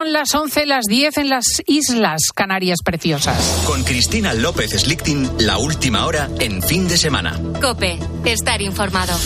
Son 0.00 0.12
las 0.12 0.32
11, 0.32 0.66
las 0.66 0.84
10 0.84 1.18
en 1.18 1.28
las 1.28 1.44
Islas 1.66 2.20
Canarias 2.32 2.78
Preciosas. 2.84 3.64
Con 3.66 3.82
Cristina 3.82 4.32
López 4.32 4.70
Slichting, 4.70 5.28
la 5.40 5.58
última 5.58 6.06
hora 6.06 6.28
en 6.38 6.62
fin 6.62 6.86
de 6.86 6.96
semana. 6.96 7.36
Cope, 7.60 7.98
estar 8.24 8.62
informado. 8.62 9.18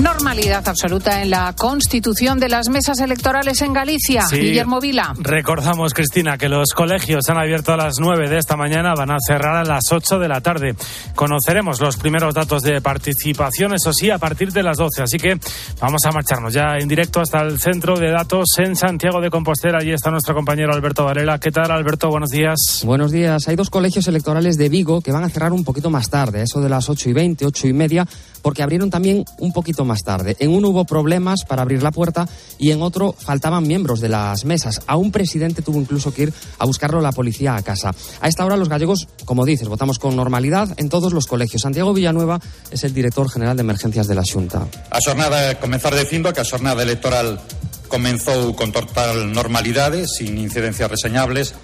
Normalidad 0.00 0.68
absoluta 0.68 1.22
en 1.22 1.30
la 1.30 1.54
constitución 1.56 2.40
de 2.40 2.48
las 2.48 2.68
mesas 2.68 2.98
electorales 2.98 3.62
en 3.62 3.72
Galicia. 3.72 4.24
Guillermo 4.28 4.80
Vila. 4.80 5.14
Recordamos, 5.20 5.94
Cristina, 5.94 6.36
que 6.36 6.48
los 6.48 6.72
colegios 6.72 7.28
han 7.28 7.38
abierto 7.38 7.72
a 7.72 7.76
las 7.76 8.00
9 8.00 8.28
de 8.28 8.38
esta 8.38 8.56
mañana, 8.56 8.94
van 8.96 9.12
a 9.12 9.18
cerrar 9.24 9.56
a 9.56 9.64
las 9.64 9.84
8 9.92 10.18
de 10.18 10.26
la 10.26 10.40
tarde. 10.40 10.74
Conoceremos 11.14 11.80
los 11.80 11.96
primeros 11.96 12.34
datos 12.34 12.62
de 12.62 12.80
participación, 12.80 13.72
eso 13.72 13.92
sí, 13.92 14.10
a 14.10 14.18
partir 14.18 14.50
de 14.52 14.64
las 14.64 14.78
12. 14.78 15.02
Así 15.04 15.16
que 15.16 15.38
vamos 15.80 16.04
a 16.04 16.10
marcharnos 16.10 16.52
ya 16.52 16.76
en 16.76 16.88
directo 16.88 17.20
hasta 17.20 17.42
el 17.42 17.60
centro 17.60 17.96
de 17.96 18.10
datos 18.10 18.46
en 18.58 18.74
Santiago 18.74 19.20
de 19.20 19.30
Compostela. 19.30 19.78
Allí 19.78 19.92
está 19.92 20.10
nuestro 20.10 20.34
compañero 20.34 20.72
Alberto 20.74 21.04
Varela. 21.04 21.38
¿Qué 21.38 21.52
tal, 21.52 21.70
Alberto? 21.70 22.08
Buenos 22.08 22.30
días. 22.30 22.82
Buenos 22.84 23.12
días. 23.12 23.46
Hay 23.46 23.54
dos 23.54 23.70
colegios 23.70 24.08
electorales 24.08 24.58
de 24.58 24.68
Vigo 24.68 25.00
que 25.00 25.12
van 25.12 25.22
a 25.22 25.28
cerrar 25.28 25.52
un 25.52 25.62
poquito 25.62 25.88
más 25.88 26.10
tarde, 26.10 26.42
eso 26.42 26.60
de 26.60 26.68
las 26.68 26.90
8 26.90 27.10
y 27.10 27.12
20, 27.12 27.46
8 27.46 27.68
y 27.68 27.72
media, 27.72 28.08
porque 28.42 28.64
abrieron 28.64 28.90
también 28.90 29.24
un 29.38 29.52
poquito 29.52 29.83
más 29.84 30.02
tarde. 30.02 30.36
En 30.38 30.50
uno 30.50 30.68
hubo 30.68 30.84
problemas 30.84 31.44
para 31.44 31.62
abrir 31.62 31.82
la 31.82 31.90
puerta 31.90 32.28
y 32.58 32.70
en 32.70 32.82
otro 32.82 33.12
faltaban 33.12 33.66
miembros 33.66 34.00
de 34.00 34.08
las 34.08 34.44
mesas. 34.44 34.82
A 34.86 34.96
un 34.96 35.12
presidente 35.12 35.62
tuvo 35.62 35.80
incluso 35.80 36.12
que 36.12 36.24
ir 36.24 36.34
a 36.58 36.66
buscarlo 36.66 37.00
la 37.00 37.12
policía 37.12 37.56
a 37.56 37.62
casa. 37.62 37.94
A 38.20 38.28
esta 38.28 38.44
hora 38.44 38.56
los 38.56 38.68
gallegos, 38.68 39.08
como 39.24 39.44
dices, 39.44 39.68
votamos 39.68 39.98
con 39.98 40.16
normalidad 40.16 40.74
en 40.76 40.88
todos 40.88 41.12
los 41.12 41.26
colegios. 41.26 41.62
Santiago 41.62 41.92
Villanueva 41.92 42.40
es 42.70 42.84
el 42.84 42.94
director 42.94 43.30
general 43.30 43.56
de 43.56 43.62
emergencias 43.62 44.06
de 44.06 44.14
la 44.14 44.22
Junta. 44.24 44.66
A 44.90 44.98
jornada 45.04 45.58
comenzar 45.60 45.94
diciendo 45.94 46.32
que 46.32 46.40
a 46.40 46.44
jornada 46.44 46.82
electoral 46.82 47.40
comenzó 47.88 48.54
con 48.56 48.72
total 48.72 49.32
normalidad, 49.32 49.94
sin 50.06 50.38
incidencias 50.38 50.90
reseñables, 50.90 51.54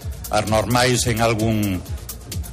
normales 0.49 1.07
en 1.07 1.21
algún 1.21 1.83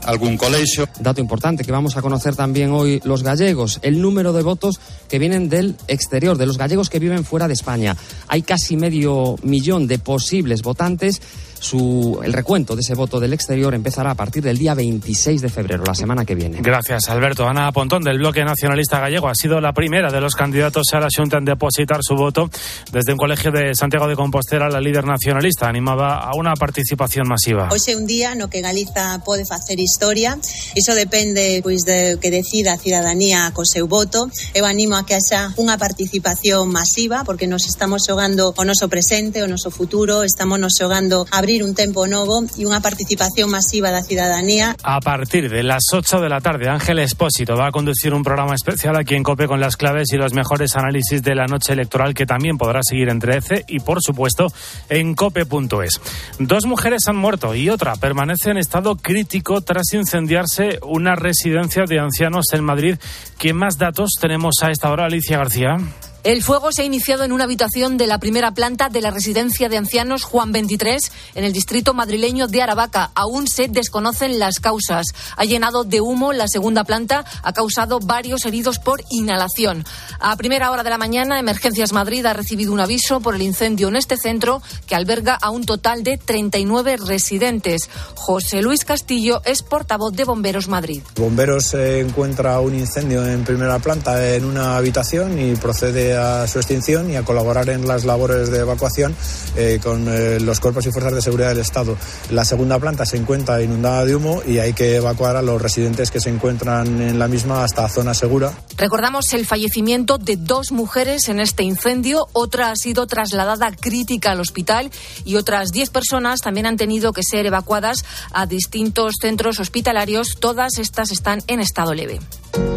algún 0.08 0.38
colegio. 0.38 0.88
Dato 1.00 1.22
importante 1.22 1.64
que 1.64 1.72
vamos 1.72 1.98
a 1.98 2.02
conocer 2.02 2.36
también 2.36 2.72
hoy 2.72 3.02
los 3.04 3.22
gallegos, 3.22 3.80
el 3.84 4.02
número 4.02 4.34
de 4.34 4.42
votos 4.42 4.80
que 5.10 5.20
vienen 5.20 5.50
del 5.50 5.76
exterior, 5.88 6.38
de 6.38 6.46
los 6.46 6.58
gallegos 6.58 6.90
que 6.90 7.00
viven 7.00 7.26
fuera 7.26 7.48
de 7.48 7.54
España. 7.54 7.96
Hay 8.28 8.42
casi 8.42 8.78
medio 8.78 9.36
millón 9.44 9.86
de 9.88 10.00
posibles 10.00 10.62
votantes 10.62 11.22
su, 11.60 12.20
el 12.24 12.34
recuento 12.34 12.76
de 12.76 12.82
ese 12.82 12.96
voto 12.96 13.20
del 13.20 13.34
exterior 13.34 13.74
empezará 13.74 14.12
a 14.12 14.16
partir 14.16 14.44
del 14.44 14.58
día 14.58 14.74
26 14.74 15.42
de 15.42 15.50
febrero, 15.50 15.84
la 15.86 15.96
semana 15.96 16.26
que 16.26 16.36
viene. 16.36 16.60
Gracias, 16.62 17.10
Alberto. 17.10 17.48
Ana 17.48 17.72
Pontón, 17.72 18.04
del 18.04 18.20
Bloque 18.20 18.44
Nacionalista 18.44 19.00
Gallego, 19.00 19.28
ha 19.28 19.36
sido 19.36 19.60
la 19.60 19.74
primera 19.74 20.12
de 20.12 20.22
los 20.22 20.36
candidatos 20.36 20.86
a 20.94 21.00
la 21.00 21.08
Junta 21.16 21.38
en 21.38 21.46
depositar 21.46 22.00
su 22.02 22.16
voto. 22.16 22.50
Desde 22.92 23.12
un 23.12 23.18
colegio 23.18 23.52
de 23.52 23.74
Santiago 23.74 24.08
de 24.08 24.16
Compostela, 24.16 24.70
la 24.70 24.80
líder 24.80 25.06
nacionalista 25.06 25.68
animaba 25.68 26.18
a 26.18 26.36
una 26.36 26.54
participación 26.56 27.28
masiva. 27.28 27.70
Hoxe 27.72 27.96
un 27.96 28.06
día 28.06 28.36
no 28.36 28.50
que 28.50 28.62
Galiza 28.62 29.22
pode 29.26 29.46
facer 29.46 29.80
historia. 29.80 30.38
Iso 30.76 30.94
depende 30.94 31.62
pois 31.64 31.84
de 31.84 32.18
que 32.22 32.32
decida 32.32 32.74
a 32.74 32.78
cidadanía 32.78 33.52
co 33.54 33.66
seu 33.66 33.88
voto. 33.88 34.30
Eu 34.54 34.66
animo 34.66 34.96
a 34.96 35.06
que 35.06 35.16
haxa 35.16 35.54
unha 35.58 35.78
participación 35.78 36.70
masiva 36.70 37.24
porque 37.26 37.48
nos 37.48 37.66
estamos 37.66 38.06
xogando 38.06 38.54
o 38.56 38.64
noso 38.64 38.88
presente, 38.88 39.42
o 39.42 39.48
noso 39.48 39.72
futuro, 39.72 40.24
estamos 40.24 40.60
nos 40.60 40.76
xogando 40.78 41.26
a 41.32 41.42
un 41.64 41.74
tempo 41.74 42.06
novo 42.08 42.44
e 42.44 42.68
unha 42.68 42.84
participación 42.84 43.48
masiva 43.48 43.90
da 43.90 44.04
cidadanía. 44.04 44.76
A 44.84 45.00
partir 45.00 45.48
de 45.48 45.64
las 45.64 45.88
8 45.94 46.20
de 46.20 46.30
la 46.30 46.42
tarde, 46.42 46.68
Ángel 46.68 47.00
Espósito 47.00 47.56
va 47.56 47.68
a 47.68 47.72
conducir 47.72 48.14
un 48.14 48.24
programa 48.24 48.54
especial 48.54 48.96
aquí 48.98 49.16
en 49.16 49.24
COPE 49.24 49.48
con 49.48 49.60
las 49.60 49.78
claves 49.78 50.12
y 50.12 50.18
los 50.18 50.34
mejores 50.34 50.76
análisis 50.76 51.24
de 51.24 51.36
la 51.36 51.48
noche 51.48 51.74
electoral 51.74 52.14
que 52.14 52.26
también 52.26 52.58
podrá 52.58 52.82
seguir 52.84 53.10
en 53.10 53.20
13 53.20 53.66
y, 53.68 53.80
por 53.80 54.04
supuesto, 54.04 54.48
en 54.90 55.16
cope.es. 55.16 56.02
Dos 56.40 56.66
mujeres 56.66 57.08
han 57.08 57.16
muerto 57.16 57.56
y 57.56 57.70
otra 57.70 57.96
permanece 57.96 58.52
en 58.52 58.58
estado 58.58 58.96
crítico 58.96 59.62
tras 59.62 59.94
incendiarse 59.94 60.80
una 60.84 61.16
residencia 61.16 61.86
de 61.88 62.00
ancianos 62.00 62.48
en 62.52 62.64
Madrid. 62.64 62.98
¿Qué 63.38 63.54
más 63.54 63.78
datos 63.78 64.12
tenemos 64.20 64.56
a 64.64 64.72
esta 64.72 64.92
hora, 64.92 65.06
Alicia 65.06 65.38
García? 65.38 65.78
El 66.28 66.44
fuego 66.44 66.74
se 66.74 66.82
ha 66.82 66.86
iniciado 66.86 67.24
en 67.24 67.32
una 67.32 67.46
habitación 67.46 67.96
de 67.96 68.06
la 68.06 68.20
primera 68.20 68.52
planta 68.52 68.90
de 68.90 69.00
la 69.00 69.12
residencia 69.12 69.70
de 69.70 69.78
ancianos 69.78 70.26
Juan 70.26 70.52
23 70.52 71.10
en 71.36 71.46
el 71.46 71.54
distrito 71.54 71.94
madrileño 71.94 72.48
de 72.48 72.62
Aravaca. 72.62 73.12
Aún 73.16 73.48
se 73.48 73.70
desconocen 73.70 74.38
las 74.38 74.60
causas. 74.60 75.06
Ha 75.38 75.46
llenado 75.46 75.86
de 75.86 76.02
humo 76.02 76.34
la 76.34 76.50
segunda 76.50 76.84
planta, 76.84 77.24
ha 77.44 77.54
causado 77.54 78.00
varios 78.02 78.46
heridos 78.46 78.78
por 78.78 79.06
inhalación. 79.10 79.86
A 80.20 80.36
primera 80.36 80.70
hora 80.70 80.84
de 80.84 80.90
la 80.90 80.98
mañana, 80.98 81.40
Emergencias 81.40 81.94
Madrid 81.94 82.26
ha 82.26 82.34
recibido 82.34 82.74
un 82.74 82.82
aviso 82.82 83.22
por 83.22 83.34
el 83.34 83.42
incendio 83.42 83.88
en 83.88 83.96
este 83.96 84.18
centro 84.18 84.62
que 84.86 84.96
alberga 84.96 85.34
a 85.34 85.50
un 85.50 85.64
total 85.64 86.04
de 86.04 86.18
39 86.18 86.98
residentes. 86.98 87.90
José 88.16 88.62
Luis 88.62 88.84
Castillo 88.84 89.42
es 89.46 89.64
portavoz 89.64 90.12
de 90.12 90.26
Bomberos 90.26 90.68
Madrid. 90.68 91.04
Bomberos 91.16 91.68
se 91.68 92.02
encuentra 92.02 92.60
un 92.60 92.76
incendio 92.76 93.26
en 93.26 93.46
primera 93.46 93.80
planta 93.80 94.36
en 94.36 94.44
una 94.44 94.76
habitación 94.76 95.40
y 95.40 95.56
procede 95.56 96.17
a 96.18 96.48
su 96.48 96.60
extinción 96.60 97.10
y 97.10 97.16
a 97.16 97.24
colaborar 97.24 97.70
en 97.70 97.88
las 97.88 98.06
labores 98.06 98.52
de 98.52 98.60
evacuación 98.60 99.16
eh, 99.56 99.80
con 99.82 100.08
eh, 100.08 100.40
los 100.40 100.60
cuerpos 100.60 100.86
y 100.86 100.92
fuerzas 100.92 101.14
de 101.14 101.22
seguridad 101.22 101.50
del 101.50 101.60
Estado. 101.60 101.98
La 102.32 102.46
segunda 102.46 102.80
planta 102.80 103.06
se 103.06 103.18
encuentra 103.18 103.62
inundada 103.62 104.06
de 104.06 104.16
humo 104.16 104.42
y 104.46 104.60
hay 104.60 104.74
que 104.74 104.96
evacuar 104.96 105.36
a 105.36 105.42
los 105.42 105.62
residentes 105.62 106.12
que 106.12 106.20
se 106.20 106.30
encuentran 106.30 107.02
en 107.02 107.20
la 107.20 107.28
misma 107.28 107.64
hasta 107.64 107.88
zona 107.90 108.14
segura. 108.14 108.52
Recordamos 108.78 109.34
el 109.34 109.46
fallecimiento 109.46 110.18
de 110.18 110.38
dos 110.38 110.72
mujeres 110.72 111.30
en 111.30 111.40
este 111.40 111.64
incendio. 111.64 112.28
Otra 112.34 112.72
ha 112.72 112.76
sido 112.76 113.08
trasladada 113.08 113.72
crítica 113.72 114.32
al 114.32 114.40
hospital 114.40 114.92
y 115.26 115.36
otras 115.36 115.70
diez 115.70 115.90
personas 115.90 116.40
también 116.40 116.66
han 116.66 116.78
tenido 116.78 117.14
que 117.14 117.22
ser 117.24 117.46
evacuadas 117.46 118.06
a 118.32 118.46
distintos 118.46 119.16
centros 119.22 119.60
hospitalarios. 119.60 120.38
Todas 120.40 120.78
estas 120.78 121.12
están 121.12 121.42
en 121.48 121.60
estado 121.60 121.94
leve. 121.94 122.20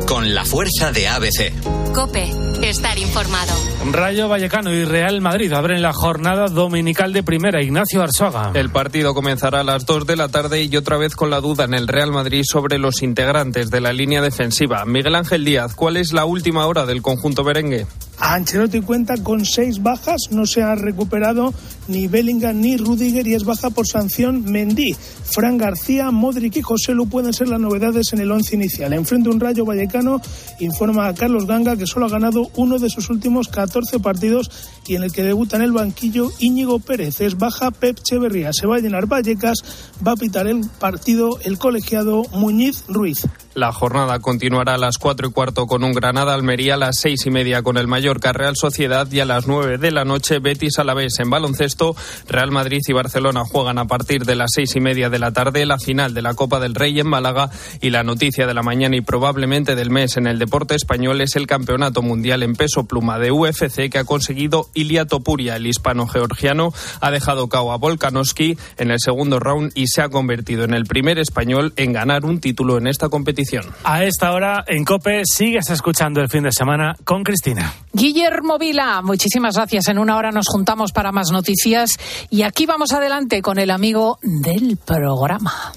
Con 0.07 0.35
la 0.35 0.45
fuerza 0.45 0.93
de 0.93 1.09
ABC. 1.09 1.53
Cope, 1.95 2.31
estar 2.63 2.99
informado. 2.99 3.53
Rayo 3.91 4.29
Vallecano 4.29 4.73
y 4.73 4.85
Real 4.85 5.21
Madrid 5.21 5.53
abren 5.53 5.83
la 5.83 5.93
jornada 5.93 6.47
dominical 6.47 7.13
de 7.13 7.23
primera. 7.23 7.63
Ignacio 7.63 8.03
Arzuaga. 8.03 8.53
El 8.55 8.71
partido 8.71 9.15
comenzará 9.15 9.61
a 9.61 9.65
las 9.65 9.87
2 9.87 10.07
de 10.07 10.17
la 10.17 10.29
tarde 10.29 10.63
y 10.63 10.77
otra 10.77 10.97
vez 10.99 11.17
con 11.17 11.31
la 11.31 11.41
duda 11.41 11.65
en 11.65 11.75
el 11.75 11.89
Real 11.89 12.13
Madrid 12.13 12.43
sobre 12.45 12.79
los 12.79 13.03
integrantes 13.03 13.71
de 13.71 13.81
la 13.81 13.93
línea 13.93 14.23
defensiva. 14.23 14.85
Miguel 14.85 15.15
Ángel 15.15 15.45
Díaz, 15.45 15.75
¿cuál 15.75 15.97
es 15.97 16.13
la 16.13 16.25
última 16.25 16.67
hora 16.67 16.87
del 16.87 17.03
conjunto 17.03 17.43
merengue? 17.43 17.87
Ancelotti 18.21 18.83
cuenta 18.83 19.17
con 19.17 19.47
seis 19.47 19.83
bajas, 19.83 20.29
no 20.31 20.45
se 20.45 20.63
ha 20.63 20.75
recuperado 20.75 21.55
ni 21.89 22.07
Bellingham 22.07 22.61
ni 22.61 22.77
Rudiger 22.77 23.27
y 23.27 23.35
es 23.35 23.45
baja 23.45 23.71
por 23.71 23.87
sanción 23.87 24.45
Mendy. 24.45 24.95
Fran 24.95 25.57
García, 25.57 26.11
Modric 26.11 26.57
y 26.57 26.63
José 26.63 26.93
Lu 26.93 27.09
pueden 27.09 27.33
ser 27.33 27.49
las 27.49 27.61
novedades 27.61 28.13
en 28.13 28.21
el 28.21 28.31
once 28.31 28.55
inicial. 28.55 28.93
Enfrente 28.93 29.31
un 29.31 29.41
Rayo 29.41 29.65
Vallecano 29.65 30.21
informa 30.59 31.09
a 31.09 31.15
Carlos 31.15 31.47
Ganga 31.47 31.77
que 31.77 31.87
solo 31.87 32.07
ha 32.07 32.11
ganado 32.11 32.51
uno 32.57 32.79
de 32.79 32.91
sus 32.91 33.09
últimos 33.09 33.49
14 33.49 34.01
partidos 34.01 34.51
y 34.87 34.97
en 34.97 35.03
el 35.03 35.13
que 35.13 35.25
debuta 35.25 35.57
en 35.57 35.63
el 35.63 35.73
banquillo 35.73 36.31
Íñigo 36.39 36.79
Pérez. 36.79 37.21
Es 37.21 37.39
baja 37.39 37.71
Pep 37.71 38.01
Cheverría. 38.03 38.53
Se 38.53 38.67
va 38.67 38.77
a 38.77 38.81
llenar 38.81 39.07
Vallecas, 39.07 39.65
va 40.07 40.13
a 40.13 40.17
pitar 40.17 40.47
el 40.47 40.61
partido 40.79 41.39
el 41.43 41.59
colegiado 41.59 42.23
Muñiz 42.33 42.85
Ruiz. 42.87 43.27
La 43.55 43.73
jornada 43.73 44.21
continuará 44.21 44.75
a 44.75 44.79
las 44.79 44.97
cuatro 44.99 45.27
y 45.27 45.33
cuarto 45.33 45.67
con 45.67 45.83
un 45.83 45.93
Granada 45.93 46.35
Almería, 46.35 46.75
a 46.75 46.77
las 46.77 47.01
seis 47.01 47.27
y 47.27 47.31
media 47.31 47.65
con 47.65 47.79
el 47.79 47.89
Mallorca 47.89 48.33
Real 48.33 48.55
Sociedad 48.55 49.11
y 49.11 49.19
a 49.19 49.25
las 49.25 49.49
nueve 49.49 49.77
de 49.77 49.91
la 49.91 50.05
noche 50.05 50.39
Betis 50.39 50.79
Alavés 50.79 51.19
en 51.19 51.31
baloncesto. 51.31 51.97
Real 52.29 52.53
Madrid 52.53 52.79
y 52.87 52.93
Barcelona 52.93 53.43
juegan 53.45 53.79
a 53.79 53.87
partir 53.87 54.25
de 54.25 54.37
las 54.37 54.51
seis 54.55 54.77
y 54.77 54.81
media 54.81 55.11
de 55.11 55.19
la 55.19 55.33
tarde 55.33 55.67
la 55.67 55.81
final 55.81 56.15
de 56.15 56.23
la 56.23 56.35
Copa 56.35 56.61
del 56.61 56.77
Rey 56.77 57.01
en 57.01 57.09
Málaga 57.09 57.51
y 57.81 57.91
la 57.91 58.05
noticia 58.05 58.47
de 58.47 58.55
la 58.55 58.63
mañana 58.63 58.95
y 58.95 59.01
probablemente 59.01 59.75
del 59.75 59.91
mes 59.91 60.17
en 60.17 60.29
el 60.29 60.39
deporte 60.39 60.77
español 60.77 61.21
es 61.21 61.35
el 61.35 61.49
Campeonato 61.49 62.03
Mundial 62.03 62.45
en 62.45 62.55
peso 62.55 62.85
pluma 62.85 63.19
de 63.19 63.33
UFC 63.33 63.91
que 63.91 63.99
ha 63.99 64.05
conseguido 64.05 64.69
Ilia 64.75 65.07
Topuria, 65.07 65.57
el 65.57 65.67
hispano-georgiano, 65.67 66.73
ha 67.01 67.11
dejado 67.11 67.49
cao 67.49 67.73
a 67.73 67.79
Volkanovski 67.79 68.57
en 68.79 68.93
el 68.93 69.01
segundo 69.01 69.41
round 69.41 69.73
y 69.75 69.89
se 69.89 70.03
ha 70.03 70.09
convertido 70.09 70.63
en 70.63 70.73
el 70.73 70.85
primer 70.85 71.19
español 71.19 71.73
en 71.75 71.93
ganar 71.93 72.25
un 72.25 72.39
título 72.39 72.79
en 72.79 72.87
esta 72.87 73.09
competición. 73.09 73.40
A 73.85 74.05
esta 74.05 74.33
hora 74.33 74.65
en 74.67 74.85
Cope 74.85 75.23
sigues 75.25 75.71
escuchando 75.71 76.21
el 76.21 76.29
fin 76.29 76.43
de 76.43 76.53
semana 76.53 76.97
con 77.05 77.23
Cristina. 77.25 77.73
Guillermo 77.93 78.59
Vila, 78.59 79.01
muchísimas 79.03 79.57
gracias. 79.57 79.89
En 79.89 79.99
una 79.99 80.17
hora 80.17 80.31
nos 80.31 80.47
juntamos 80.49 80.93
para 80.93 81.13
más 81.13 81.31
noticias 81.31 81.97
y 82.29 82.43
aquí 82.43 82.67
vamos 82.67 82.93
adelante 82.93 83.43
con 83.43 83.59
el 83.59 83.71
amigo 83.71 84.19
del 84.23 84.77
programa. 84.77 85.73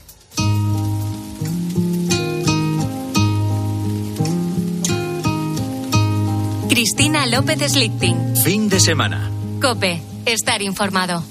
Cristina 6.70 7.28
López 7.28 7.72
Slichting. 7.72 8.36
Fin 8.44 8.68
de 8.68 8.80
semana. 8.80 9.30
Cope, 9.62 10.02
estar 10.26 10.62
informado. 10.62 11.24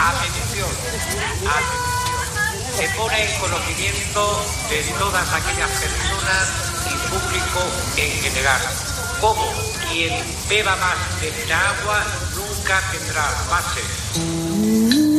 Atención. 0.00 0.70
Atención. 1.44 2.00
se 2.74 2.88
pone 2.96 3.22
en 3.22 3.40
conocimiento 3.40 4.46
de 4.70 4.82
todas 4.98 5.28
aquellas 5.30 5.70
personas 5.70 6.48
y 6.86 6.94
público 7.10 7.60
en 7.98 8.10
general. 8.22 8.60
Como 9.20 9.52
quien 9.90 10.24
beba 10.48 10.74
más 10.76 10.96
de 11.20 11.52
agua 11.52 12.02
nunca 12.34 12.80
tendrá 12.90 13.26
más 13.50 15.09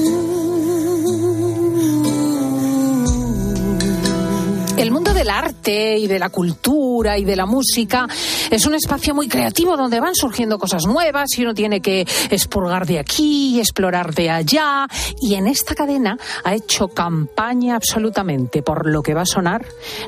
El 4.81 4.89
mundo 4.89 5.13
del 5.13 5.29
arte 5.29 5.95
y 5.99 6.07
de 6.07 6.17
la 6.17 6.29
cultura 6.29 7.15
y 7.15 7.23
de 7.23 7.35
la 7.35 7.45
música 7.45 8.07
es 8.49 8.65
un 8.65 8.73
espacio 8.73 9.13
muy 9.13 9.27
creativo 9.27 9.77
donde 9.77 9.99
van 9.99 10.15
surgiendo 10.15 10.57
cosas 10.57 10.87
nuevas 10.87 11.29
y 11.37 11.43
uno 11.43 11.53
tiene 11.53 11.81
que 11.81 12.01
expurgar 12.31 12.87
de 12.87 12.97
aquí, 12.97 13.59
explorar 13.59 14.15
de 14.15 14.31
allá. 14.31 14.87
Y 15.21 15.35
en 15.35 15.45
esta 15.45 15.75
cadena 15.75 16.17
ha 16.43 16.55
hecho 16.55 16.87
campaña 16.87 17.75
absolutamente 17.75 18.63
por 18.63 18.87
lo 18.87 19.03
que 19.03 19.13
va 19.13 19.21
a 19.21 19.27
sonar 19.27 19.63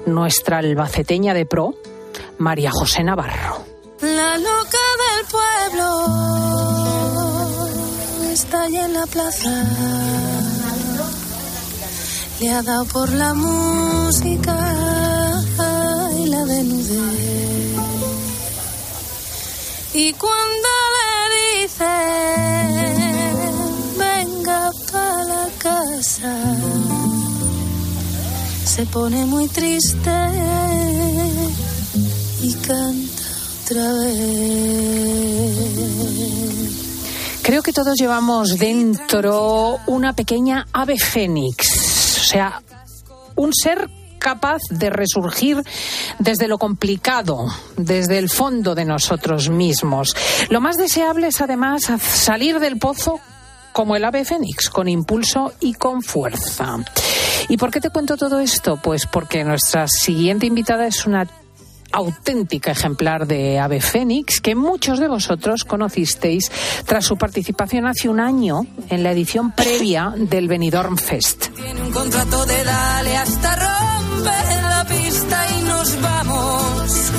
nuestra 0.08 0.58
albaceteña 0.58 1.36
de 1.36 1.46
pro, 1.46 1.76
María 2.40 2.72
José 2.72 3.04
Navarro. 3.04 3.64
La 4.02 4.40
loca 4.40 4.80
del 5.04 5.26
pueblo 5.30 6.08
está 8.34 8.64
allí 8.64 8.78
en 8.78 8.94
la 8.96 9.06
plaza 9.06 10.33
por 12.92 13.10
la 13.14 13.34
música 13.34 14.58
y 16.18 16.26
la 16.26 16.44
desnudez. 16.44 17.78
Y 19.94 20.12
cuando 20.14 20.70
le 20.94 21.62
dice, 21.62 21.96
venga 23.98 24.72
para 24.92 25.24
la 25.24 25.48
casa, 25.58 26.36
se 28.66 28.86
pone 28.88 29.26
muy 29.26 29.48
triste 29.48 30.12
y 32.42 32.54
canta 32.56 33.24
otra 33.64 33.94
vez. 33.94 35.64
Creo 37.42 37.64
que 37.64 37.72
todos 37.72 37.96
llevamos 37.98 38.58
dentro 38.58 39.80
una 39.88 40.12
pequeña 40.12 40.68
ave 40.74 40.98
fénix 40.98 41.83
sea, 42.34 42.62
un 43.36 43.54
ser 43.54 43.90
capaz 44.20 44.62
de 44.70 44.90
resurgir 44.90 45.62
desde 46.20 46.48
lo 46.48 46.58
complicado, 46.58 47.48
desde 47.76 48.18
el 48.18 48.30
fondo 48.30 48.74
de 48.74 48.86
nosotros 48.86 49.50
mismos. 49.50 50.16
Lo 50.50 50.62
más 50.62 50.78
deseable 50.78 51.28
es 51.28 51.42
además 51.42 51.84
salir 52.00 52.60
del 52.60 52.78
pozo 52.78 53.20
como 53.74 53.96
el 53.96 54.06
ave 54.06 54.24
fénix, 54.24 54.70
con 54.70 54.88
impulso 54.88 55.54
y 55.60 55.74
con 55.74 56.02
fuerza. 56.02 56.78
¿Y 57.50 57.58
por 57.58 57.72
qué 57.72 57.82
te 57.82 57.90
cuento 57.90 58.16
todo 58.16 58.40
esto? 58.40 58.78
Pues 58.82 59.08
porque 59.08 59.44
nuestra 59.44 59.88
siguiente 59.88 60.46
invitada 60.46 60.88
es 60.88 61.06
una 61.06 61.28
auténtica 61.94 62.72
ejemplar 62.72 63.28
de 63.28 63.60
ave 63.60 63.80
fénix 63.80 64.42
que 64.42 64.56
muchos 64.56 65.00
de 65.00 65.08
vosotros 65.08 65.64
conocisteis 65.64 66.52
tras 66.86 67.06
su 67.06 67.16
participación 67.18 67.86
hace 67.86 68.10
un 68.10 68.20
año 68.20 68.66
en 68.90 69.04
la 69.04 69.12
edición 69.12 69.52
previa 69.52 70.14
del 70.18 70.48
Benidorm 70.48 70.98
Fest. 70.98 71.48
Tiene 71.56 71.82
un 71.82 71.92
contrato 71.92 72.46
de 72.46 72.64
dale 72.64 73.18
hasta 73.18 73.56
romper 73.56 74.64
la 74.64 74.86
pista 74.90 75.46
y 75.58 75.62
nos 75.64 76.02
vamos. 76.02 77.12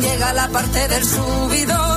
Llega 0.00 0.32
la 0.32 0.48
parte 0.48 0.88
del 0.88 1.04
subidón 1.04 1.89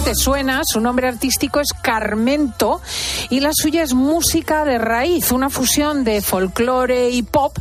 te 0.00 0.14
suena, 0.14 0.62
su 0.64 0.80
nombre 0.80 1.06
artístico 1.06 1.60
es 1.60 1.68
Carmento 1.72 2.80
y 3.30 3.40
la 3.40 3.50
suya 3.52 3.82
es 3.82 3.94
música 3.94 4.64
de 4.64 4.78
raíz, 4.78 5.30
una 5.30 5.50
fusión 5.50 6.04
de 6.04 6.20
folclore 6.20 7.10
y 7.10 7.22
pop 7.22 7.56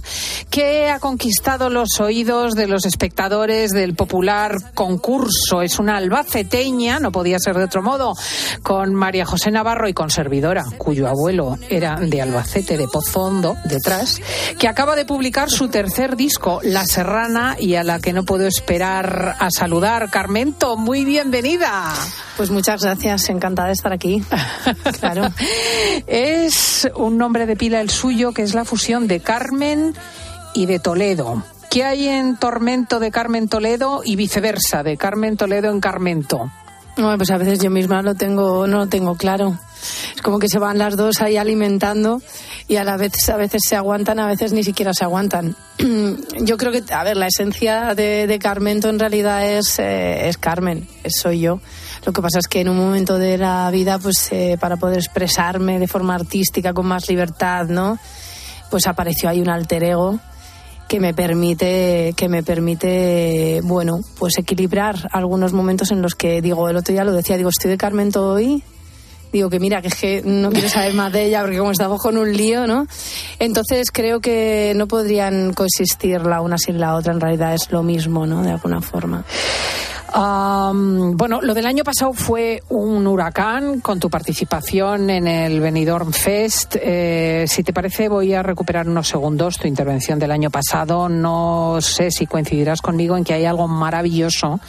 que 0.50 0.89
ha 0.89 1.00
conquistado 1.00 1.69
los 1.69 2.00
oídos 2.00 2.56
de 2.56 2.68
los 2.68 2.85
espectadores 2.85 3.71
del 3.71 3.95
popular 3.95 4.74
concurso. 4.74 5.62
Es 5.62 5.80
una 5.80 5.97
albaceteña, 5.97 7.00
no 7.00 7.12
podía 7.12 7.39
ser 7.39 7.57
de 7.57 7.65
otro 7.65 7.83
modo, 7.83 8.13
con 8.63 8.95
María 8.95 9.25
José 9.25 9.51
Navarro 9.51 9.88
y 9.88 9.94
con 9.94 10.09
servidora, 10.09 10.63
cuyo 10.77 11.07
abuelo 11.07 11.57
era 11.69 11.95
de 11.95 12.21
Albacete, 12.21 12.77
de 12.77 12.88
Pozondo, 12.88 13.56
detrás, 13.65 14.21
que 14.57 14.68
acaba 14.68 14.95
de 14.95 15.06
publicar 15.06 15.50
su 15.50 15.68
tercer 15.68 16.15
disco, 16.15 16.62
La 16.63 16.85
Serrana, 16.85 17.56
y 17.59 17.75
a 17.75 17.83
la 17.83 18.00
que 18.00 18.13
no 18.13 18.24
puedo 18.24 18.47
esperar 18.47 19.35
a 19.39 19.51
saludar. 19.51 20.09
Carmento, 20.09 20.77
muy 20.77 21.06
bienvenida. 21.06 21.94
Pues 22.38 22.50
muchas 22.50 22.81
gracias, 22.83 23.30
encantada 23.30 23.68
de 23.68 23.74
estar 23.74 23.94
aquí. 23.94 24.24
Claro. 25.00 25.30
Es 26.07 26.88
un 26.95 27.18
nombre 27.18 27.45
de 27.45 27.56
pila 27.56 27.81
el 27.81 27.89
suyo, 27.89 28.31
que 28.33 28.41
es 28.41 28.53
la 28.53 28.65
fusión 28.65 29.07
de 29.07 29.19
Carmen 29.19 29.94
y 30.53 30.65
de 30.65 30.80
Toledo. 30.80 31.44
¿Qué 31.69 31.83
hay 31.83 32.07
en 32.07 32.38
Tormento 32.38 33.00
de 33.00 33.12
Carmen 33.12 33.47
Toledo 33.50 34.01
y 34.03 34.15
viceversa, 34.15 34.83
de 34.83 34.97
Carmen 34.97 35.38
Toledo 35.38 35.69
en 35.71 35.80
Carmento? 35.80 36.51
Bueno, 36.95 37.18
pues 37.18 37.31
a 37.31 37.38
veces 37.38 37.59
yo 37.59 37.71
misma 37.71 38.03
lo 38.03 38.13
tengo, 38.13 38.68
no 38.68 38.77
lo 38.80 38.88
tengo 38.88 39.15
claro. 39.15 39.57
Es 40.15 40.21
como 40.21 40.38
que 40.39 40.47
se 40.47 40.59
van 40.59 40.77
las 40.77 40.95
dos 40.95 41.21
ahí 41.21 41.38
alimentando 41.38 42.21
y 42.68 42.75
a 42.75 42.83
la 42.83 42.95
vez 42.97 43.27
a 43.30 43.35
veces 43.38 43.63
se 43.68 43.75
aguantan, 43.75 44.19
a 44.19 44.27
veces 44.27 44.53
ni 44.53 44.63
siquiera 44.63 44.94
se 44.94 45.03
aguantan. 45.03 45.56
Yo 46.41 46.57
creo 46.57 46.71
que, 46.71 46.83
a 46.94 47.03
ver, 47.03 47.18
la 47.18 47.27
esencia 47.27 47.95
de, 47.95 48.27
de 48.27 48.39
Carmento 48.39 48.89
en 48.89 49.00
realidad 49.00 49.44
es, 49.50 49.80
eh, 49.80 50.27
es 50.30 50.38
Carmen, 50.38 50.88
es- 51.03 51.13
soy 51.19 51.39
yo. 51.41 51.59
Lo 52.06 52.12
que 52.12 52.22
pasa 52.22 52.40
es 52.40 52.48
que 52.48 52.62
en 52.62 52.70
un 52.70 52.78
momento 52.78 53.18
de 53.18 53.38
la 53.38 53.70
vida, 53.72 53.98
pues 53.98 54.30
eh, 54.32 54.58
para 54.60 54.76
poder 54.76 54.98
expresarme 54.98 55.80
de 55.80 55.88
forma 55.88 56.16
artística 56.16 56.74
con 56.74 56.86
más 56.86 57.08
libertad, 57.08 57.68
¿no? 57.68 57.98
Pues 58.70 58.88
apareció 58.88 59.30
ahí 59.30 59.40
un 59.40 59.50
alter 59.50 59.84
ego 59.84 60.20
que 60.90 61.00
me 61.00 61.14
permite 61.14 62.14
que 62.16 62.28
me 62.28 62.44
permite 62.44 63.62
bueno 63.64 64.02
pues 64.20 64.38
equilibrar 64.38 65.08
algunos 65.12 65.54
momentos 65.54 65.92
en 65.92 66.02
los 66.02 66.14
que 66.14 66.42
digo 66.42 66.70
el 66.70 66.76
otro 66.76 66.94
día 66.94 67.04
lo 67.04 67.14
decía 67.14 67.38
digo 67.38 67.50
estoy 67.50 67.72
de 67.72 67.78
Carmento 67.78 68.28
hoy 68.28 68.64
digo 69.33 69.50
que 69.50 69.59
mira 69.59 69.81
que 69.81 69.88
es 69.89 69.95
que 69.95 70.21
no 70.24 70.51
quiero 70.51 70.69
saber 70.69 70.94
más 70.94 71.12
de 71.12 71.25
ella 71.25 71.41
porque 71.41 71.57
como 71.57 71.71
estamos 71.71 72.01
con 72.01 72.18
un 72.18 72.31
lío 72.31 72.68
no 72.68 72.88
entonces 73.39 73.91
creo 73.91 74.21
que 74.21 74.74
no 74.75 74.88
podrían 74.88 75.53
coexistir 75.53 76.21
la 76.21 76.39
una 76.39 76.57
sin 76.57 76.80
la 76.80 76.95
otra 76.95 77.13
en 77.13 77.19
realidad 77.19 77.53
es 77.56 77.71
lo 77.71 77.83
mismo 77.83 78.27
no 78.27 78.44
de 78.44 78.51
alguna 78.51 78.80
forma 78.80 79.25
bueno, 80.16 81.42
lo 81.42 81.54
del 81.54 81.66
año 81.66 81.83
pasado 81.83 82.13
fue 82.13 82.61
un 82.69 83.07
huracán 83.07 83.80
con 83.80 83.99
tu 83.99 84.09
participación 84.09 85.09
en 85.09 85.28
el 85.28 85.59
Benidorm 85.59 86.11
Fest. 86.11 86.75
Eh, 86.80 87.45
si 87.47 87.63
te 87.63 87.73
parece, 87.73 88.09
voy 88.09 88.33
a 88.33 88.44
recuperar 88.44 88.87
unos 88.87 89.07
segundos 89.07 89.57
tu 89.57 89.68
intervención 89.68 90.19
del 90.19 90.31
año 90.31 90.52
pasado. 90.52 91.09
No 91.09 91.80
sé 91.81 92.11
si 92.11 92.28
coincidirás 92.28 92.81
conmigo 92.81 93.18
en 93.18 93.23
que 93.23 93.33
hay 93.33 93.45
algo 93.45 93.68
maravilloso 93.68 94.59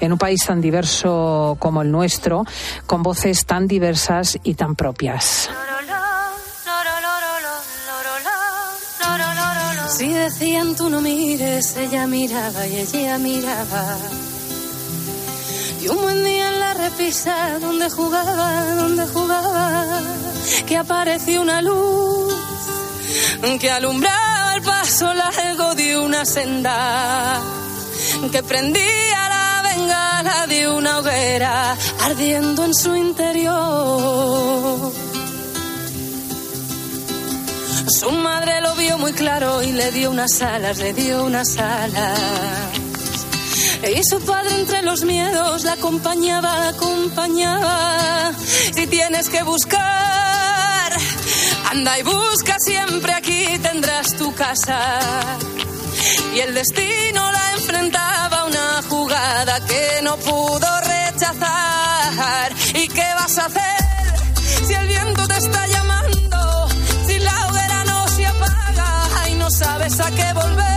en 0.00 0.12
un 0.12 0.18
país 0.18 0.44
tan 0.46 0.62
diverso 0.62 1.56
como 1.58 1.82
el 1.82 1.90
nuestro, 1.90 2.44
con 2.86 3.02
voces 3.02 3.44
tan 3.44 3.66
diversas 3.66 4.13
y 4.42 4.54
tan 4.54 4.74
propias. 4.76 5.50
Si 9.96 10.08
decían 10.12 10.74
tú 10.76 10.90
no 10.90 11.00
mires, 11.00 11.76
ella 11.76 12.06
miraba 12.06 12.66
y 12.66 12.76
ella 12.76 13.18
miraba. 13.18 13.98
Y 15.82 15.88
un 15.88 16.00
buen 16.00 16.24
día 16.24 16.48
en 16.48 16.60
la 16.60 16.74
repisa, 16.74 17.58
donde 17.58 17.90
jugaba, 17.90 18.74
donde 18.74 19.06
jugaba, 19.06 20.00
que 20.66 20.76
apareció 20.76 21.42
una 21.42 21.60
luz 21.62 22.34
que 23.60 23.70
alumbraba 23.70 24.54
el 24.56 24.62
paso 24.62 25.12
largo 25.14 25.74
de 25.74 25.98
una 25.98 26.24
senda, 26.24 27.40
que 28.32 28.42
prendía 28.42 29.28
la 29.28 29.33
bengala 29.84 30.46
de 30.46 30.68
una 30.68 30.98
hoguera 30.98 31.76
ardiendo 32.00 32.64
en 32.64 32.74
su 32.74 32.96
interior. 32.96 34.92
Su 38.00 38.10
madre 38.12 38.60
lo 38.62 38.74
vio 38.74 38.98
muy 38.98 39.12
claro 39.12 39.62
y 39.62 39.72
le 39.72 39.90
dio 39.92 40.10
unas 40.10 40.40
alas, 40.42 40.78
le 40.78 40.94
dio 40.94 41.24
unas 41.24 41.56
alas. 41.58 42.18
Y 43.94 44.02
su 44.04 44.20
padre 44.20 44.54
entre 44.60 44.82
los 44.82 45.04
miedos 45.04 45.64
la 45.64 45.72
acompañaba, 45.74 46.58
la 46.60 46.68
acompañaba. 46.70 48.32
Si 48.74 48.86
tienes 48.86 49.28
que 49.28 49.42
buscar, 49.42 50.92
anda 51.70 51.98
y 51.98 52.02
busca 52.02 52.56
siempre 52.58 53.12
aquí 53.12 53.58
tendrás 53.62 54.16
tu 54.16 54.34
casa. 54.34 54.98
Y 56.34 56.40
el 56.40 56.54
destino 56.54 57.03
la 57.03 57.03
enfrentaba 57.74 58.44
una 58.44 58.82
jugada 58.88 59.60
que 59.66 60.00
no 60.02 60.16
pudo 60.16 60.80
rechazar. 60.80 62.52
¿Y 62.74 62.88
qué 62.88 63.06
vas 63.16 63.38
a 63.38 63.46
hacer 63.46 64.66
si 64.66 64.74
el 64.74 64.86
viento 64.86 65.26
te 65.26 65.36
está 65.36 65.66
llamando? 65.66 66.68
Si 67.06 67.18
la 67.18 67.46
hoguera 67.48 67.84
no 67.84 68.08
se 68.08 68.26
apaga 68.26 69.28
y 69.30 69.34
no 69.34 69.50
sabes 69.50 69.96
sabes 69.96 70.00
a 70.00 70.10
qué 70.10 70.32
volver 70.34 70.74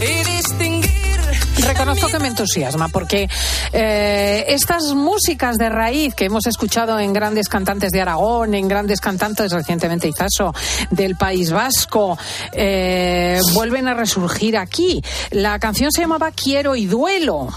y 0.00 0.24
distinguir. 0.24 1.20
Reconozco 1.58 2.08
que 2.08 2.18
me 2.18 2.28
entusiasma 2.28 2.88
porque 2.88 3.28
eh, 3.76 4.44
estas 4.54 4.94
músicas 4.94 5.56
de 5.56 5.68
raíz 5.68 6.14
que 6.14 6.26
hemos 6.26 6.46
escuchado 6.46 7.00
en 7.00 7.12
grandes 7.12 7.48
cantantes 7.48 7.90
de 7.90 8.00
Aragón, 8.00 8.54
en 8.54 8.68
grandes 8.68 9.00
cantantes 9.00 9.50
recientemente 9.50 10.06
Izaso 10.06 10.54
del 10.90 11.16
País 11.16 11.50
Vasco, 11.50 12.16
eh, 12.52 13.40
vuelven 13.52 13.88
a 13.88 13.94
resurgir 13.94 14.56
aquí. 14.56 15.02
La 15.32 15.58
canción 15.58 15.90
se 15.90 16.02
llamaba 16.02 16.30
Quiero 16.30 16.76
y 16.76 16.86
Duelo. 16.86 17.48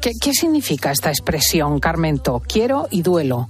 ¿Qué, 0.00 0.12
qué 0.20 0.32
significa 0.32 0.92
esta 0.92 1.10
expresión, 1.10 1.80
Carmento? 1.80 2.40
Quiero 2.46 2.86
y 2.90 3.02
duelo. 3.02 3.48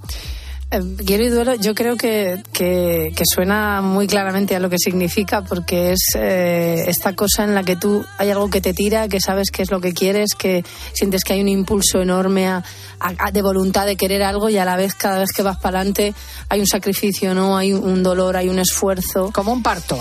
Eh, 0.71 0.79
Quiero 1.03 1.23
y 1.23 1.29
duelo, 1.29 1.55
yo 1.55 1.73
creo 1.73 1.97
que, 1.97 2.43
que, 2.53 3.11
que 3.15 3.23
suena 3.25 3.81
muy 3.81 4.05
claramente 4.05 4.55
a 4.55 4.59
lo 4.59 4.69
que 4.69 4.77
significa, 4.77 5.41
porque 5.41 5.93
es 5.93 5.99
eh, 6.15 6.83
esta 6.87 7.15
cosa 7.15 7.43
en 7.43 7.55
la 7.55 7.63
que 7.63 7.75
tú 7.75 8.05
hay 8.19 8.29
algo 8.29 8.51
que 8.51 8.61
te 8.61 8.73
tira, 8.75 9.07
que 9.07 9.19
sabes 9.19 9.49
qué 9.49 9.63
es 9.63 9.71
lo 9.71 9.81
que 9.81 9.93
quieres, 9.93 10.35
que 10.37 10.63
sientes 10.93 11.23
que 11.23 11.33
hay 11.33 11.41
un 11.41 11.47
impulso 11.47 12.01
enorme 12.01 12.47
a- 12.47 12.63
a- 12.99 13.31
de 13.31 13.41
voluntad 13.41 13.87
de 13.87 13.95
querer 13.95 14.21
algo 14.21 14.47
y 14.49 14.57
a 14.59 14.65
la 14.65 14.75
vez 14.77 14.93
cada 14.93 15.17
vez 15.17 15.31
que 15.31 15.41
vas 15.41 15.57
para 15.57 15.79
adelante 15.79 16.13
hay 16.49 16.59
un 16.59 16.67
sacrificio, 16.67 17.33
no, 17.33 17.57
hay 17.57 17.73
un 17.73 18.03
dolor, 18.03 18.37
hay 18.37 18.47
un 18.49 18.59
esfuerzo. 18.59 19.31
Como 19.33 19.51
un 19.51 19.63
parto. 19.63 19.97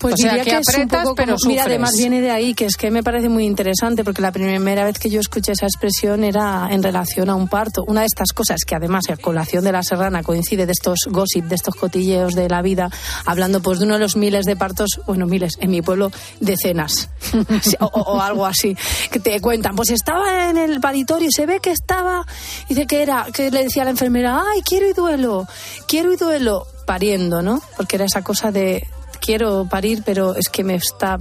Pues 0.00 0.14
O 0.14 0.16
sea, 0.16 0.30
diría 0.30 0.44
que 0.44 0.50
que, 0.50 0.56
es 0.56 0.78
un 0.78 0.88
poco 0.88 1.14
pero 1.14 1.36
como- 1.36 1.50
mira, 1.50 1.64
además 1.64 1.92
viene 1.96 2.22
de 2.22 2.30
ahí, 2.30 2.54
que 2.54 2.64
es 2.64 2.76
que 2.76 2.90
me 2.90 3.02
parece 3.02 3.28
muy 3.28 3.44
interesante, 3.44 4.02
porque 4.02 4.22
la 4.22 4.32
primera 4.32 4.84
vez 4.84 4.98
que 4.98 5.10
yo 5.10 5.20
escuché 5.20 5.52
esa 5.52 5.66
expresión 5.66 6.24
era 6.24 6.68
en 6.70 6.82
relación 6.82 7.28
a 7.28 7.34
un 7.34 7.48
parto. 7.48 7.84
Una 7.86 8.00
de 8.00 8.06
estas 8.06 8.32
cosas 8.32 8.60
que 8.66 8.74
además, 8.74 9.04
a 9.10 9.18
colación 9.18 9.62
de 9.62 9.72
la 9.72 9.82
serrana, 9.82 10.22
coincide 10.22 10.64
de 10.64 10.72
estos 10.72 11.00
gossip, 11.10 11.44
de 11.44 11.54
estos 11.54 11.74
cotilleos 11.74 12.34
de 12.34 12.48
la 12.48 12.62
vida, 12.62 12.90
hablando 13.26 13.60
pues 13.60 13.78
de 13.78 13.84
uno 13.84 13.94
de 13.94 14.00
los 14.00 14.16
miles 14.16 14.46
de 14.46 14.56
partos, 14.56 15.00
bueno, 15.06 15.26
miles, 15.26 15.58
en 15.60 15.70
mi 15.70 15.82
pueblo, 15.82 16.10
decenas, 16.40 17.10
o 17.80 18.20
algo 18.22 18.46
así, 18.46 18.74
que 19.10 19.20
te 19.20 19.38
cuentan, 19.40 19.76
pues 19.76 19.90
estaba 19.90 20.48
en 20.48 20.56
el 20.56 20.80
paritorio 20.80 21.28
y 21.28 21.32
se 21.32 21.44
ve 21.44 21.60
que 21.60 21.72
estaba, 21.72 22.26
dice 22.70 22.86
que 22.86 23.02
era, 23.02 23.26
que 23.32 23.50
le 23.50 23.64
decía 23.64 23.82
a 23.82 23.84
la 23.84 23.90
enfermera, 23.90 24.42
ay, 24.50 24.62
quiero 24.62 24.88
y 24.88 24.94
duelo, 24.94 25.46
quiero 25.86 26.12
y 26.12 26.16
duelo, 26.16 26.66
pariendo, 26.86 27.42
¿no? 27.42 27.60
Porque 27.76 27.96
era 27.96 28.06
esa 28.06 28.22
cosa 28.22 28.50
de 28.50 28.86
quiero 29.20 29.66
parir, 29.70 30.02
pero 30.04 30.34
es 30.34 30.48
que 30.48 30.64
me 30.64 30.74
está 30.74 31.18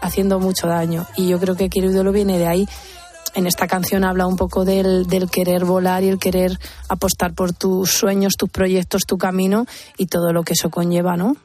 haciendo 0.00 0.38
mucho 0.38 0.66
daño. 0.66 1.06
Y 1.16 1.28
yo 1.28 1.38
creo 1.38 1.56
que 1.56 1.68
quiero 1.68 1.90
duelo 1.90 2.12
viene 2.12 2.38
de 2.38 2.46
ahí. 2.46 2.68
En 3.34 3.46
esta 3.46 3.66
canción 3.66 4.04
habla 4.04 4.26
un 4.26 4.36
poco 4.36 4.64
del, 4.64 5.06
del 5.06 5.30
querer 5.30 5.64
volar 5.64 6.02
y 6.02 6.08
el 6.08 6.18
querer 6.18 6.58
apostar 6.88 7.34
por 7.34 7.52
tus 7.52 7.90
sueños, 7.90 8.34
tus 8.36 8.50
proyectos, 8.50 9.02
tu 9.06 9.18
camino 9.18 9.66
y 9.96 10.06
todo 10.06 10.32
lo 10.32 10.42
que 10.42 10.54
eso 10.54 10.70
conlleva, 10.70 11.16
¿no? 11.16 11.36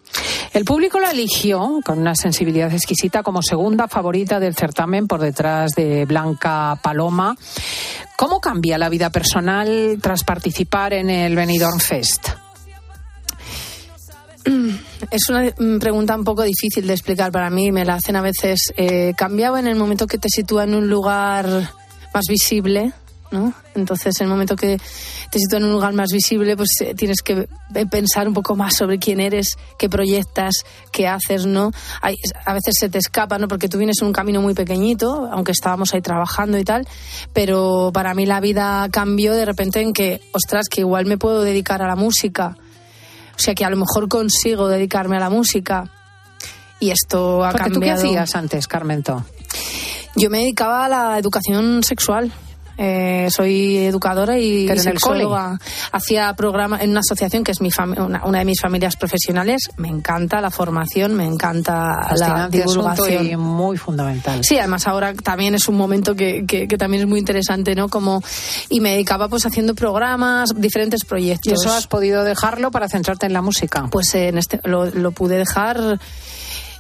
El 0.53 0.65
público 0.65 0.99
la 0.99 1.11
eligió 1.11 1.79
con 1.85 1.99
una 1.99 2.15
sensibilidad 2.15 2.71
exquisita 2.71 3.21
como 3.21 3.41
segunda 3.41 3.87
favorita 3.87 4.39
del 4.39 4.55
certamen 4.55 5.07
por 5.07 5.19
detrás 5.19 5.71
de 5.75 6.05
Blanca 6.05 6.79
Paloma. 6.81 7.35
¿Cómo 8.15 8.39
cambia 8.39 8.77
la 8.77 8.89
vida 8.89 9.09
personal 9.09 9.97
tras 10.01 10.23
participar 10.23 10.93
en 10.93 11.09
el 11.09 11.35
Benidorm 11.35 11.79
Fest? 11.79 12.42
Es 15.11 15.29
una 15.29 15.43
mm, 15.57 15.79
pregunta 15.79 16.15
un 16.15 16.23
poco 16.23 16.43
difícil 16.43 16.87
de 16.87 16.93
explicar 16.93 17.31
para 17.31 17.49
mí. 17.49 17.71
Me 17.71 17.85
la 17.85 17.95
hacen 17.95 18.15
a 18.15 18.21
veces. 18.21 18.73
Eh, 18.77 19.13
cambiaba 19.17 19.59
en 19.59 19.67
el 19.67 19.75
momento 19.75 20.07
que 20.07 20.17
te 20.17 20.29
sitúa 20.29 20.63
en 20.63 20.75
un 20.75 20.89
lugar 20.89 21.47
más 22.13 22.25
visible, 22.27 22.93
¿no? 23.31 23.53
Entonces, 23.73 24.19
en 24.19 24.25
el 24.25 24.29
momento 24.29 24.55
que 24.55 24.77
te 25.31 25.39
sitúa 25.39 25.57
en 25.57 25.65
un 25.65 25.71
lugar 25.71 25.93
más 25.93 26.09
visible, 26.11 26.55
pues 26.55 26.69
eh, 26.81 26.93
tienes 26.93 27.21
que 27.23 27.47
pensar 27.89 28.27
un 28.27 28.35
poco 28.35 28.55
más 28.55 28.75
sobre 28.75 28.99
quién 28.99 29.19
eres, 29.19 29.57
qué 29.79 29.89
proyectas, 29.89 30.53
qué 30.91 31.07
haces, 31.07 31.47
¿no? 31.47 31.71
A 32.01 32.53
veces 32.53 32.75
se 32.79 32.89
te 32.89 32.99
escapa, 32.99 33.39
¿no? 33.39 33.47
Porque 33.47 33.67
tú 33.67 33.79
vienes 33.79 33.97
en 34.01 34.07
un 34.07 34.13
camino 34.13 34.41
muy 34.41 34.53
pequeñito, 34.53 35.27
aunque 35.31 35.51
estábamos 35.51 35.93
ahí 35.93 36.01
trabajando 36.01 36.59
y 36.59 36.63
tal, 36.63 36.87
pero 37.33 37.89
para 37.91 38.13
mí 38.13 38.27
la 38.27 38.39
vida 38.39 38.87
cambió 38.91 39.33
de 39.33 39.45
repente 39.45 39.81
en 39.81 39.93
que, 39.93 40.21
ostras, 40.33 40.69
que 40.69 40.81
igual 40.81 41.07
me 41.07 41.17
puedo 41.17 41.41
dedicar 41.41 41.81
a 41.81 41.87
la 41.87 41.95
música. 41.95 42.57
O 43.35 43.39
sea 43.39 43.55
que 43.55 43.65
a 43.65 43.69
lo 43.69 43.77
mejor 43.77 44.07
consigo 44.07 44.67
dedicarme 44.67 45.17
a 45.17 45.19
la 45.19 45.29
música. 45.29 45.89
Y 46.79 46.91
esto 46.91 47.43
ha 47.43 47.51
Porque 47.51 47.69
¿Tú 47.69 47.79
qué 47.79 47.87
cambiado. 47.87 47.99
hacías 48.03 48.35
antes, 48.35 48.67
Carmento? 48.67 49.23
Yo 50.15 50.29
me 50.29 50.39
dedicaba 50.39 50.85
a 50.85 50.89
la 50.89 51.17
educación 51.19 51.81
sexual. 51.83 52.31
Eh, 52.77 53.27
soy 53.29 53.77
educadora 53.77 54.37
y 54.39 54.65
Pero 54.67 54.81
en 54.81 54.87
el 54.87 54.93
sexóloga. 54.93 55.59
Hacía 55.91 56.33
programa 56.35 56.79
en 56.81 56.89
una 56.91 57.01
asociación 57.01 57.43
que 57.43 57.51
es 57.51 57.61
mi 57.61 57.69
una, 57.97 58.23
una 58.25 58.39
de 58.39 58.45
mis 58.45 58.59
familias 58.61 58.95
profesionales. 58.95 59.69
Me 59.77 59.89
encanta 59.89 60.41
la 60.41 60.49
formación, 60.51 61.13
me 61.15 61.25
encanta 61.25 62.01
la 62.01 62.07
Fascinante 62.09 62.57
divulgación. 62.63 63.25
y 63.27 63.35
muy 63.37 63.77
fundamental. 63.77 64.43
Sí, 64.43 64.57
además 64.57 64.87
ahora 64.87 65.13
también 65.13 65.55
es 65.55 65.67
un 65.67 65.75
momento 65.75 66.15
que, 66.15 66.45
que- 66.47 66.67
que 66.67 66.77
también 66.77 67.03
es 67.03 67.07
muy 67.09 67.19
interesante, 67.19 67.75
¿no? 67.75 67.89
Como 67.89 68.21
y 68.69 68.79
me 68.79 68.91
dedicaba 68.91 69.27
pues 69.29 69.45
haciendo 69.45 69.75
programas, 69.75 70.49
diferentes 70.55 71.05
proyectos. 71.05 71.51
¿Y 71.51 71.55
eso 71.55 71.71
has 71.73 71.87
podido 71.87 72.23
dejarlo 72.23 72.71
para 72.71 72.87
centrarte 72.89 73.25
en 73.25 73.33
la 73.33 73.41
música? 73.41 73.87
Pues 73.91 74.13
eh, 74.15 74.29
en 74.29 74.37
este 74.37 74.59
lo, 74.63 74.85
lo 74.85 75.11
pude 75.11 75.37
dejar. 75.37 75.99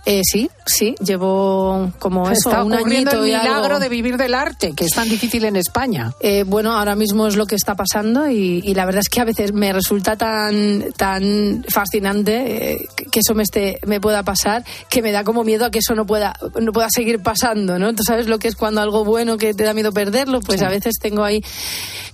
Eh, 0.05 0.21
sí, 0.23 0.49
sí, 0.65 0.95
llevo 1.05 1.91
como 1.99 2.29
eso, 2.29 2.49
Está 2.49 2.63
un 2.63 2.73
añito 2.73 3.23
el 3.23 3.29
y 3.29 3.33
algo. 3.33 3.47
milagro 3.53 3.79
de 3.79 3.89
vivir 3.89 4.17
del 4.17 4.33
arte, 4.33 4.73
que 4.73 4.85
es 4.85 4.91
tan 4.93 5.07
difícil 5.07 5.45
en 5.45 5.55
España. 5.55 6.13
Eh, 6.19 6.43
bueno, 6.45 6.73
ahora 6.73 6.95
mismo 6.95 7.27
es 7.27 7.35
lo 7.35 7.45
que 7.45 7.55
está 7.55 7.75
pasando 7.75 8.29
y, 8.29 8.61
y 8.65 8.73
la 8.75 8.85
verdad 8.85 8.99
es 9.01 9.09
que 9.09 9.21
a 9.21 9.25
veces 9.25 9.53
me 9.53 9.71
resulta 9.71 10.15
tan 10.17 10.85
tan 10.97 11.63
fascinante 11.69 12.73
eh, 12.73 12.87
que 13.11 13.19
eso 13.19 13.33
me 13.33 13.43
esté 13.43 13.79
me 13.85 14.01
pueda 14.01 14.23
pasar 14.23 14.63
que 14.89 15.01
me 15.01 15.11
da 15.11 15.23
como 15.23 15.43
miedo 15.43 15.65
a 15.65 15.71
que 15.71 15.79
eso 15.79 15.95
no 15.95 16.05
pueda 16.05 16.33
no 16.59 16.71
pueda 16.73 16.87
seguir 16.93 17.21
pasando, 17.21 17.79
¿no? 17.79 17.93
Tú 17.95 18.03
sabes 18.03 18.27
lo 18.27 18.39
que 18.39 18.47
es 18.49 18.55
cuando 18.55 18.81
algo 18.81 19.05
bueno 19.05 19.37
que 19.37 19.53
te 19.53 19.63
da 19.63 19.73
miedo 19.73 19.91
perderlo, 19.93 20.41
pues 20.41 20.59
Sí. 20.59 20.65
a 20.65 20.69
veces 20.69 20.95
tengo 21.01 21.23
ahí 21.23 21.41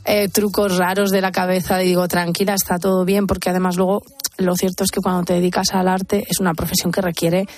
eh, 0.06 0.30
trucos 0.30 0.78
raros 0.78 1.10
de 1.12 1.22
la 1.22 1.32
cabeza 1.32 1.82
y 1.84 1.88
digo 1.88 2.08
tranquila 2.08 2.54
está 2.54 2.78
todo 2.80 3.04
bien 3.06 3.28
porque 3.28 3.50
además 3.50 3.76
luego 3.76 4.04
lo 4.40 4.56
cierto 4.56 4.84
es 4.84 4.92
que 4.92 5.02
cuando 5.02 5.24
te 5.24 5.34
dedicas 5.34 5.74
al 5.74 5.88
arte 5.88 6.26
es 6.28 6.40
una 6.40 6.54
profesión 6.54 6.92
que 6.92 7.02
requiere 7.02 7.46
20 7.46 7.50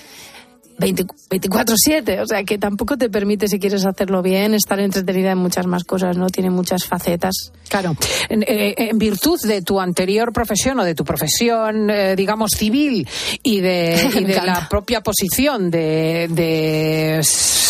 24/7, 0.81 2.21
o 2.21 2.27
sea 2.27 2.43
que 2.43 2.57
tampoco 2.57 2.97
te 2.97 3.09
permite 3.09 3.47
si 3.47 3.59
quieres 3.59 3.85
hacerlo 3.85 4.21
bien 4.21 4.53
estar 4.53 4.79
entretenida 4.79 5.31
en 5.31 5.37
muchas 5.37 5.67
más 5.67 5.83
cosas, 5.83 6.17
¿no? 6.17 6.27
Tiene 6.27 6.49
muchas 6.49 6.85
facetas. 6.85 7.51
Claro, 7.69 7.95
en, 8.29 8.43
eh, 8.43 8.73
en 8.77 8.97
virtud 8.97 9.39
de 9.43 9.61
tu 9.61 9.79
anterior 9.79 10.33
profesión 10.33 10.79
o 10.79 10.83
de 10.83 10.95
tu 10.95 11.03
profesión, 11.03 11.89
eh, 11.89 12.15
digamos, 12.15 12.51
civil 12.51 13.07
y 13.43 13.61
de, 13.61 14.09
y 14.19 14.25
la 14.25 14.67
propia 14.69 15.01
posición 15.01 15.71
de, 15.71 16.27
de 16.29 17.21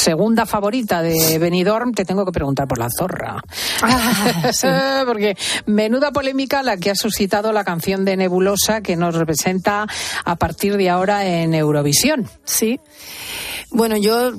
segunda 0.01 0.45
favorita 0.45 1.01
de 1.01 1.37
Benidorm, 1.37 1.93
te 1.93 2.05
tengo 2.05 2.25
que 2.25 2.31
preguntar 2.31 2.67
por 2.67 2.79
la 2.79 2.89
zorra. 2.89 3.41
Ah, 3.81 5.03
Porque 5.05 5.37
menuda 5.67 6.11
polémica 6.11 6.63
la 6.63 6.77
que 6.77 6.89
ha 6.89 6.95
suscitado 6.95 7.51
la 7.51 7.63
canción 7.63 8.03
de 8.03 8.17
Nebulosa 8.17 8.81
que 8.81 8.95
nos 8.95 9.15
representa 9.15 9.85
a 10.25 10.35
partir 10.37 10.77
de 10.77 10.89
ahora 10.89 11.25
en 11.25 11.53
Eurovisión. 11.53 12.27
Sí. 12.43 12.79
Bueno, 13.69 13.95
yo 13.97 14.31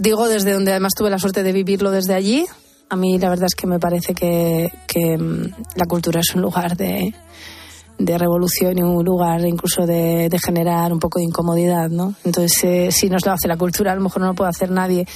digo 0.00 0.28
desde 0.28 0.52
donde 0.52 0.70
además 0.70 0.92
tuve 0.96 1.10
la 1.10 1.18
suerte 1.18 1.42
de 1.42 1.52
vivirlo 1.52 1.90
desde 1.90 2.14
allí. 2.14 2.46
A 2.88 2.96
mí 2.96 3.18
la 3.18 3.28
verdad 3.28 3.46
es 3.46 3.54
que 3.54 3.66
me 3.66 3.80
parece 3.80 4.14
que, 4.14 4.70
que, 4.86 5.18
mm, 5.18 5.54
la 5.74 5.86
cultura 5.86 6.20
es 6.20 6.34
un 6.34 6.42
lugar 6.42 6.76
de, 6.76 7.12
de 7.98 8.18
revolución 8.18 8.76
y 8.78 8.82
un 8.82 9.02
lugar 9.04 9.40
incluso 9.46 9.86
de, 9.86 10.28
de 10.28 10.38
generar 10.38 10.92
un 10.92 10.98
poco 10.98 11.18
de 11.18 11.24
incomodidad, 11.24 11.88
¿no? 11.88 12.14
Entonces, 12.24 12.62
eh, 12.64 12.88
si 12.92 13.08
nos 13.08 13.24
lo 13.24 13.32
hace 13.32 13.48
la 13.48 13.56
cultura, 13.56 13.92
a 13.92 13.94
lo 13.94 14.02
mejor 14.02 14.20
no 14.20 14.28
lo 14.28 14.34
puede 14.34 14.50
hacer 14.50 14.70
nadie. 14.70 15.06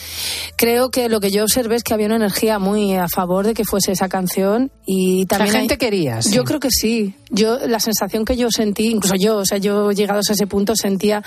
Creo 0.56 0.90
que 0.90 1.08
lo 1.10 1.20
que 1.20 1.30
yo 1.30 1.42
observé 1.42 1.76
es 1.76 1.82
que 1.84 1.92
había 1.92 2.06
una 2.06 2.16
energía 2.16 2.58
muy 2.58 2.94
a 2.94 3.06
favor 3.08 3.46
de 3.46 3.52
que 3.54 3.64
fuese 3.64 3.92
esa 3.92 4.08
canción 4.08 4.70
y 4.86 5.26
también 5.26 5.52
gente 5.54 5.74
hay- 5.74 5.78
quería, 5.78 6.22
sí. 6.22 6.32
Yo 6.32 6.44
creo 6.44 6.58
que 6.60 6.70
sí. 6.70 7.14
Yo 7.30 7.58
la 7.66 7.80
sensación 7.80 8.24
que 8.24 8.36
yo 8.36 8.48
sentí, 8.50 8.86
incluso 8.88 9.14
yo, 9.14 9.36
o 9.38 9.44
sea, 9.44 9.58
yo 9.58 9.92
llegados 9.92 10.30
a 10.30 10.32
ese 10.32 10.46
punto 10.46 10.74
sentía 10.74 11.22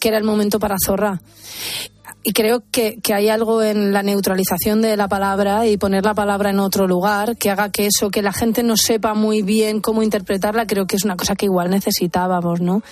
que 0.00 0.08
era 0.08 0.16
el 0.18 0.24
momento 0.24 0.58
para 0.58 0.76
Zorra. 0.84 1.20
Y 2.26 2.32
creo 2.32 2.62
que, 2.72 2.98
que 3.02 3.12
hay 3.12 3.28
algo 3.28 3.62
en 3.62 3.92
la 3.92 4.02
neutralización 4.02 4.80
de 4.80 4.96
la 4.96 5.08
palabra 5.08 5.66
y 5.66 5.76
poner 5.76 6.04
la 6.04 6.14
palabra 6.14 6.48
en 6.48 6.58
otro 6.58 6.88
lugar 6.88 7.36
que 7.36 7.50
haga 7.50 7.68
que 7.68 7.86
eso, 7.86 8.10
que 8.10 8.22
la 8.22 8.32
gente 8.32 8.62
no 8.62 8.78
sepa 8.78 9.12
muy 9.12 9.42
bien 9.42 9.82
cómo 9.82 10.02
interpretarla, 10.02 10.66
creo 10.66 10.86
que 10.86 10.96
es 10.96 11.04
una 11.04 11.16
cosa 11.16 11.36
que 11.36 11.44
igual 11.44 11.68
necesitábamos, 11.68 12.62
¿no? 12.62 12.82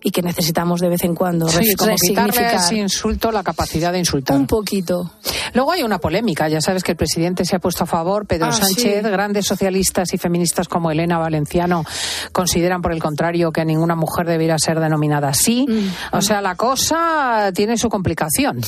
Y 0.00 0.12
que 0.12 0.22
necesitamos 0.22 0.80
de 0.80 0.88
vez 0.88 1.02
en 1.02 1.14
cuando. 1.16 1.48
Sí, 1.48 1.74
como 1.74 1.90
ese 1.92 2.76
insulto 2.76 3.32
la 3.32 3.42
capacidad 3.42 3.92
de 3.92 3.98
insultar. 3.98 4.36
Un 4.36 4.46
poquito. 4.46 5.10
Luego 5.54 5.72
hay 5.72 5.82
una 5.82 5.98
polémica. 5.98 6.48
Ya 6.48 6.60
sabes 6.60 6.84
que 6.84 6.92
el 6.92 6.96
presidente 6.96 7.44
se 7.44 7.56
ha 7.56 7.58
puesto 7.58 7.82
a 7.82 7.86
favor. 7.86 8.24
Pedro 8.26 8.46
Ah, 8.46 8.52
Sánchez, 8.52 9.02
sí. 9.02 9.10
grandes 9.10 9.46
socialistas 9.46 10.14
y 10.14 10.18
feministas 10.18 10.68
como 10.68 10.90
Elena 10.92 11.18
Valenciano 11.18 11.84
consideran, 12.32 12.80
por 12.80 12.92
el 12.92 13.02
contrario, 13.02 13.50
que 13.50 13.64
ninguna 13.64 13.96
mujer 13.96 14.26
debiera 14.26 14.56
ser 14.58 14.78
denominada 14.78 15.30
así. 15.30 15.66
Mm. 15.68 16.16
O 16.16 16.22
sea, 16.22 16.40
la 16.42 16.54
cosa 16.54 17.50
tiene 17.54 17.76
su 17.76 17.88
complicación. 17.88 18.60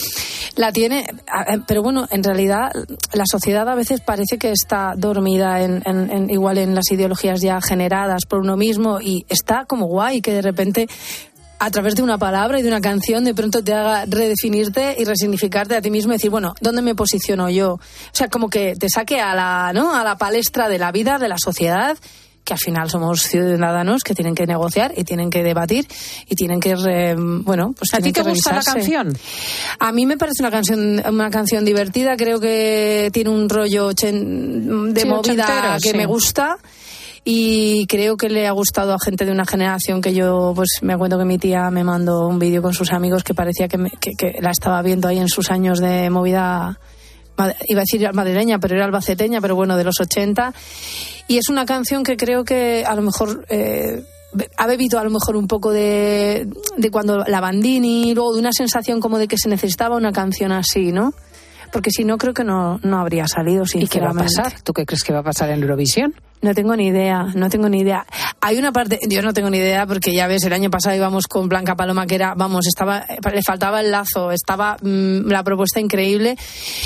La 0.56 0.72
tiene, 0.72 1.00
eh, 1.00 1.58
pero 1.66 1.82
bueno, 1.82 2.08
en 2.10 2.25
realidad 2.25 2.72
la 3.12 3.25
sociedad 3.25 3.68
a 3.68 3.75
veces 3.76 4.00
parece 4.00 4.37
que 4.37 4.50
está 4.50 4.94
dormida 4.96 5.62
en, 5.62 5.82
en- 5.87 6.10
en- 6.10 6.30
igual 6.30 6.58
en 6.58 6.75
las 6.75 6.90
ideologías 6.90 7.40
ya 7.40 7.60
generadas 7.60 8.22
por 8.28 8.40
uno 8.40 8.56
mismo 8.56 9.00
y 9.00 9.25
está 9.28 9.64
como 9.66 9.87
guay 9.87 10.20
que 10.20 10.32
de 10.32 10.42
repente 10.42 10.88
a 11.62 11.71
través 11.71 11.95
de 11.95 12.02
una 12.02 12.17
palabra 12.17 12.59
y 12.59 12.62
de 12.62 12.69
una 12.69 12.81
canción 12.81 13.23
de 13.23 13.35
pronto 13.35 13.62
te 13.62 13.75
haga 13.75 14.07
redefinirte 14.07 14.97
y 14.99 15.05
resignificarte 15.05 15.76
a 15.76 15.83
ti 15.83 15.90
mismo 15.90 16.12
y 16.12 16.17
decir, 16.17 16.31
bueno, 16.31 16.55
¿dónde 16.62 16.81
me 16.81 16.95
posiciono 16.95 17.50
yo? 17.50 17.75
O 17.75 17.81
sea, 18.12 18.29
como 18.29 18.49
que 18.49 18.75
te 18.76 18.88
saque 18.88 19.21
a 19.21 19.35
la, 19.35 19.73
¿no? 19.75 19.95
a 19.95 20.02
la 20.02 20.17
palestra 20.17 20.71
de 20.71 20.79
la 20.79 20.90
vida, 20.90 21.19
de 21.19 21.29
la 21.29 21.37
sociedad 21.38 21.99
que 22.43 22.55
al 22.55 22.59
final 22.59 22.88
somos 22.88 23.21
ciudadanos 23.21 24.02
que 24.02 24.14
tienen 24.14 24.35
que 24.35 24.47
negociar 24.47 24.95
y 24.97 25.05
tienen 25.05 25.29
que 25.29 25.43
debatir 25.43 25.87
y 26.26 26.35
tienen 26.35 26.59
que 26.59 26.75
bueno 27.14 27.75
pues 27.79 27.93
a 27.93 27.99
ti 27.99 28.12
te 28.12 28.23
gusta 28.23 28.55
la 28.55 28.62
canción 28.62 29.12
a 29.79 29.93
mí 29.93 30.07
me 30.07 30.17
parece 30.17 30.43
una 30.43 30.50
canción 30.50 31.02
una 31.07 31.31
canción 31.31 31.67
divertida 31.67 32.17
creo 32.17 32.40
que 32.40 33.11
tiene 33.12 33.29
un 33.29 33.47
rollo 33.47 33.90
de 33.93 35.05
movida 35.05 35.76
que 35.83 35.93
me 35.93 36.07
gusta 36.07 36.57
y 37.25 37.87
creo 37.87 38.17
que 38.17 38.29
le 38.29 38.47
ha 38.47 38.53
gustado 38.53 38.95
a 38.95 38.99
gente 38.99 39.25
de 39.25 39.33
una 39.33 39.45
generación 39.45 40.00
que 40.00 40.15
yo, 40.15 40.53
pues 40.55 40.79
me 40.83 40.95
acuerdo 40.95 41.19
que 41.19 41.25
mi 41.25 41.39
tía 41.39 41.71
me 41.71 41.85
mandó 41.85 42.27
un 42.27 42.39
vídeo 42.39 42.62
con 42.62 42.73
sus 42.73 42.93
amigos 42.93 43.25
que 43.25 43.35
parecía 43.35 43.69
que, 43.69 43.79
que, 44.17 44.39
la 44.41 44.50
estaba 44.50 44.81
viendo 44.83 45.09
ahí 45.09 45.19
en 45.19 45.29
sus 45.29 45.50
años 45.50 45.81
de 45.81 46.09
movida 46.11 46.79
iba 47.69 47.81
a 47.81 47.85
decir 47.85 48.12
madrileña, 48.12 48.59
pero 48.59 48.75
era 48.75 48.85
albaceteña, 48.85 49.41
pero 49.41 49.55
bueno, 49.57 49.77
de 49.77 49.85
los 49.85 50.00
80. 50.00 50.53
Y 51.29 51.39
es 51.39 51.49
una 51.49 51.65
canción 51.65 52.03
que 52.03 52.17
creo 52.17 52.45
que 52.45 52.85
a 52.87 52.95
lo 52.95 53.03
mejor 53.03 53.47
eh, 53.49 54.03
ha 54.57 54.67
bebido 54.67 54.99
a 54.99 55.05
lo 55.05 55.11
mejor 55.11 55.37
un 55.37 55.47
poco 55.47 55.73
de, 55.73 56.49
de 56.77 56.91
cuando 56.91 57.25
la 57.27 57.41
Bandini, 57.41 58.15
luego 58.15 58.35
de 58.35 58.41
una 58.41 58.53
sensación 58.53 59.00
como 59.00 59.19
de 59.19 59.29
que 59.29 59.39
se 59.39 59.49
necesitaba 59.49 59.97
una 59.97 60.12
canción 60.12 60.53
así, 60.53 60.93
¿no? 60.93 61.15
Porque 61.73 61.91
si 61.91 62.05
no 62.05 62.19
creo 62.19 62.35
que 62.35 62.45
no, 62.45 62.79
no 62.83 62.99
habría 62.99 63.27
salido, 63.27 63.65
¿Y 63.75 63.87
qué 63.87 64.00
va 64.00 64.11
a 64.11 64.15
pasar? 64.15 64.61
¿Tú 64.62 64.73
qué 64.73 64.87
crees 64.87 65.05
que 65.05 65.12
va 65.12 65.21
a 65.21 65.23
pasar 65.23 65.50
en 65.50 65.62
Eurovisión? 65.62 66.15
No 66.43 66.55
tengo 66.55 66.75
ni 66.75 66.87
idea, 66.87 67.27
no 67.35 67.50
tengo 67.50 67.69
ni 67.69 67.81
idea. 67.81 68.07
Hay 68.41 68.57
una 68.57 68.73
parte, 68.73 68.99
yo 69.09 69.21
no 69.21 69.35
tengo 69.35 69.50
ni 69.50 69.59
idea 69.59 69.87
porque 69.87 70.15
ya 70.15 70.27
ves, 70.27 70.43
el 70.45 70.55
año 70.55 70.71
pasado 70.71 70.97
íbamos 70.97 71.27
con 71.27 71.49
Blanca 71.49 71.77
Paloma 71.77 72.07
que 72.07 72.15
era, 72.15 72.35
vamos, 72.35 72.67
estaba, 72.67 73.05
le 73.33 73.43
faltaba 73.43 73.81
el 73.81 73.91
lazo, 73.91 74.31
estaba 74.33 74.79
mm, 74.81 75.29
la 75.29 75.45
propuesta 75.45 75.81
increíble 75.81 76.37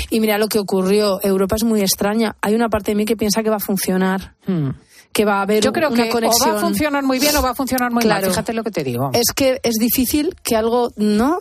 y 0.09 0.19
mira 0.19 0.37
lo 0.37 0.49
que 0.49 0.59
ocurrió. 0.59 1.21
Europa 1.23 1.55
es 1.55 1.63
muy 1.63 1.79
extraña. 1.79 2.35
Hay 2.41 2.53
una 2.53 2.67
parte 2.67 2.91
de 2.91 2.95
mí 2.95 3.05
que 3.05 3.15
piensa 3.15 3.43
que 3.43 3.49
va 3.49 3.57
a 3.57 3.61
funcionar. 3.61 4.35
Hmm. 4.45 4.71
que 5.13 5.23
va 5.23 5.39
a 5.39 5.41
haber 5.43 5.63
Yo 5.63 5.71
creo 5.71 5.89
una 5.89 6.03
que 6.03 6.09
conexión. 6.09 6.49
o 6.49 6.53
va 6.53 6.59
a 6.59 6.61
funcionar 6.61 7.03
muy 7.03 7.19
bien 7.19 7.35
o 7.37 7.41
va 7.41 7.51
a 7.51 7.55
funcionar 7.55 7.89
muy 7.91 8.03
mal. 8.03 8.25
Fíjate 8.25 8.51
lo 8.51 8.63
que 8.63 8.71
te 8.71 8.83
digo. 8.83 9.11
Es 9.13 9.31
que 9.33 9.61
es 9.63 9.75
difícil 9.79 10.35
que 10.43 10.57
algo, 10.57 10.91
¿no? 10.97 11.39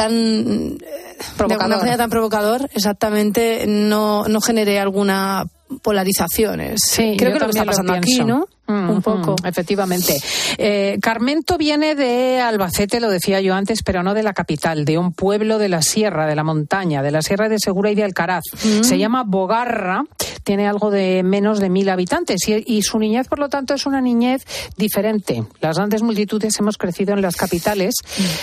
Tan 0.00 0.78
eh, 0.80 1.16
provocador. 1.36 1.96
tan 1.96 2.10
provocador, 2.10 2.70
exactamente, 2.72 3.64
no, 3.66 4.24
no 4.28 4.40
genere 4.40 4.80
alguna 4.80 5.44
polarizaciones. 5.82 6.80
Sí, 6.84 7.14
creo 7.18 7.32
que 7.32 7.38
lo 7.38 7.46
que 7.46 7.50
está 7.52 7.64
pasando 7.64 7.92
aquí, 7.92 8.24
¿no? 8.24 8.46
un 8.70 9.02
poco. 9.02 9.36
efectivamente. 9.44 10.16
Eh, 10.58 10.98
Carmento 11.00 11.58
viene 11.58 11.94
de 11.94 12.40
Albacete, 12.40 13.00
lo 13.00 13.10
decía 13.10 13.40
yo 13.40 13.54
antes, 13.54 13.82
pero 13.82 14.02
no 14.02 14.14
de 14.14 14.22
la 14.22 14.32
capital, 14.32 14.84
de 14.84 14.98
un 14.98 15.12
pueblo 15.12 15.58
de 15.58 15.68
la 15.68 15.82
sierra, 15.82 16.26
de 16.26 16.34
la 16.34 16.44
montaña, 16.44 17.02
de 17.02 17.10
la 17.10 17.22
sierra 17.22 17.48
de 17.48 17.58
Segura 17.58 17.90
y 17.90 17.94
de 17.94 18.04
Alcaraz. 18.04 18.44
Se 18.82 18.98
llama 18.98 19.24
Bogarra, 19.26 20.04
tiene 20.44 20.68
algo 20.68 20.90
de 20.90 21.22
menos 21.22 21.60
de 21.60 21.68
mil 21.68 21.88
habitantes 21.88 22.40
y, 22.46 22.82
su 22.82 22.98
niñez, 22.98 23.28
por 23.28 23.38
lo 23.38 23.48
tanto, 23.48 23.74
es 23.74 23.86
una 23.86 24.00
niñez 24.00 24.44
diferente. 24.76 25.44
Las 25.60 25.76
grandes 25.76 26.02
multitudes 26.02 26.58
hemos 26.58 26.78
crecido 26.78 27.14
en 27.14 27.22
las 27.22 27.36
capitales. 27.36 27.94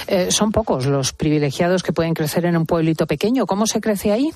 Eh, 0.08 0.28
son 0.32 0.52
pocos 0.52 0.86
los 0.86 1.14
privilegiados 1.14 1.84
que 1.84 1.94
pueden 1.94 2.14
crecer 2.14 2.46
en 2.46 2.58
un 2.58 2.66
pueblito 2.66 3.08
pequeño. 3.08 3.46
¿Cómo 3.46 3.68
se 3.68 3.82
crece 3.82 4.12
ahí? 4.12 4.32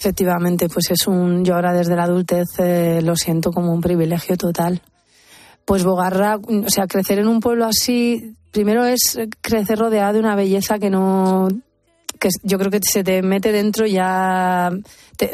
Efectivamente, 0.00 0.68
pues 0.68 0.90
es 0.90 1.06
un. 1.06 1.44
Yo 1.44 1.54
ahora 1.54 1.72
desde 1.72 1.94
la 1.94 2.04
adultez 2.04 2.48
eh, 2.58 3.00
lo 3.02 3.14
siento 3.14 3.52
como 3.52 3.72
un 3.72 3.80
privilegio 3.80 4.36
total 4.36 4.82
pues 5.70 5.84
Bogarra, 5.84 6.36
o 6.36 6.68
sea, 6.68 6.88
crecer 6.88 7.20
en 7.20 7.28
un 7.28 7.38
pueblo 7.38 7.64
así, 7.64 8.34
primero 8.50 8.84
es 8.84 9.20
crecer 9.40 9.78
rodeado 9.78 10.14
de 10.14 10.18
una 10.18 10.34
belleza 10.34 10.80
que 10.80 10.90
no 10.90 11.46
que 12.20 12.28
yo 12.42 12.58
creo 12.58 12.70
que 12.70 12.80
se 12.82 13.02
te 13.02 13.22
mete 13.22 13.50
dentro 13.50 13.86
ya 13.86 14.70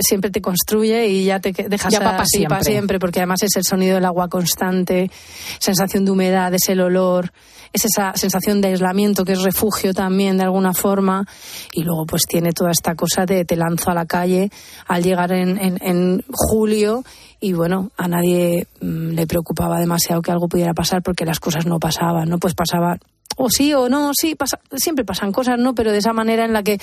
siempre 0.00 0.30
te 0.30 0.40
construye 0.40 1.06
y 1.08 1.24
ya 1.24 1.40
te 1.40 1.52
dejas 1.52 1.92
ya 1.92 2.00
para 2.00 2.24
siempre. 2.24 2.64
siempre, 2.64 2.98
porque 2.98 3.20
además 3.20 3.42
es 3.42 3.56
el 3.56 3.64
sonido 3.64 3.96
del 3.96 4.04
agua 4.04 4.28
constante, 4.28 5.10
sensación 5.58 6.04
de 6.04 6.10
humedad, 6.10 6.52
es 6.54 6.68
el 6.68 6.80
olor, 6.80 7.32
es 7.72 7.84
esa 7.84 8.12
sensación 8.14 8.60
de 8.60 8.68
aislamiento 8.68 9.24
que 9.24 9.32
es 9.32 9.42
refugio 9.42 9.92
también 9.92 10.38
de 10.38 10.44
alguna 10.44 10.72
forma 10.72 11.26
y 11.72 11.82
luego 11.82 12.06
pues 12.06 12.22
tiene 12.22 12.52
toda 12.52 12.70
esta 12.70 12.94
cosa 12.94 13.26
de 13.26 13.44
te 13.44 13.56
lanzo 13.56 13.90
a 13.90 13.94
la 13.94 14.06
calle 14.06 14.50
al 14.86 15.02
llegar 15.02 15.32
en, 15.32 15.58
en, 15.58 15.78
en 15.82 16.24
julio 16.30 17.04
y 17.40 17.52
bueno, 17.52 17.90
a 17.96 18.08
nadie 18.08 18.66
mm, 18.80 19.10
le 19.10 19.26
preocupaba 19.26 19.78
demasiado 19.78 20.22
que 20.22 20.30
algo 20.30 20.48
pudiera 20.48 20.72
pasar 20.72 21.02
porque 21.02 21.24
las 21.24 21.40
cosas 21.40 21.66
no 21.66 21.78
pasaban, 21.78 22.28
¿no? 22.28 22.38
Pues 22.38 22.54
pasaba 22.54 22.98
o 23.36 23.50
sí 23.50 23.72
o 23.74 23.88
no, 23.88 24.12
sí, 24.18 24.34
pasa, 24.34 24.58
siempre 24.74 25.04
pasan 25.04 25.32
cosas, 25.32 25.58
¿no? 25.58 25.74
Pero 25.74 25.92
de 25.92 25.98
esa 25.98 26.12
manera 26.12 26.44
en 26.44 26.52
la 26.52 26.62
que 26.62 26.78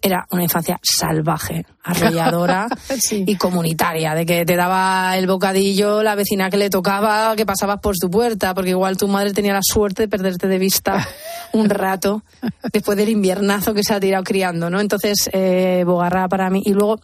era 0.00 0.26
una 0.30 0.42
infancia 0.42 0.78
salvaje, 0.82 1.64
arrolladora 1.82 2.68
y 3.10 3.36
comunitaria, 3.36 4.14
de 4.14 4.26
que 4.26 4.44
te 4.44 4.56
daba 4.56 5.16
el 5.16 5.26
bocadillo 5.26 6.02
la 6.02 6.14
vecina 6.14 6.50
que 6.50 6.56
le 6.56 6.70
tocaba, 6.70 7.34
que 7.36 7.46
pasabas 7.46 7.80
por 7.80 7.96
tu 7.96 8.10
puerta, 8.10 8.54
porque 8.54 8.70
igual 8.70 8.96
tu 8.96 9.08
madre 9.08 9.32
tenía 9.32 9.54
la 9.54 9.62
suerte 9.62 10.02
de 10.02 10.08
perderte 10.08 10.48
de 10.48 10.58
vista 10.58 11.06
un 11.52 11.70
rato 11.70 12.22
después 12.72 12.96
del 12.98 13.08
inviernazo 13.08 13.74
que 13.74 13.82
se 13.84 13.94
ha 13.94 14.00
tirado 14.00 14.24
criando, 14.24 14.70
¿no? 14.70 14.80
Entonces, 14.80 15.30
eh, 15.32 15.84
Bogarra 15.86 16.28
para 16.28 16.50
mí. 16.50 16.62
Y 16.64 16.72
luego 16.72 17.00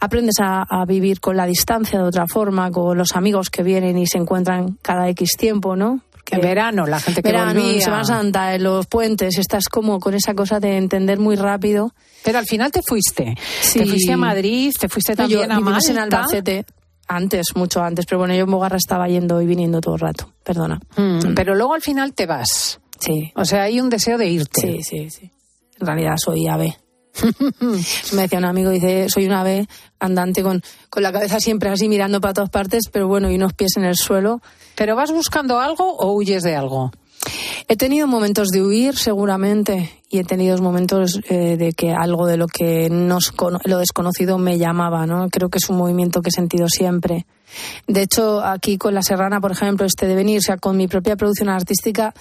aprendes 0.00 0.36
a, 0.40 0.62
a 0.68 0.84
vivir 0.84 1.20
con 1.20 1.36
la 1.36 1.46
distancia 1.46 1.98
de 1.98 2.04
otra 2.04 2.26
forma, 2.26 2.70
con 2.70 2.98
los 2.98 3.14
amigos 3.14 3.50
que 3.50 3.62
vienen 3.62 3.98
y 3.98 4.06
se 4.06 4.18
encuentran 4.18 4.78
cada 4.82 5.08
X 5.08 5.36
tiempo, 5.38 5.76
¿no? 5.76 6.00
En 6.30 6.40
verano, 6.40 6.86
la 6.86 7.00
gente 7.00 7.22
que 7.22 7.28
verano, 7.30 7.60
volvía. 7.60 7.74
en 7.74 7.80
Semana 7.80 8.04
Santa, 8.04 8.54
en 8.54 8.62
los 8.62 8.86
puentes, 8.86 9.38
estás 9.38 9.68
como 9.68 10.00
con 10.00 10.14
esa 10.14 10.34
cosa 10.34 10.60
de 10.60 10.76
entender 10.76 11.18
muy 11.18 11.36
rápido. 11.36 11.94
Pero 12.24 12.38
al 12.38 12.46
final 12.46 12.70
te 12.70 12.80
fuiste. 12.82 13.34
Te 13.72 13.86
fuiste 13.86 14.12
a 14.12 14.16
Madrid, 14.16 14.72
te 14.78 14.88
fuiste 14.88 15.14
también 15.14 15.50
a 15.50 15.60
Malta. 15.60 15.90
en 15.90 15.98
Albacete. 15.98 16.64
Antes, 17.08 17.48
mucho 17.56 17.82
antes, 17.82 18.06
pero 18.06 18.20
bueno, 18.20 18.34
yo 18.34 18.44
en 18.44 18.50
Bogarra 18.50 18.76
estaba 18.76 19.06
yendo 19.08 19.42
y 19.42 19.46
viniendo 19.46 19.80
todo 19.80 19.96
el 19.96 20.00
rato, 20.00 20.32
perdona. 20.44 20.80
Mm, 20.96 21.34
pero 21.34 21.54
luego 21.54 21.74
al 21.74 21.82
final 21.82 22.14
te 22.14 22.26
vas. 22.26 22.80
Sí. 22.98 23.32
O 23.34 23.44
sea, 23.44 23.64
hay 23.64 23.80
un 23.80 23.90
deseo 23.90 24.16
de 24.16 24.28
irte. 24.28 24.60
Sí, 24.60 24.82
sí, 24.82 25.10
sí. 25.10 25.30
En 25.80 25.86
realidad 25.86 26.14
soy 26.16 26.46
ave. 26.46 26.78
me 28.12 28.22
decía 28.22 28.38
un 28.38 28.44
amigo, 28.44 28.70
dice, 28.70 29.08
soy 29.08 29.26
una 29.26 29.40
ave 29.40 29.68
andante 29.98 30.42
con, 30.42 30.62
con 30.90 31.02
la 31.02 31.12
cabeza 31.12 31.40
siempre 31.40 31.70
así 31.70 31.88
mirando 31.88 32.20
para 32.20 32.34
todas 32.34 32.50
partes, 32.50 32.84
pero 32.90 33.08
bueno, 33.08 33.30
y 33.30 33.36
unos 33.36 33.52
pies 33.52 33.76
en 33.76 33.84
el 33.84 33.96
suelo. 33.96 34.40
¿Pero 34.74 34.96
vas 34.96 35.12
buscando 35.12 35.60
algo 35.60 35.96
o 35.96 36.12
huyes 36.12 36.42
de 36.42 36.56
algo? 36.56 36.90
He 37.68 37.76
tenido 37.76 38.06
momentos 38.06 38.48
de 38.48 38.62
huir, 38.62 38.96
seguramente, 38.96 40.02
y 40.10 40.18
he 40.18 40.24
tenido 40.24 40.56
momentos 40.58 41.20
eh, 41.28 41.56
de 41.56 41.72
que 41.72 41.92
algo 41.92 42.26
de 42.26 42.36
lo 42.36 42.46
que 42.46 42.90
nos, 42.90 43.32
lo 43.64 43.78
desconocido 43.78 44.38
me 44.38 44.58
llamaba, 44.58 45.06
¿no? 45.06 45.28
Creo 45.30 45.48
que 45.48 45.58
es 45.58 45.70
un 45.70 45.76
movimiento 45.76 46.20
que 46.20 46.30
he 46.30 46.32
sentido 46.32 46.68
siempre. 46.68 47.26
De 47.86 48.02
hecho, 48.02 48.44
aquí 48.44 48.78
con 48.78 48.94
La 48.94 49.02
Serrana, 49.02 49.40
por 49.40 49.52
ejemplo, 49.52 49.86
este 49.86 50.06
de 50.06 50.14
venir, 50.14 50.38
o 50.38 50.42
sea, 50.42 50.56
con 50.56 50.76
mi 50.76 50.88
propia 50.88 51.16
producción 51.16 51.48
artística, 51.48 52.14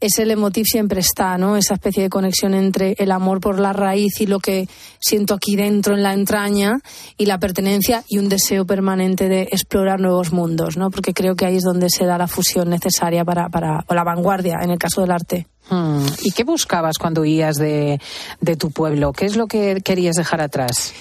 ese 0.00 0.26
leitmotiv 0.26 0.66
siempre 0.66 1.00
está, 1.00 1.38
¿no? 1.38 1.56
Esa 1.56 1.74
especie 1.74 2.02
de 2.02 2.10
conexión 2.10 2.54
entre 2.54 2.94
el 2.98 3.10
amor 3.10 3.40
por 3.40 3.58
la 3.58 3.72
raíz 3.72 4.20
y 4.20 4.26
lo 4.26 4.40
que 4.40 4.68
siento 4.98 5.34
aquí 5.34 5.56
dentro 5.56 5.94
en 5.94 6.02
la 6.02 6.12
entraña 6.12 6.80
y 7.16 7.26
la 7.26 7.38
pertenencia 7.38 8.04
y 8.08 8.18
un 8.18 8.28
deseo 8.28 8.66
permanente 8.66 9.28
de 9.28 9.42
explorar 9.42 10.00
nuevos 10.00 10.32
mundos, 10.32 10.76
¿no? 10.76 10.90
Porque 10.90 11.14
creo 11.14 11.34
que 11.34 11.46
ahí 11.46 11.56
es 11.56 11.62
donde 11.62 11.88
se 11.88 12.04
da 12.04 12.18
la 12.18 12.28
fusión 12.28 12.68
necesaria 12.68 13.24
para, 13.24 13.48
para 13.48 13.84
o 13.86 13.94
la 13.94 14.04
vanguardia 14.04 14.58
en 14.62 14.70
el 14.70 14.78
caso 14.78 15.00
del 15.00 15.12
arte. 15.12 15.46
Hmm. 15.70 16.04
¿Y 16.22 16.32
qué 16.32 16.44
buscabas 16.44 16.98
cuando 16.98 17.22
huías 17.22 17.56
de, 17.56 17.98
de 18.40 18.56
tu 18.56 18.70
pueblo? 18.70 19.12
¿Qué 19.12 19.24
es 19.24 19.36
lo 19.36 19.46
que 19.46 19.80
querías 19.82 20.14
dejar 20.14 20.42
atrás? 20.42 20.92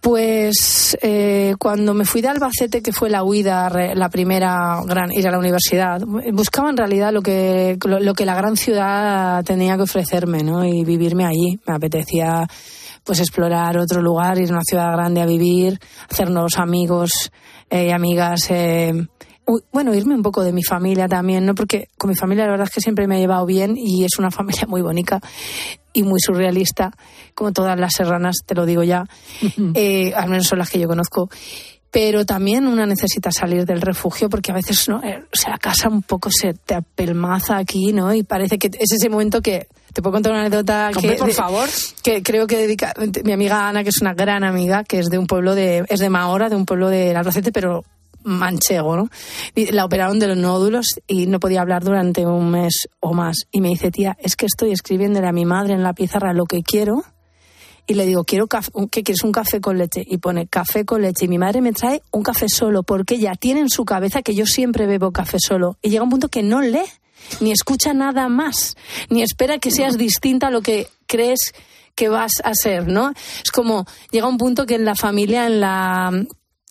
Pues 0.00 0.96
eh, 1.02 1.54
cuando 1.58 1.92
me 1.92 2.04
fui 2.04 2.20
de 2.20 2.28
Albacete, 2.28 2.80
que 2.80 2.92
fue 2.92 3.10
la 3.10 3.24
huida, 3.24 3.68
la 3.94 4.08
primera 4.08 4.80
gran 4.86 5.12
ir 5.12 5.26
a 5.26 5.32
la 5.32 5.38
universidad, 5.38 6.00
buscaba 6.32 6.70
en 6.70 6.76
realidad 6.76 7.12
lo 7.12 7.22
que, 7.22 7.76
lo, 7.84 8.14
que 8.14 8.24
la 8.24 8.36
gran 8.36 8.56
ciudad 8.56 9.42
tenía 9.44 9.76
que 9.76 9.82
ofrecerme, 9.82 10.44
¿no? 10.44 10.64
Y 10.64 10.84
vivirme 10.84 11.24
allí. 11.24 11.58
Me 11.66 11.74
apetecía 11.74 12.46
pues 13.02 13.20
explorar 13.20 13.78
otro 13.78 14.02
lugar, 14.02 14.38
ir 14.38 14.50
a 14.50 14.54
una 14.54 14.62
ciudad 14.68 14.92
grande 14.92 15.22
a 15.22 15.26
vivir, 15.26 15.78
hacernos 16.10 16.58
amigos 16.58 17.32
eh, 17.70 17.86
y 17.86 17.90
amigas. 17.90 18.50
Eh, 18.50 18.92
bueno, 19.72 19.94
irme 19.94 20.14
un 20.14 20.22
poco 20.22 20.42
de 20.42 20.52
mi 20.52 20.62
familia 20.62 21.06
también, 21.08 21.46
¿no? 21.46 21.54
Porque 21.54 21.88
con 21.96 22.10
mi 22.10 22.16
familia 22.16 22.44
la 22.44 22.52
verdad 22.52 22.66
es 22.68 22.74
que 22.74 22.80
siempre 22.80 23.06
me 23.06 23.16
he 23.16 23.20
llevado 23.20 23.46
bien 23.46 23.76
y 23.76 24.04
es 24.04 24.18
una 24.18 24.30
familia 24.32 24.66
muy 24.66 24.82
bonita 24.82 25.20
y 25.92 26.02
muy 26.02 26.20
surrealista, 26.20 26.92
como 27.34 27.52
todas 27.52 27.78
las 27.78 27.94
serranas, 27.94 28.36
te 28.44 28.54
lo 28.54 28.66
digo 28.66 28.82
ya, 28.82 29.04
eh, 29.74 30.12
al 30.14 30.28
menos 30.28 30.46
son 30.46 30.58
las 30.58 30.70
que 30.70 30.78
yo 30.78 30.88
conozco. 30.88 31.30
Pero 31.88 32.26
también 32.26 32.66
una 32.66 32.84
necesita 32.84 33.30
salir 33.30 33.64
del 33.64 33.80
refugio 33.80 34.28
porque 34.28 34.50
a 34.50 34.54
veces, 34.54 34.86
¿no? 34.88 35.02
Eh, 35.02 35.22
o 35.32 35.36
sea, 35.36 35.52
la 35.52 35.58
casa 35.58 35.88
un 35.88 36.02
poco 36.02 36.28
se 36.30 36.52
te 36.52 36.74
apelmaza 36.74 37.56
aquí, 37.56 37.92
¿no? 37.92 38.12
Y 38.12 38.22
parece 38.22 38.58
que 38.58 38.66
es 38.66 38.92
ese 38.92 39.08
momento 39.08 39.40
que 39.40 39.68
te 39.94 40.02
puedo 40.02 40.12
contar 40.12 40.32
una 40.32 40.42
anécdota 40.42 40.90
que, 41.00 41.12
por 41.12 41.32
favor, 41.32 41.66
que 42.02 42.22
creo 42.22 42.46
que 42.46 42.58
dedica 42.58 42.92
mi 43.24 43.32
amiga 43.32 43.66
Ana, 43.66 43.82
que 43.82 43.88
es 43.88 44.02
una 44.02 44.12
gran 44.12 44.44
amiga, 44.44 44.84
que 44.84 44.98
es 44.98 45.06
de 45.06 45.16
un 45.16 45.26
pueblo 45.26 45.54
de 45.54 45.86
es 45.88 46.00
de 46.00 46.10
Mahora, 46.10 46.50
de 46.50 46.56
un 46.56 46.66
pueblo 46.66 46.90
de 46.90 47.16
Albacete, 47.16 47.50
pero 47.50 47.82
manchego, 48.26 48.96
¿no? 48.96 49.08
La 49.54 49.84
operaron 49.84 50.18
de 50.18 50.26
los 50.26 50.36
nódulos 50.36 51.00
y 51.06 51.26
no 51.26 51.40
podía 51.40 51.62
hablar 51.62 51.84
durante 51.84 52.26
un 52.26 52.50
mes 52.50 52.88
o 53.00 53.14
más. 53.14 53.46
Y 53.52 53.60
me 53.60 53.68
dice, 53.68 53.90
tía, 53.90 54.16
es 54.20 54.36
que 54.36 54.46
estoy 54.46 54.72
escribiéndole 54.72 55.26
a 55.28 55.32
mi 55.32 55.46
madre 55.46 55.74
en 55.74 55.82
la 55.82 55.94
pizarra 55.94 56.32
lo 56.32 56.44
que 56.44 56.62
quiero. 56.62 57.04
Y 57.86 57.94
le 57.94 58.04
digo, 58.04 58.24
quiero 58.24 58.48
café, 58.48 58.72
¿qué 58.90 59.04
quieres? 59.04 59.22
Un 59.22 59.30
café 59.30 59.60
con 59.60 59.78
leche. 59.78 60.04
Y 60.04 60.18
pone 60.18 60.48
café 60.48 60.84
con 60.84 61.02
leche. 61.02 61.26
Y 61.26 61.28
mi 61.28 61.38
madre 61.38 61.60
me 61.60 61.72
trae 61.72 62.02
un 62.10 62.24
café 62.24 62.48
solo, 62.48 62.82
porque 62.82 63.14
ella 63.14 63.34
tiene 63.36 63.60
en 63.60 63.70
su 63.70 63.84
cabeza 63.84 64.22
que 64.22 64.34
yo 64.34 64.44
siempre 64.44 64.86
bebo 64.86 65.12
café 65.12 65.38
solo. 65.38 65.78
Y 65.82 65.90
llega 65.90 66.02
un 66.02 66.10
punto 66.10 66.28
que 66.28 66.42
no 66.42 66.60
lee, 66.60 66.80
ni 67.40 67.52
escucha 67.52 67.94
nada 67.94 68.28
más, 68.28 68.76
ni 69.08 69.22
espera 69.22 69.58
que 69.58 69.70
seas 69.70 69.96
distinta 69.96 70.48
a 70.48 70.50
lo 70.50 70.62
que 70.62 70.88
crees 71.06 71.54
que 71.94 72.08
vas 72.08 72.32
a 72.42 72.54
ser, 72.54 72.88
¿no? 72.88 73.12
Es 73.42 73.50
como, 73.52 73.86
llega 74.10 74.28
un 74.28 74.36
punto 74.36 74.66
que 74.66 74.74
en 74.74 74.84
la 74.84 74.96
familia, 74.96 75.46
en 75.46 75.60
la 75.60 76.10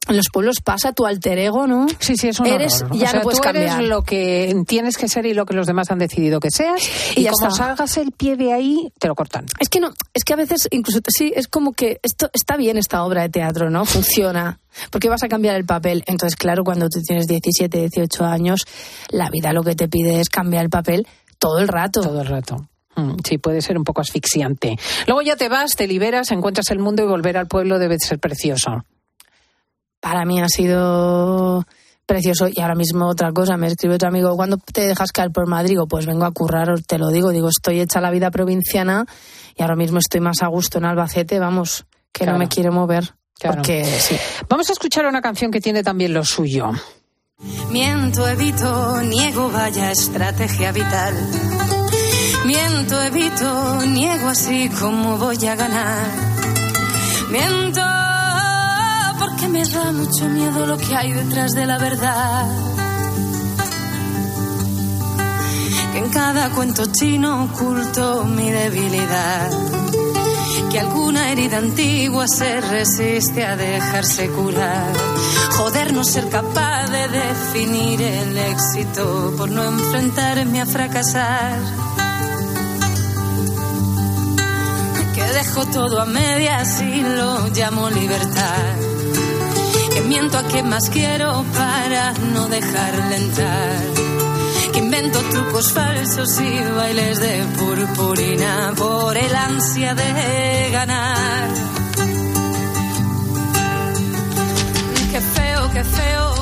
en 0.08 0.18
los 0.18 0.28
pueblos 0.32 0.58
pasa 0.64 0.92
tu 0.94 1.06
alter 1.06 1.38
ego, 1.40 1.68
¿no? 1.68 1.88
Sí, 2.00 2.16
sí, 2.16 2.28
es 2.30 2.40
un 2.40 2.48
Eres, 2.48 2.82
horror. 2.84 2.98
ya 2.98 3.08
O 3.08 3.10
sea, 3.10 3.14
no 3.20 3.24
puedes 3.24 3.40
tú 3.40 3.44
cambiar. 3.44 3.78
eres 3.80 3.90
lo 3.90 4.04
que 4.04 4.56
tienes 4.68 4.98
que 4.98 5.08
ser 5.08 5.26
y 5.26 5.34
lo 5.34 5.46
que 5.46 5.54
los 5.54 5.68
demás 5.68 5.90
han 5.92 6.00
decidido 6.00 6.40
que 6.40 6.52
seas. 6.52 6.82
Y, 7.16 7.22
Y 7.22 7.24
ya 7.24 7.32
como 7.32 7.48
está. 7.48 7.66
salgas 7.66 7.98
el 7.98 8.12
pie 8.12 8.36
de 8.36 8.54
ahí, 8.54 8.92
te 9.00 9.08
lo 9.08 9.16
cortan. 9.16 9.46
Es 9.60 9.70
que 9.70 9.80
no, 9.80 9.92
es 10.14 10.24
que 10.24 10.34
a 10.34 10.38
veces 10.38 10.68
incluso 10.72 11.00
sí, 11.08 11.34
es 11.36 11.48
como 11.48 11.74
que 11.74 12.00
esto 12.04 12.30
está 12.34 12.56
bien 12.58 12.78
esta 12.78 13.04
obra 13.04 13.24
de 13.24 13.30
teatro, 13.30 13.70
¿no? 13.70 13.86
Funciona. 13.86 14.60
Porque 14.92 15.10
vas 15.10 15.24
a 15.24 15.28
cambiar 15.30 15.56
el 15.56 15.66
papel. 15.66 16.04
Entonces, 16.06 16.36
claro, 16.36 16.64
cuando 16.64 16.88
tú 16.90 17.02
tienes 17.02 17.28
17, 17.28 17.78
18 17.80 18.26
años, 18.26 18.66
la 19.10 19.30
vida 19.30 19.54
lo 19.54 19.64
que 19.64 19.76
te 19.76 19.88
pide 19.88 20.20
es 20.20 20.30
cambiar 20.30 20.64
el 20.66 20.70
papel 20.70 21.08
todo 21.40 21.60
el 21.60 21.68
rato. 21.68 22.02
Todo 22.02 22.22
el 22.22 22.28
rato. 22.28 22.68
Mm, 22.98 23.16
Sí, 23.28 23.38
puede 23.38 23.62
ser 23.62 23.78
un 23.78 23.84
poco 23.84 24.02
asfixiante. 24.02 24.78
Luego 25.08 25.22
ya 25.22 25.36
te 25.36 25.50
vas, 25.50 25.76
te 25.76 25.88
liberas, 25.88 26.32
encuentras 26.32 26.70
el 26.72 26.80
mundo 26.80 27.04
y 27.04 27.08
volver 27.08 27.38
al 27.38 27.48
pueblo 27.48 27.80
debe 27.80 27.98
ser 28.00 28.20
precioso. 28.20 28.84
Para 30.06 30.24
mí 30.24 30.40
ha 30.40 30.48
sido 30.48 31.66
precioso. 32.06 32.48
Y 32.48 32.62
ahora 32.62 32.76
mismo 32.76 33.08
otra 33.08 33.32
cosa, 33.32 33.58
me 33.58 33.66
escribe 33.66 33.96
otro 33.96 34.08
amigo, 34.10 34.36
¿cuándo 34.36 34.58
te 34.58 34.82
dejas 34.86 35.12
caer 35.12 35.32
por 35.32 35.48
Madrid? 35.48 35.70
Digo, 35.72 35.88
pues 35.88 36.06
vengo 36.06 36.26
a 36.26 36.32
currar, 36.32 36.80
te 36.86 37.00
lo 37.00 37.08
digo. 37.10 37.32
Digo, 37.32 37.50
estoy 37.50 37.80
hecha 37.80 38.00
la 38.02 38.12
vida 38.12 38.30
provinciana 38.30 39.08
y 39.58 39.64
ahora 39.64 39.76
mismo 39.76 39.98
estoy 39.98 40.22
más 40.22 40.44
a 40.44 40.48
gusto 40.48 40.78
en 40.78 40.86
Albacete, 40.86 41.40
vamos, 41.40 41.86
que 42.12 42.20
Claro. 42.26 42.34
no 42.34 42.38
me 42.38 42.48
quiero 42.48 42.72
mover. 42.72 43.16
Claro. 43.40 43.56
Porque 43.56 43.84
sí. 43.84 44.16
Vamos 44.48 44.70
a 44.70 44.74
escuchar 44.74 45.08
una 45.08 45.22
canción 45.22 45.50
que 45.50 45.60
tiene 45.60 45.82
también 45.82 46.14
lo 46.14 46.24
suyo. 46.24 46.70
Miento, 47.72 48.28
evito, 48.28 49.02
niego, 49.02 49.50
vaya 49.50 49.90
estrategia 49.90 50.72
vital. 50.72 51.16
Miento, 52.46 53.02
evito, 53.02 53.82
niego 53.88 54.28
así 54.28 54.70
como 54.70 55.18
voy 55.18 55.44
a 55.48 55.56
ganar. 55.56 56.06
Miento 57.32 57.82
porque 59.20 59.48
me 59.48 59.64
da 59.66 59.92
mucho 59.92 60.26
miedo 60.26 60.66
lo 60.66 60.78
que 60.78 60.96
hay 60.96 61.12
detrás 61.14 61.52
de 61.52 61.66
la 61.66 61.78
verdad. 61.78 62.46
Que 65.92 65.98
en 66.00 66.10
cada 66.10 66.50
cuento 66.52 66.86
chino 66.88 67.46
oculto 67.46 68.26
mi 68.26 68.50
debilidad. 68.50 69.50
Que 70.72 70.80
alguna 70.80 71.32
herida 71.32 71.58
antigua 71.58 72.28
se 72.28 72.60
resiste 72.60 73.46
a 73.46 73.56
dejarse 73.56 74.28
curar. 74.30 74.94
Joder, 75.58 75.94
no 75.94 76.04
ser 76.04 76.28
capaz 76.30 76.88
de 76.88 77.08
definir 77.08 78.02
el 78.02 78.38
éxito 78.38 79.34
por 79.38 79.50
no 79.50 79.64
enfrentarme 79.64 80.62
a 80.62 80.66
fracasar. 80.66 81.60
Que 85.14 85.24
dejo 85.24 85.66
todo 85.68 86.02
a 86.02 86.06
medias 86.06 86.82
y 86.82 87.02
lo 87.02 87.48
llamo 87.48 87.90
libertad. 87.90 88.95
Que 89.96 90.02
miento 90.02 90.38
a 90.38 90.44
quien 90.44 90.68
más 90.68 90.90
quiero 90.90 91.46
para 91.56 92.12
no 92.34 92.50
dejarle 92.50 93.16
entrar. 93.16 93.80
Que 94.74 94.80
invento 94.80 95.22
trucos 95.32 95.72
falsos 95.72 96.38
y 96.42 96.60
bailes 96.76 97.20
de 97.22 97.44
purpurina 97.58 98.74
por 98.76 99.16
el 99.16 99.34
ansia 99.34 99.96
de 99.96 100.70
ganar. 100.74 101.48
Qué 105.14 105.22
feo, 105.22 105.72
qué 105.72 105.84
feo, 105.86 106.34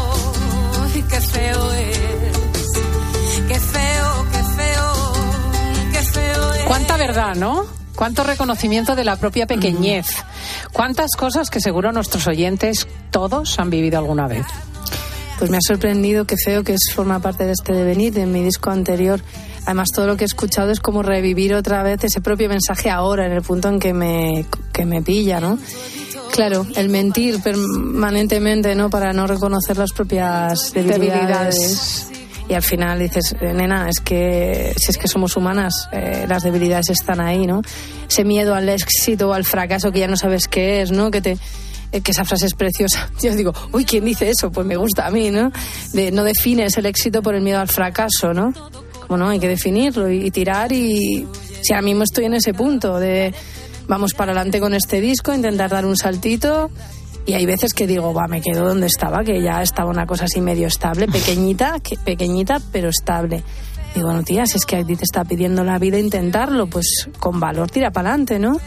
qué 1.10 1.22
feo 1.22 1.74
es. 1.74 2.00
Qué 3.48 3.60
feo, 3.60 4.26
qué 4.32 4.44
feo, 4.58 5.14
qué 5.92 6.02
feo 6.02 6.54
es. 6.56 6.64
Cuánta 6.64 6.98
verdad, 6.98 7.36
¿no? 7.36 7.83
Cuánto 7.96 8.24
reconocimiento 8.24 8.96
de 8.96 9.04
la 9.04 9.18
propia 9.18 9.46
pequeñez. 9.46 10.08
Cuántas 10.72 11.12
cosas 11.12 11.50
que 11.50 11.60
seguro 11.60 11.92
nuestros 11.92 12.28
oyentes 12.28 12.88
todos 13.12 13.60
han 13.60 13.70
vivido 13.70 14.00
alguna 14.00 14.28
vez. 14.28 14.46
Pues 15.38 15.50
me 15.50 15.58
ha 15.58 15.62
sorprendido 15.62 16.26
que 16.26 16.36
feo 16.38 16.64
que 16.64 16.74
es 16.74 16.94
forma 16.94 17.20
parte 17.20 17.46
de 17.46 17.52
este 17.52 17.74
devenir, 17.74 18.14
de 18.14 18.26
mi 18.26 18.44
disco 18.44 18.70
anterior. 18.70 19.22
Además, 19.66 19.90
todo 19.94 20.08
lo 20.08 20.18
que 20.18 20.24
he 20.24 20.26
escuchado 20.26 20.72
es 20.72 20.80
como 20.80 21.04
revivir 21.04 21.54
otra 21.54 21.84
vez 21.84 22.04
ese 22.04 22.22
propio 22.22 22.50
mensaje 22.50 22.90
ahora, 22.90 23.26
en 23.26 23.32
el 23.32 23.42
punto 23.42 23.70
en 23.70 23.80
que 23.80 23.94
me, 23.94 24.46
que 24.72 24.86
me 24.86 25.02
pilla, 25.02 25.40
¿no? 25.40 25.58
Claro, 26.34 26.66
el 26.76 26.90
mentir 26.90 27.42
permanentemente, 27.42 28.76
¿no? 28.76 28.90
Para 28.90 29.14
no 29.14 29.28
reconocer 29.28 29.78
las 29.78 29.92
propias 29.92 30.74
debilidades. 30.74 31.10
Debilidades. 31.10 32.13
Y 32.50 32.54
al 32.56 32.62
final 32.62 33.00
dices, 33.00 33.36
nena, 33.42 33.88
es 33.90 34.00
que 34.00 34.74
si 34.78 34.92
es 34.92 34.98
que 34.98 35.08
somos 35.08 35.38
humanas, 35.38 35.88
eh, 35.92 36.26
las 36.28 36.44
debilidades 36.44 36.90
están 36.90 37.22
ahí, 37.22 37.48
¿no? 37.48 37.62
Ese 38.10 38.26
miedo 38.26 38.54
al 38.54 38.68
éxito 38.68 39.30
o 39.30 39.34
al 39.34 39.46
fracaso 39.46 39.92
que 39.92 40.00
ya 40.00 40.08
no 40.08 40.18
sabes 40.18 40.48
qué 40.48 40.82
es, 40.82 40.92
¿no? 40.92 41.10
Que 41.10 41.22
te 41.22 41.38
eh, 41.92 42.02
que 42.02 42.12
esa 42.12 42.26
frase 42.26 42.48
es 42.48 42.54
preciosa. 42.54 43.10
Yo 43.22 43.34
digo, 43.36 43.54
uy, 43.72 43.86
¿quién 43.86 44.04
dice 44.04 44.30
eso? 44.30 44.52
Pues 44.52 44.68
me 44.68 44.76
gusta 44.76 45.08
a 45.08 45.12
mí, 45.12 45.32
¿no? 45.32 45.52
No 46.12 46.24
defines 46.24 46.78
el 46.78 46.86
éxito 46.86 47.22
por 47.22 47.36
el 47.36 47.42
miedo 47.42 47.60
al 47.60 47.70
fracaso, 47.70 48.34
¿no? 48.34 48.52
Como 49.08 49.18
no, 49.18 49.30
hay 49.30 49.40
que 49.40 49.48
definirlo 49.48 50.10
y, 50.10 50.26
y 50.26 50.32
tirar 50.32 50.72
y 50.72 51.28
si 51.62 51.74
ahora 51.74 51.84
mismo 51.84 52.04
estoy 52.04 52.26
en 52.26 52.34
ese 52.34 52.54
punto 52.54 53.00
de 53.00 53.34
vamos 53.88 54.14
para 54.14 54.32
adelante 54.32 54.60
con 54.60 54.74
este 54.74 55.02
disco, 55.02 55.34
intentar 55.34 55.70
dar 55.70 55.86
un 55.86 55.96
saltito 55.96 56.72
y 57.26 57.34
hay 57.34 57.46
veces 57.46 57.74
que 57.74 57.88
digo, 57.88 58.14
va, 58.14 58.28
me 58.28 58.42
quedo 58.42 58.68
donde 58.68 58.88
estaba, 58.88 59.24
que 59.24 59.42
ya 59.42 59.62
estaba 59.62 59.90
una 59.90 60.06
cosa 60.06 60.26
así 60.26 60.42
medio 60.42 60.68
estable, 60.68 61.08
pequeñita, 61.08 61.80
que, 61.80 61.98
pequeñita 61.98 62.60
pero 62.72 62.90
estable. 62.90 63.44
Digo, 63.96 64.12
no, 64.12 64.24
tía, 64.24 64.46
si 64.46 64.58
es 64.58 64.66
que 64.66 64.78
a 64.78 64.84
ti 64.84 64.96
te 64.96 65.04
está 65.04 65.24
pidiendo 65.24 65.64
la 65.64 65.78
vida 65.78 66.00
intentarlo, 66.00 66.68
pues 66.68 67.10
con 67.20 67.40
valor 67.40 67.70
tira 67.70 67.92
para 67.92 68.10
adelante, 68.10 68.40
¿no? 68.40 68.58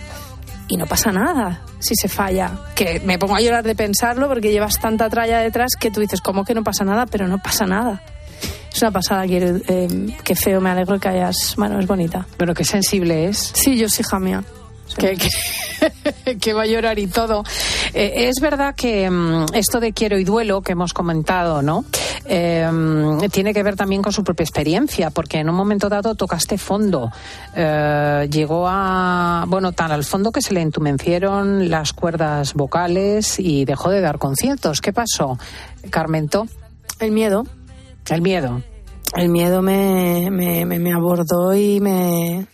y 0.68 0.76
no 0.76 0.86
pasa 0.86 1.12
nada 1.12 1.62
si 1.78 1.94
se 1.94 2.08
falla. 2.08 2.50
Que 2.74 3.00
me 3.00 3.18
pongo 3.18 3.36
a 3.36 3.40
llorar 3.40 3.64
de 3.64 3.74
pensarlo 3.74 4.28
porque 4.28 4.50
llevas 4.50 4.78
tanta 4.80 5.08
tralla 5.08 5.38
detrás 5.38 5.72
que 5.78 5.90
tú 5.90 6.00
dices, 6.00 6.20
¿cómo 6.20 6.44
que 6.44 6.54
no 6.54 6.62
pasa 6.62 6.84
nada? 6.84 7.06
Pero 7.06 7.28
no 7.28 7.38
pasa 7.38 7.66
nada. 7.66 8.02
Es 8.72 8.82
una 8.82 8.90
pasada, 8.90 9.26
quiero, 9.26 9.58
eh, 9.68 10.16
qué 10.22 10.34
feo, 10.34 10.60
me 10.60 10.70
alegro 10.70 10.98
que 10.98 11.08
hayas. 11.08 11.54
Bueno, 11.56 11.78
es 11.78 11.86
bonita. 11.86 12.26
Pero 12.36 12.54
qué 12.54 12.64
sensible 12.64 13.26
es. 13.26 13.52
Sí, 13.54 13.76
yo 13.76 13.88
sí, 13.88 14.02
hija 14.02 14.18
mía. 14.18 14.44
Que, 14.98 15.16
que- 15.16 16.37
que 16.40 16.52
va 16.52 16.62
a 16.62 16.66
llorar 16.66 16.98
y 16.98 17.06
todo. 17.06 17.44
Eh, 17.92 18.28
es 18.28 18.40
verdad 18.40 18.74
que 18.74 19.09
mm, 19.11 19.46
esto 19.54 19.78
de 19.80 19.92
quiero 19.92 20.18
y 20.18 20.24
duelo 20.24 20.62
que 20.62 20.72
hemos 20.72 20.92
comentado, 20.92 21.62
¿no? 21.62 21.85
Eh, 22.24 22.66
tiene 23.30 23.52
que 23.54 23.62
ver 23.62 23.76
también 23.76 24.02
con 24.02 24.12
su 24.12 24.24
propia 24.24 24.44
experiencia, 24.44 25.11
porque 25.11 25.38
en 25.38 25.48
un 25.50 25.54
momento 25.54 25.88
dado 25.88 26.14
tocaste 26.14 26.59
fondo. 26.59 27.11
Eh, 27.54 28.28
llegó 28.30 28.66
a, 28.68 29.44
bueno, 29.46 29.72
tan 29.72 29.92
al 29.92 30.04
fondo 30.04 30.32
que 30.32 30.40
se 30.40 30.54
le 30.54 30.62
entumecieron 30.62 31.68
las 31.70 31.92
cuerdas 31.92 32.54
vocales 32.54 33.38
y 33.38 33.64
dejó 33.64 33.90
de 33.90 34.00
dar 34.00 34.18
conciertos. 34.18 34.80
¿Qué 34.80 34.92
pasó, 34.92 35.38
Carmento? 35.90 36.46
El 36.98 37.12
miedo. 37.12 37.44
El 38.09 38.22
miedo. 38.22 38.62
El 39.14 39.28
miedo 39.28 39.62
me, 39.62 40.30
me, 40.30 40.64
me, 40.64 40.78
me 40.78 40.92
abordó 40.92 41.54
y 41.54 41.80
me... 41.80 42.46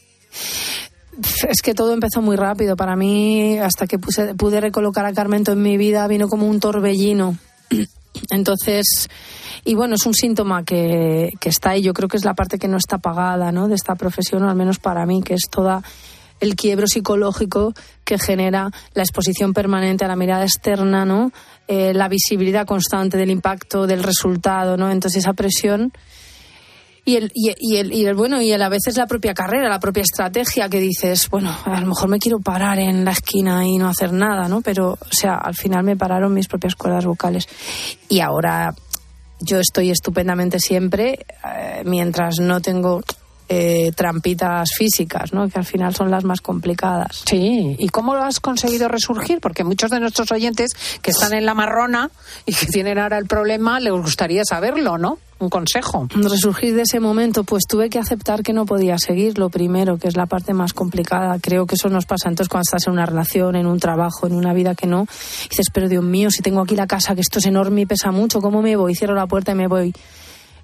Es 1.48 1.60
que 1.62 1.74
todo 1.74 1.92
empezó 1.92 2.22
muy 2.22 2.36
rápido. 2.36 2.76
Para 2.76 2.96
mí, 2.96 3.58
hasta 3.58 3.86
que 3.86 3.98
puse- 3.98 4.34
pude 4.34 4.60
recolocar 4.60 5.04
a 5.04 5.12
Carmento 5.12 5.52
en 5.52 5.62
mi 5.62 5.76
vida, 5.76 6.06
vino 6.08 6.28
como 6.28 6.46
un 6.46 6.58
torbellino. 6.60 7.36
Entonces, 8.30 9.08
y 9.64 9.74
bueno, 9.74 9.94
es 9.96 10.06
un 10.06 10.14
síntoma 10.14 10.64
que, 10.64 11.30
que 11.40 11.48
está 11.48 11.70
ahí. 11.70 11.82
Yo 11.82 11.92
creo 11.92 12.08
que 12.08 12.16
es 12.16 12.24
la 12.24 12.34
parte 12.34 12.58
que 12.58 12.68
no 12.68 12.76
está 12.76 12.98
pagada 12.98 13.52
¿no? 13.52 13.68
de 13.68 13.74
esta 13.74 13.94
profesión, 13.94 14.42
o 14.44 14.50
al 14.50 14.56
menos 14.56 14.78
para 14.78 15.06
mí, 15.06 15.22
que 15.22 15.34
es 15.34 15.42
toda 15.50 15.82
el 16.40 16.56
quiebro 16.56 16.86
psicológico 16.88 17.72
que 18.04 18.18
genera 18.18 18.70
la 18.94 19.02
exposición 19.02 19.52
permanente 19.52 20.04
a 20.04 20.08
la 20.08 20.16
mirada 20.16 20.42
externa, 20.44 21.04
¿no? 21.04 21.30
Eh, 21.68 21.94
la 21.94 22.08
visibilidad 22.08 22.66
constante 22.66 23.16
del 23.16 23.30
impacto, 23.30 23.86
del 23.86 24.02
resultado, 24.02 24.76
¿no? 24.76 24.90
Entonces 24.90 25.20
esa 25.22 25.34
presión 25.34 25.92
y 27.04 27.16
el, 27.16 27.32
y, 27.34 27.52
y 27.58 27.76
el, 27.76 27.92
y 27.92 28.06
el 28.06 28.14
bueno 28.14 28.40
y 28.40 28.52
el, 28.52 28.62
a 28.62 28.68
veces 28.68 28.96
la 28.96 29.06
propia 29.06 29.34
carrera, 29.34 29.68
la 29.68 29.80
propia 29.80 30.02
estrategia 30.02 30.68
que 30.68 30.78
dices, 30.78 31.28
bueno, 31.30 31.56
a 31.64 31.80
lo 31.80 31.86
mejor 31.86 32.08
me 32.08 32.18
quiero 32.18 32.38
parar 32.38 32.78
en 32.78 33.04
la 33.04 33.10
esquina 33.10 33.66
y 33.66 33.76
no 33.76 33.88
hacer 33.88 34.12
nada, 34.12 34.48
¿no? 34.48 34.60
Pero, 34.60 34.92
o 34.92 35.12
sea, 35.12 35.34
al 35.34 35.54
final 35.54 35.82
me 35.82 35.96
pararon 35.96 36.32
mis 36.32 36.46
propias 36.46 36.76
cuerdas 36.76 37.04
vocales. 37.04 37.48
Y 38.08 38.20
ahora 38.20 38.72
yo 39.40 39.58
estoy 39.58 39.90
estupendamente 39.90 40.60
siempre, 40.60 41.26
eh, 41.44 41.82
mientras 41.84 42.38
no 42.38 42.60
tengo 42.60 43.02
eh, 43.54 43.92
trampitas 43.94 44.70
físicas, 44.74 45.34
¿no? 45.34 45.46
Que 45.48 45.58
al 45.58 45.66
final 45.66 45.94
son 45.94 46.10
las 46.10 46.24
más 46.24 46.40
complicadas. 46.40 47.22
Sí, 47.26 47.76
¿y 47.78 47.88
cómo 47.90 48.14
lo 48.14 48.22
has 48.22 48.40
conseguido 48.40 48.88
resurgir? 48.88 49.40
Porque 49.40 49.62
muchos 49.62 49.90
de 49.90 50.00
nuestros 50.00 50.32
oyentes 50.32 50.70
que 51.02 51.10
están 51.10 51.34
en 51.34 51.44
la 51.44 51.52
marrona 51.52 52.10
y 52.46 52.54
que 52.54 52.66
tienen 52.66 52.98
ahora 52.98 53.18
el 53.18 53.26
problema, 53.26 53.78
les 53.78 53.92
gustaría 53.92 54.42
saberlo, 54.46 54.96
¿no? 54.96 55.18
Un 55.38 55.50
consejo. 55.50 56.08
Resurgir 56.14 56.74
de 56.74 56.82
ese 56.82 56.98
momento, 56.98 57.44
pues 57.44 57.64
tuve 57.68 57.90
que 57.90 57.98
aceptar 57.98 58.42
que 58.42 58.54
no 58.54 58.64
podía 58.64 58.96
seguir, 58.96 59.36
lo 59.36 59.50
primero, 59.50 59.98
que 59.98 60.08
es 60.08 60.16
la 60.16 60.24
parte 60.24 60.54
más 60.54 60.72
complicada. 60.72 61.36
Creo 61.38 61.66
que 61.66 61.74
eso 61.74 61.90
nos 61.90 62.06
pasa 62.06 62.30
entonces 62.30 62.48
cuando 62.48 62.62
estás 62.62 62.86
en 62.86 62.94
una 62.94 63.04
relación, 63.04 63.56
en 63.56 63.66
un 63.66 63.80
trabajo, 63.80 64.26
en 64.26 64.34
una 64.34 64.54
vida 64.54 64.74
que 64.74 64.86
no. 64.86 65.06
dices, 65.50 65.66
pero 65.74 65.90
Dios 65.90 66.04
mío, 66.04 66.30
si 66.30 66.40
tengo 66.40 66.62
aquí 66.62 66.74
la 66.74 66.86
casa, 66.86 67.14
que 67.14 67.20
esto 67.20 67.38
es 67.38 67.46
enorme 67.46 67.82
y 67.82 67.86
pesa 67.86 68.12
mucho, 68.12 68.40
¿cómo 68.40 68.62
me 68.62 68.76
voy? 68.76 68.94
Cierro 68.94 69.14
la 69.14 69.26
puerta 69.26 69.52
y 69.52 69.56
me 69.56 69.66
voy. 69.66 69.92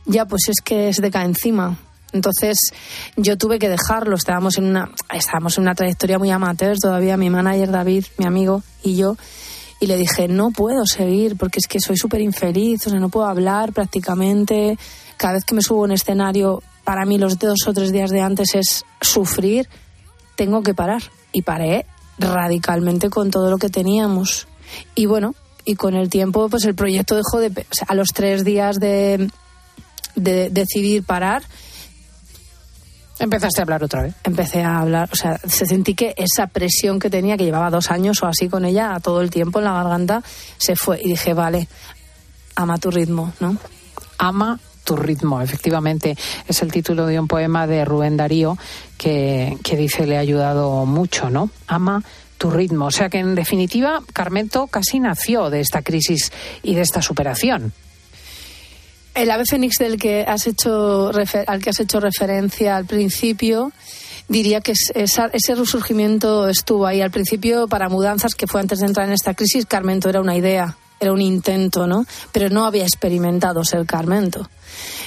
Ya, 0.06 0.24
pues 0.24 0.48
es 0.48 0.62
que 0.62 0.92
se 0.94 1.02
te 1.02 1.10
cae 1.10 1.26
encima. 1.26 1.76
Entonces 2.12 2.72
yo 3.16 3.36
tuve 3.36 3.58
que 3.58 3.68
dejarlo. 3.68 4.16
Estábamos 4.16 4.58
en 4.58 4.64
una, 4.64 4.90
estábamos 5.12 5.58
en 5.58 5.62
una 5.62 5.74
trayectoria 5.74 6.18
muy 6.18 6.30
amateur 6.30 6.78
todavía, 6.78 7.16
mi 7.16 7.30
manager 7.30 7.70
David, 7.70 8.06
mi 8.16 8.26
amigo 8.26 8.62
y 8.82 8.96
yo. 8.96 9.16
Y 9.80 9.86
le 9.86 9.96
dije, 9.96 10.26
no 10.26 10.50
puedo 10.50 10.86
seguir 10.86 11.36
porque 11.36 11.60
es 11.60 11.68
que 11.68 11.80
soy 11.80 11.96
súper 11.96 12.20
infeliz, 12.20 12.86
o 12.86 12.90
sea, 12.90 12.98
no 12.98 13.10
puedo 13.10 13.26
hablar 13.26 13.72
prácticamente. 13.72 14.78
Cada 15.16 15.34
vez 15.34 15.44
que 15.44 15.54
me 15.54 15.62
subo 15.62 15.84
en 15.84 15.92
escenario, 15.92 16.62
para 16.84 17.04
mí 17.04 17.18
los 17.18 17.38
dos 17.38 17.58
o 17.66 17.72
tres 17.72 17.92
días 17.92 18.10
de 18.10 18.20
antes 18.20 18.54
es 18.54 18.84
sufrir. 19.00 19.68
Tengo 20.36 20.62
que 20.62 20.74
parar. 20.74 21.02
Y 21.32 21.42
paré 21.42 21.84
radicalmente 22.18 23.10
con 23.10 23.30
todo 23.30 23.50
lo 23.50 23.58
que 23.58 23.68
teníamos. 23.68 24.48
Y 24.94 25.06
bueno, 25.06 25.34
y 25.64 25.74
con 25.76 25.94
el 25.94 26.08
tiempo, 26.08 26.48
pues 26.48 26.64
el 26.64 26.74
proyecto 26.74 27.14
dejó 27.14 27.38
de... 27.38 27.48
O 27.48 27.74
sea, 27.74 27.86
a 27.88 27.94
los 27.94 28.08
tres 28.08 28.44
días 28.44 28.80
de, 28.80 29.30
de 30.16 30.50
decidir 30.50 31.04
parar, 31.04 31.42
Empezaste 33.18 33.60
a 33.60 33.62
hablar 33.62 33.82
otra 33.82 34.02
vez. 34.02 34.14
Empecé 34.22 34.62
a 34.62 34.78
hablar, 34.78 35.08
o 35.12 35.16
sea, 35.16 35.38
se 35.38 35.66
sentí 35.66 35.94
que 35.94 36.14
esa 36.16 36.46
presión 36.46 36.98
que 36.98 37.10
tenía, 37.10 37.36
que 37.36 37.44
llevaba 37.44 37.70
dos 37.70 37.90
años 37.90 38.22
o 38.22 38.26
así 38.26 38.48
con 38.48 38.64
ella, 38.64 38.94
a 38.94 39.00
todo 39.00 39.20
el 39.20 39.30
tiempo 39.30 39.58
en 39.58 39.64
la 39.64 39.72
garganta, 39.72 40.22
se 40.56 40.76
fue. 40.76 41.00
Y 41.02 41.08
dije, 41.08 41.34
vale, 41.34 41.68
ama 42.54 42.78
tu 42.78 42.90
ritmo, 42.90 43.32
¿no? 43.40 43.56
Ama 44.18 44.60
tu 44.84 44.96
ritmo, 44.96 45.40
efectivamente. 45.42 46.16
Es 46.46 46.62
el 46.62 46.72
título 46.72 47.06
de 47.06 47.18
un 47.18 47.28
poema 47.28 47.66
de 47.66 47.84
Rubén 47.84 48.16
Darío 48.16 48.56
que, 48.96 49.58
que 49.62 49.76
dice 49.76 50.06
le 50.06 50.16
ha 50.16 50.20
ayudado 50.20 50.86
mucho, 50.86 51.28
¿no? 51.28 51.50
Ama 51.66 52.02
tu 52.38 52.50
ritmo. 52.50 52.86
O 52.86 52.90
sea 52.90 53.08
que, 53.08 53.18
en 53.18 53.34
definitiva, 53.34 54.00
Carmento 54.12 54.68
casi 54.68 55.00
nació 55.00 55.50
de 55.50 55.60
esta 55.60 55.82
crisis 55.82 56.32
y 56.62 56.74
de 56.74 56.82
esta 56.82 57.02
superación. 57.02 57.72
El 59.14 59.30
ave 59.30 59.44
fénix 59.48 59.76
del 59.78 59.98
que 59.98 60.22
has 60.22 60.46
hecho 60.46 61.10
al 61.46 61.62
que 61.62 61.70
has 61.70 61.80
hecho 61.80 62.00
referencia 62.00 62.76
al 62.76 62.86
principio 62.86 63.72
diría 64.28 64.60
que 64.60 64.72
ese 64.94 65.54
resurgimiento 65.54 66.48
estuvo 66.48 66.86
ahí 66.86 67.00
al 67.00 67.10
principio 67.10 67.66
para 67.66 67.88
mudanzas 67.88 68.34
que 68.34 68.46
fue 68.46 68.60
antes 68.60 68.80
de 68.80 68.86
entrar 68.86 69.06
en 69.06 69.14
esta 69.14 69.34
crisis 69.34 69.66
Carmento 69.66 70.08
era 70.08 70.20
una 70.20 70.36
idea 70.36 70.76
era 71.00 71.12
un 71.12 71.20
intento, 71.20 71.86
¿no? 71.86 72.04
Pero 72.32 72.48
no 72.48 72.66
había 72.66 72.82
experimentado 72.82 73.64
ser 73.64 73.86
Carmento. 73.86 74.48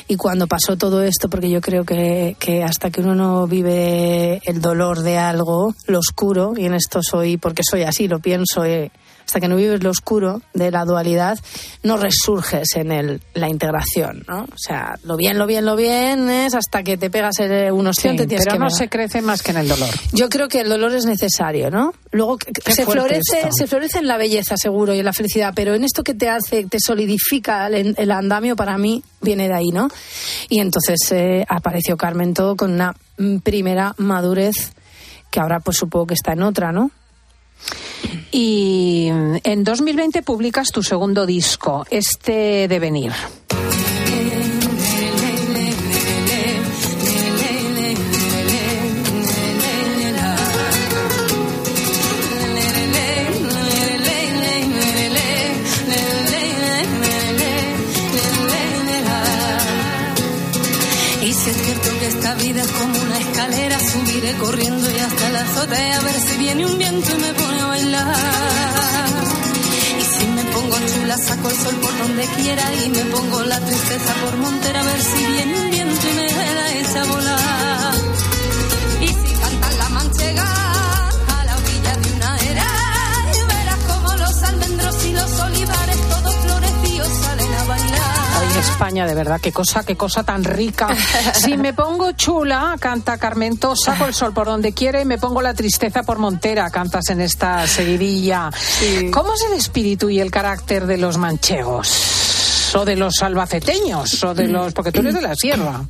Y 0.07 0.15
cuando 0.15 0.47
pasó 0.47 0.77
todo 0.77 1.01
esto, 1.03 1.29
porque 1.29 1.49
yo 1.49 1.61
creo 1.61 1.83
que, 1.83 2.35
que, 2.39 2.63
hasta 2.63 2.89
que 2.89 3.01
uno 3.01 3.15
no 3.15 3.47
vive 3.47 4.41
el 4.45 4.61
dolor 4.61 5.01
de 5.01 5.17
algo, 5.17 5.73
lo 5.87 5.99
oscuro, 5.99 6.53
y 6.55 6.65
en 6.65 6.73
esto 6.73 7.01
soy, 7.03 7.37
porque 7.37 7.63
soy 7.69 7.83
así, 7.83 8.07
lo 8.07 8.19
pienso, 8.19 8.65
eh, 8.65 8.91
hasta 9.31 9.39
que 9.39 9.47
no 9.47 9.55
vives 9.55 9.81
lo 9.81 9.91
oscuro 9.91 10.41
de 10.53 10.71
la 10.71 10.83
dualidad, 10.83 11.39
no 11.83 11.95
resurges 11.95 12.75
en 12.75 12.91
el, 12.91 13.21
la 13.33 13.47
integración, 13.47 14.25
¿no? 14.27 14.43
O 14.43 14.57
sea, 14.57 14.99
lo 15.05 15.15
bien, 15.15 15.37
lo 15.37 15.47
bien, 15.47 15.63
lo 15.63 15.77
bien 15.77 16.29
es 16.29 16.53
hasta 16.53 16.83
que 16.83 16.97
te 16.97 17.09
pegas 17.09 17.39
el, 17.39 17.71
unos 17.71 17.95
sí, 17.95 18.09
pero 18.17 18.59
no 18.59 18.69
se 18.69 18.89
crece 18.89 19.21
más 19.21 19.41
que 19.41 19.51
en 19.51 19.57
el 19.57 19.69
dolor. 19.69 19.87
Yo 20.11 20.27
creo 20.27 20.49
que 20.49 20.59
el 20.59 20.67
dolor 20.67 20.93
es 20.93 21.05
necesario, 21.05 21.71
¿no? 21.71 21.93
Luego 22.11 22.39
se 22.65 22.85
florece, 22.85 23.51
se 23.57 23.67
florece 23.67 23.99
en 23.99 24.07
la 24.07 24.17
belleza, 24.17 24.57
seguro, 24.57 24.93
y 24.93 24.99
en 24.99 25.05
la 25.05 25.13
felicidad, 25.13 25.53
pero 25.55 25.75
en 25.75 25.85
esto 25.85 26.03
que 26.03 26.13
te 26.13 26.27
hace, 26.27 26.65
te 26.65 26.81
solidifica 26.81 27.67
el, 27.67 27.95
el 27.97 28.11
andamio, 28.11 28.57
para 28.57 28.77
mí, 28.77 29.01
viene 29.21 29.47
de 29.47 29.53
ahí, 29.53 29.69
¿no? 29.69 29.87
Y 30.49 30.59
entonces 30.59 31.09
eh, 31.13 31.45
apareció 31.47 31.95
Carmento 31.95 32.57
con 32.57 32.73
una 32.73 32.93
primera 33.43 33.95
madurez 33.97 34.73
que 35.29 35.39
ahora 35.39 35.61
pues 35.61 35.77
supongo 35.77 36.07
que 36.07 36.15
está 36.15 36.33
en 36.33 36.43
otra, 36.43 36.73
¿no? 36.73 36.91
Y 38.31 39.07
en 39.43 39.63
2020 39.63 40.21
publicas 40.23 40.71
tu 40.71 40.83
segundo 40.83 41.25
disco, 41.25 41.85
este 41.89 42.67
Devenir. 42.67 43.11
Y 61.23 61.33
si 61.33 61.49
es 61.49 61.55
cierto 61.55 61.89
que 61.99 62.07
esta 62.07 62.35
vida 62.35 62.61
es 62.61 62.71
como 62.71 62.99
una 62.99 63.17
escalera, 63.17 63.79
subiré 63.79 64.33
corriendo 64.33 64.80
a 65.63 66.01
ver 66.01 66.19
si 66.19 66.37
viene 66.37 66.65
un 66.65 66.77
viento 66.77 67.11
y 67.11 67.21
me 67.21 67.33
pone 67.33 67.61
a 67.61 67.65
bailar. 67.67 68.15
Y 69.99 70.03
si 70.03 70.27
me 70.27 70.43
pongo 70.45 70.75
chula, 70.91 71.17
saco 71.17 71.49
el 71.49 71.55
sol 71.55 71.75
por 71.75 71.97
donde 71.99 72.25
quiera 72.37 72.63
y 72.83 72.89
me 72.89 73.05
pongo 73.05 73.43
la 73.43 73.59
tristeza 73.59 74.13
por 74.23 74.37
montera 74.37 74.81
a 74.81 74.83
ver 74.83 75.01
si 75.01 75.25
viene 75.25 75.59
un 75.61 75.69
viento 75.69 76.07
y 76.09 76.13
me 76.15 76.27
da 76.33 76.73
esa 76.73 77.03
volar. 77.05 78.30
España, 88.61 89.05
de 89.07 89.15
verdad, 89.15 89.39
qué 89.41 89.51
cosa, 89.51 89.83
qué 89.83 89.95
cosa 89.95 90.23
tan 90.23 90.43
rica. 90.43 90.87
Si 91.33 91.57
me 91.57 91.73
pongo 91.73 92.11
chula, 92.11 92.75
canta 92.79 93.17
Carmento, 93.17 93.75
saco 93.75 94.05
el 94.05 94.13
sol 94.13 94.33
por 94.33 94.45
donde 94.47 94.73
quiere 94.73 95.01
y 95.01 95.05
me 95.05 95.17
pongo 95.17 95.41
la 95.41 95.53
tristeza 95.53 96.03
por 96.03 96.19
Montera, 96.19 96.69
cantas 96.69 97.09
en 97.09 97.21
esta 97.21 97.65
seguidilla. 97.67 98.49
¿Cómo 99.11 99.33
es 99.33 99.41
el 99.49 99.53
espíritu 99.57 100.09
y 100.09 100.19
el 100.19 100.29
carácter 100.29 100.85
de 100.85 100.97
los 100.97 101.17
manchegos? 101.17 102.75
O 102.75 102.85
de 102.85 102.95
los 102.95 103.21
albaceteños, 103.21 104.23
o 104.23 104.33
de 104.33 104.47
los. 104.47 104.73
porque 104.73 104.91
tú 104.91 105.01
eres 105.01 105.13
de 105.15 105.21
la 105.21 105.35
sierra. 105.35 105.81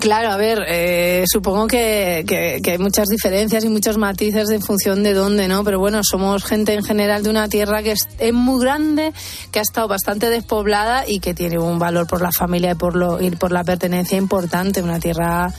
Claro, 0.00 0.30
a 0.30 0.36
ver, 0.36 0.64
eh, 0.68 1.24
supongo 1.26 1.66
que, 1.66 2.24
que, 2.26 2.60
que, 2.62 2.72
hay 2.72 2.78
muchas 2.78 3.08
diferencias 3.08 3.64
y 3.64 3.68
muchos 3.68 3.98
matices 3.98 4.50
en 4.50 4.60
función 4.60 5.02
de 5.02 5.14
dónde, 5.14 5.48
¿no? 5.48 5.64
Pero 5.64 5.78
bueno, 5.78 6.02
somos 6.02 6.44
gente 6.44 6.74
en 6.74 6.82
general 6.82 7.22
de 7.22 7.30
una 7.30 7.48
tierra 7.48 7.82
que 7.82 7.92
es, 7.92 8.08
es, 8.18 8.32
muy 8.32 8.60
grande, 8.60 9.12
que 9.52 9.60
ha 9.60 9.62
estado 9.62 9.88
bastante 9.88 10.28
despoblada 10.28 11.04
y 11.06 11.20
que 11.20 11.34
tiene 11.34 11.58
un 11.58 11.78
valor 11.78 12.06
por 12.06 12.20
la 12.20 12.32
familia 12.32 12.72
y 12.72 12.74
por, 12.74 12.96
lo, 12.96 13.20
y 13.20 13.30
por 13.30 13.52
la 13.52 13.64
pertenencia 13.64 14.18
importante, 14.18 14.82
una 14.82 14.98
tierra 14.98 15.52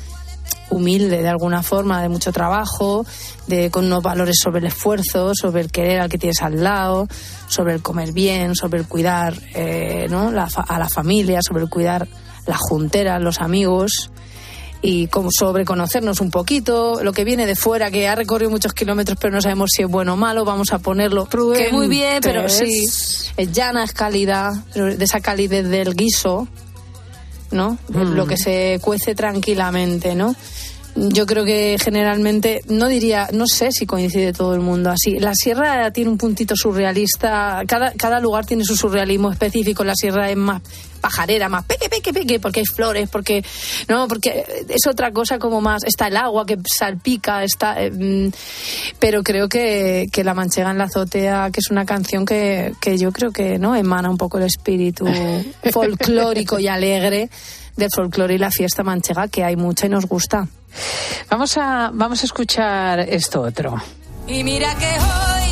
humilde 0.69 1.21
de 1.21 1.29
alguna 1.29 1.63
forma, 1.63 2.01
de 2.01 2.09
mucho 2.09 2.31
trabajo, 2.31 3.05
de, 3.47 3.71
con 3.71 3.85
unos 3.85 4.03
valores 4.03 4.37
sobre 4.41 4.59
el 4.59 4.67
esfuerzo, 4.67 5.33
sobre 5.33 5.61
el 5.61 5.71
querer 5.71 6.01
al 6.01 6.09
que 6.09 6.17
tienes 6.17 6.41
al 6.41 6.61
lado, 6.61 7.07
sobre 7.47 7.73
el 7.73 7.81
comer 7.81 8.11
bien, 8.11 8.55
sobre 8.55 8.79
el 8.79 8.87
cuidar 8.87 9.33
eh, 9.55 10.07
¿no? 10.09 10.31
la, 10.31 10.47
a 10.67 10.79
la 10.79 10.89
familia, 10.89 11.39
sobre 11.41 11.63
el 11.63 11.69
cuidar 11.69 12.07
la 12.45 12.57
juntera, 12.57 13.19
los 13.19 13.41
amigos 13.41 14.11
y 14.81 15.07
como 15.07 15.29
sobre 15.31 15.65
conocernos 15.65 16.21
un 16.21 16.31
poquito, 16.31 17.03
lo 17.03 17.13
que 17.13 17.23
viene 17.23 17.45
de 17.45 17.55
fuera, 17.55 17.89
que 17.89 18.07
ha 18.07 18.15
recorrido 18.15 18.51
muchos 18.51 18.73
kilómetros 18.73 19.17
pero 19.19 19.33
no 19.33 19.41
sabemos 19.41 19.71
si 19.75 19.83
es 19.83 19.87
bueno 19.87 20.13
o 20.13 20.17
malo, 20.17 20.45
vamos 20.45 20.71
a 20.71 20.79
ponerlo 20.79 21.25
Prudentes. 21.25 21.67
que 21.67 21.73
muy 21.73 21.87
bien, 21.87 22.19
pero 22.21 22.47
sí, 22.49 22.85
es 23.37 23.51
llana, 23.51 23.83
es 23.83 23.93
cálida, 23.93 24.63
de 24.73 25.03
esa 25.03 25.19
calidez 25.19 25.67
del 25.67 25.95
guiso, 25.95 26.47
¿no? 27.51 27.77
Mm. 27.89 28.13
Lo 28.13 28.27
que 28.27 28.37
se 28.37 28.79
cuece 28.81 29.15
tranquilamente, 29.15 30.15
¿no? 30.15 30.35
Yo 30.99 31.27
creo 31.27 31.45
que 31.45 31.77
generalmente, 31.79 32.61
no 32.69 32.87
diría, 32.87 33.29
no 33.31 33.45
sé 33.45 33.71
si 33.71 33.85
coincide 33.85 34.33
todo 34.33 34.55
el 34.55 34.61
mundo 34.61 34.89
así. 34.89 35.19
La 35.19 35.35
sierra 35.35 35.91
tiene 35.91 36.09
un 36.09 36.17
puntito 36.17 36.55
surrealista, 36.55 37.61
cada, 37.67 37.91
cada 37.91 38.19
lugar 38.19 38.47
tiene 38.47 38.63
su 38.63 38.75
surrealismo 38.75 39.31
específico. 39.31 39.83
La 39.83 39.93
sierra 39.95 40.31
es 40.31 40.37
más 40.37 40.63
pajarera, 40.99 41.49
más 41.49 41.65
peque, 41.65 41.87
peque, 41.87 42.11
peque, 42.11 42.39
porque 42.39 42.61
hay 42.61 42.65
flores, 42.65 43.09
porque, 43.09 43.45
no, 43.87 44.07
porque 44.07 44.43
es 44.67 44.87
otra 44.87 45.11
cosa 45.11 45.37
como 45.37 45.61
más, 45.61 45.83
está 45.83 46.07
el 46.07 46.17
agua 46.17 46.47
que 46.47 46.57
salpica, 46.75 47.43
está, 47.43 47.75
eh, 47.77 48.31
pero 48.97 49.21
creo 49.21 49.47
que, 49.47 50.07
que 50.11 50.23
La 50.23 50.33
Manchega 50.33 50.71
en 50.71 50.79
la 50.79 50.85
azotea, 50.85 51.51
que 51.51 51.59
es 51.59 51.69
una 51.69 51.85
canción 51.85 52.25
que, 52.25 52.73
que 52.81 52.97
yo 52.97 53.11
creo 53.11 53.31
que, 53.31 53.59
¿no? 53.59 53.75
Emana 53.75 54.09
un 54.09 54.17
poco 54.17 54.39
el 54.39 54.45
espíritu 54.45 55.05
folclórico 55.71 56.59
y 56.59 56.67
alegre 56.67 57.29
del 57.75 57.89
folclore 57.93 58.33
y 58.33 58.39
la 58.39 58.49
fiesta 58.49 58.83
manchega, 58.83 59.27
que 59.27 59.43
hay 59.43 59.55
mucha 59.55 59.85
y 59.85 59.89
nos 59.89 60.07
gusta. 60.07 60.47
Vamos 61.29 61.57
a, 61.57 61.91
vamos 61.93 62.21
a 62.21 62.25
escuchar 62.25 62.99
esto 62.99 63.41
otro. 63.41 63.75
Y 64.27 64.43
mira 64.43 64.73
que 64.75 64.87
hoy 64.87 65.47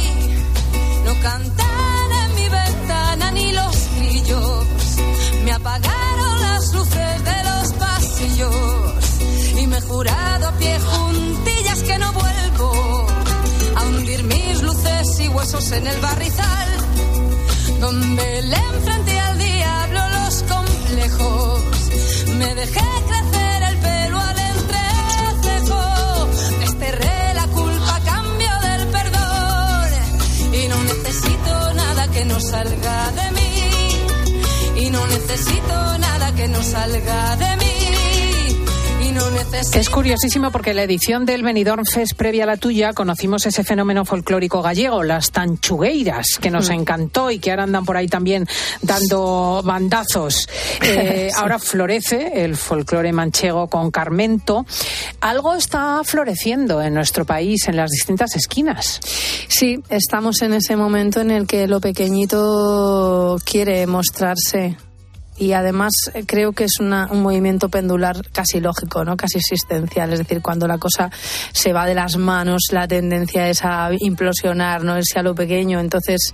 no 1.05 1.13
cantan 1.21 2.11
en 2.23 2.35
mi 2.35 2.49
ventana 2.49 3.31
ni 3.31 3.51
los 3.51 3.75
grillos, 3.97 4.65
me 5.43 5.51
apagaron 5.51 6.41
las 6.41 6.73
luces 6.73 7.23
de 7.23 7.43
los 7.43 7.73
pasillos. 7.73 9.61
Y 9.61 9.67
me 9.67 9.77
he 9.77 9.81
jurado 9.81 10.47
a 10.47 10.51
pie 10.53 10.79
juntillas 10.79 11.83
que 11.83 11.97
no 11.97 12.11
vuelvo. 12.13 13.07
A 13.77 13.83
hundir 13.83 14.23
mis 14.23 14.61
luces 14.61 15.19
y 15.19 15.27
huesos 15.29 15.71
en 15.71 15.87
el 15.87 15.99
barrizal, 15.99 16.69
donde 17.79 18.41
le 18.43 18.55
enfrenté 18.55 19.19
al 19.19 19.37
diablo 19.37 19.99
los 20.09 20.43
complejos, 20.43 21.61
me 22.37 22.55
dejé 22.55 23.04
no 32.25 32.39
salga 32.39 33.11
de 33.11 33.31
mí 33.31 34.85
y 34.85 34.89
no 34.89 35.05
necesito 35.07 35.97
nada 35.97 36.33
que 36.35 36.47
no 36.47 36.61
salga 36.63 37.35
de 37.35 37.57
mí. 37.57 37.94
Es 39.73 39.89
curiosísimo 39.89 40.51
porque 40.51 40.71
en 40.71 40.77
la 40.77 40.83
edición 40.83 41.25
del 41.25 41.43
Benidorm 41.43 41.85
Fest 41.85 42.13
previa 42.15 42.43
a 42.43 42.47
la 42.47 42.57
tuya 42.57 42.93
conocimos 42.93 43.45
ese 43.45 43.63
fenómeno 43.63 44.05
folclórico 44.05 44.61
gallego, 44.61 45.03
las 45.03 45.31
tanchugueiras, 45.31 46.37
que 46.41 46.51
nos 46.51 46.69
encantó 46.69 47.31
y 47.31 47.39
que 47.39 47.51
ahora 47.51 47.63
andan 47.63 47.85
por 47.85 47.97
ahí 47.97 48.07
también 48.07 48.47
dando 48.81 49.61
bandazos. 49.63 50.47
Eh, 50.81 51.29
Ahora 51.35 51.59
florece 51.59 52.43
el 52.43 52.55
folclore 52.55 53.11
manchego 53.11 53.67
con 53.67 53.91
Carmento. 53.91 54.65
Algo 55.21 55.55
está 55.55 56.01
floreciendo 56.03 56.81
en 56.81 56.93
nuestro 56.93 57.25
país, 57.25 57.67
en 57.67 57.77
las 57.77 57.91
distintas 57.91 58.35
esquinas. 58.35 58.99
Sí, 59.47 59.79
estamos 59.89 60.41
en 60.41 60.53
ese 60.53 60.75
momento 60.75 61.21
en 61.21 61.31
el 61.31 61.47
que 61.47 61.67
lo 61.67 61.79
pequeñito 61.79 63.37
quiere 63.45 63.87
mostrarse. 63.87 64.77
Y 65.37 65.51
además 65.51 65.91
eh, 66.13 66.23
creo 66.25 66.53
que 66.53 66.63
es 66.63 66.79
una- 66.79 67.07
un 67.11 67.21
movimiento 67.21 67.67
pendular 67.69 68.15
casi 68.31 68.59
lógico, 68.61 69.03
¿no? 69.03 69.17
casi 69.17 69.37
existencial. 69.37 70.13
Es 70.13 70.19
decir, 70.19 70.41
cuando 70.41 70.67
la 70.67 70.77
cosa 70.77 71.09
se 71.51 71.73
va 71.73 71.85
de 71.85 71.93
las 71.93 72.15
manos, 72.17 72.63
la 72.71 72.87
tendencia 72.87 73.49
es 73.49 73.63
a 73.65 73.89
implosionar, 73.99 74.83
no 74.83 74.97
irse 74.97 75.19
a 75.19 75.23
lo 75.23 75.35
pequeño. 75.35 75.79
Entonces 75.79 76.33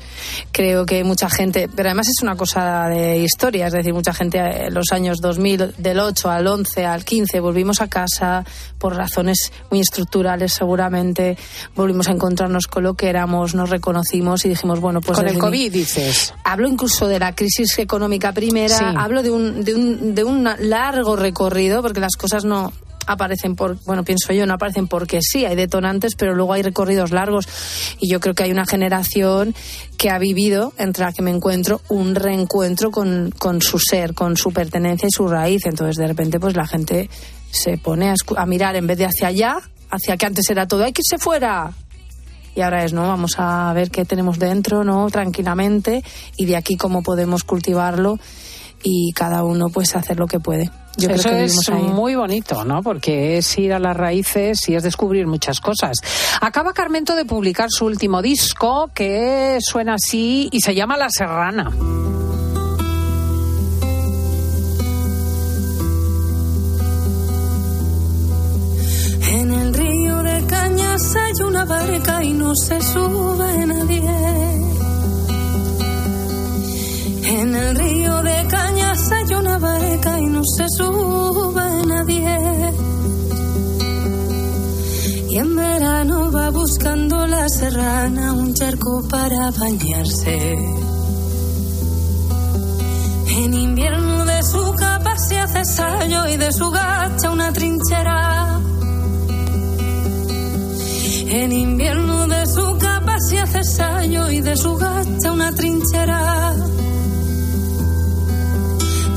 creo 0.51 0.85
que 0.85 1.03
mucha 1.03 1.29
gente, 1.29 1.67
pero 1.75 1.89
además 1.89 2.07
es 2.09 2.21
una 2.21 2.35
cosa 2.35 2.87
de 2.89 3.17
historia, 3.17 3.67
es 3.67 3.73
decir, 3.73 3.93
mucha 3.93 4.13
gente 4.13 4.37
eh, 4.37 4.67
en 4.67 4.73
los 4.73 4.91
años 4.91 5.17
2000, 5.19 5.73
del 5.77 5.99
8 5.99 6.29
al 6.29 6.45
11, 6.47 6.85
al 6.85 7.03
15, 7.03 7.39
volvimos 7.39 7.81
a 7.81 7.87
casa 7.87 8.45
por 8.77 8.95
razones 8.95 9.51
muy 9.69 9.79
estructurales 9.79 10.53
seguramente, 10.53 11.37
volvimos 11.75 12.07
a 12.07 12.11
encontrarnos 12.11 12.67
con 12.67 12.83
lo 12.83 12.93
que 12.95 13.09
éramos, 13.09 13.55
nos 13.55 13.69
reconocimos 13.69 14.45
y 14.45 14.49
dijimos, 14.49 14.79
bueno, 14.79 15.01
pues... 15.01 15.17
con 15.17 15.27
el 15.27 15.37
COVID, 15.39 15.71
dices. 15.71 16.33
Hablo 16.43 16.67
incluso 16.67 17.07
de 17.07 17.19
la 17.19 17.33
crisis 17.35 17.77
económica 17.79 18.31
primera, 18.31 18.77
Sí. 18.77 18.83
Hablo 18.97 19.23
de 19.23 19.32
un, 19.32 19.63
de, 19.63 19.75
un, 19.75 20.15
de 20.15 20.23
un 20.23 20.47
largo 20.60 21.15
recorrido, 21.15 21.82
porque 21.82 21.99
las 21.99 22.15
cosas 22.15 22.45
no 22.45 22.71
aparecen 23.08 23.56
por, 23.56 23.77
bueno, 23.86 24.04
pienso 24.04 24.34
yo, 24.34 24.45
no 24.45 24.54
aparecen 24.54 24.88
porque 24.88 25.19
sí, 25.21 25.45
hay 25.45 25.56
detonantes, 25.56 26.15
pero 26.15 26.34
luego 26.36 26.54
hay 26.54 26.62
recorridos 26.62 27.12
largos. 27.12 27.47
Y 27.99 28.10
yo 28.10 28.19
creo 28.19 28.36
que 28.36 28.43
hay 28.43 28.51
una 28.51 28.65
generación 28.65 29.56
que 29.97 30.10
ha 30.10 30.19
vivido, 30.19 30.73
entre 30.77 31.06
la 31.06 31.13
que 31.13 31.21
me 31.21 31.32
encuentro, 31.32 31.82
un 31.89 32.15
reencuentro 32.15 32.91
con, 32.91 33.34
con 33.38 33.62
su 33.62 33.80
ser, 33.80 34.13
con 34.13 34.38
su 34.38 34.51
pertenencia 34.51 35.08
y 35.08 35.12
su 35.12 35.27
raíz. 35.27 35.65
Entonces, 35.65 35.97
de 35.97 36.08
repente, 36.08 36.39
pues 36.39 36.56
la 36.56 36.67
gente 36.67 37.10
se 37.51 37.77
pone 37.77 38.10
a, 38.10 38.15
a 38.38 38.45
mirar 38.45 38.75
en 38.75 38.88
vez 38.88 38.97
de 38.97 39.06
hacia 39.06 39.27
allá, 39.27 39.58
hacia 39.89 40.17
que 40.17 40.25
antes 40.25 40.49
era 40.49 40.67
todo, 40.67 40.84
hay 40.84 40.93
que 40.93 41.01
irse 41.01 41.21
fuera, 41.21 41.73
y 42.56 42.62
ahora 42.62 42.84
es, 42.84 42.93
¿no? 42.93 43.08
Vamos 43.08 43.36
a 43.38 43.71
ver 43.73 43.91
qué 43.91 44.06
tenemos 44.06 44.38
dentro, 44.38 44.84
¿no? 44.84 45.10
Tranquilamente 45.10 46.04
y 46.36 46.45
de 46.45 46.58
aquí 46.58 46.75
cómo 46.75 47.01
podemos 47.01 47.43
cultivarlo 47.43 48.19
y 48.84 49.12
cada 49.13 49.44
uno 49.44 49.70
pues 49.70 49.96
hacer 49.96 50.17
lo 50.20 50.28
que 50.28 50.39
puede. 50.39 50.70
Yo 50.98 51.10
Eso 51.10 51.24
creo 51.24 51.36
que 51.38 51.44
es 51.46 51.70
ahí. 51.70 51.82
muy 51.82 52.15
bonito, 52.15 52.65
¿no? 52.65 52.84
Porque 52.84 53.38
es 53.38 53.58
ir 53.58 53.74
a 53.74 53.80
las 53.80 53.96
raíces 53.96 54.67
y 54.67 54.76
es 54.76 54.84
descubrir 54.84 55.26
muchas 55.26 55.62
cosas. 55.62 55.98
Acaba 56.41 56.74
Carmento 56.74 57.15
de 57.15 57.24
publicar 57.26 57.70
su 57.70 57.86
último 57.86 58.22
disco 58.22 58.89
que 58.94 59.58
suena 59.62 59.94
así 59.96 60.50
y 60.52 60.60
se 60.60 60.76
llama 60.76 60.98
La 60.98 61.10
Serrana. 61.10 61.72
En 69.34 69.52
el 69.52 69.74
río 69.74 70.24
de 70.24 70.46
Cañas 70.46 71.15
hay 71.15 71.44
una 71.48 71.65
barca 71.65 72.24
y 72.24 72.34
no 72.34 72.54
se 72.56 72.82
sube 72.82 73.65
nadie. 73.65 74.04
En 77.39 77.56
el 77.56 77.76
río 77.78 78.22
de 78.24 78.48
Cañas 78.50 78.70
una 79.57 80.19
y 80.19 80.25
no 80.25 80.41
se 80.43 80.65
sube 80.69 81.85
nadie. 81.85 82.37
Y 85.29 85.37
en 85.37 85.55
verano 85.55 86.31
va 86.31 86.49
buscando 86.49 87.25
la 87.25 87.47
serrana 87.47 88.33
un 88.33 88.53
charco 88.53 89.03
para 89.09 89.51
bañarse. 89.51 90.57
En 93.37 93.53
invierno 93.53 94.25
de 94.25 94.43
su 94.43 94.73
capa 94.73 95.17
se 95.17 95.39
hace 95.39 95.63
sallo 95.63 96.27
y 96.27 96.37
de 96.37 96.51
su 96.51 96.69
gacha 96.69 97.31
una 97.31 97.53
trinchera. 97.53 98.59
En 101.27 101.51
invierno 101.53 102.27
de 102.27 102.45
su 102.45 102.77
capa 102.77 103.17
se 103.19 103.39
hace 103.39 103.63
sallo 103.63 104.29
y 104.29 104.41
de 104.41 104.57
su 104.57 104.75
gacha 104.75 105.31
una 105.31 105.53
trinchera. 105.53 106.53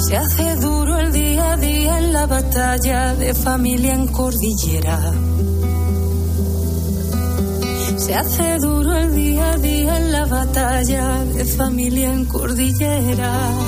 Se 0.06 0.18
hace 0.18 0.56
duro 0.56 0.98
el 0.98 1.12
día 1.12 1.52
a 1.52 1.56
día 1.56 1.98
en 1.98 2.12
la 2.12 2.26
batalla 2.26 3.14
de 3.14 3.32
familia 3.32 3.94
en 3.94 4.06
cordillera. 4.08 4.98
Se 7.96 8.14
hace 8.14 8.58
duro 8.58 8.94
el 8.98 9.14
día 9.14 9.52
a 9.52 9.56
día 9.56 9.96
en 9.96 10.12
la 10.12 10.26
batalla 10.26 11.24
de 11.24 11.44
familia 11.46 12.12
en 12.12 12.26
cordillera. 12.26 13.63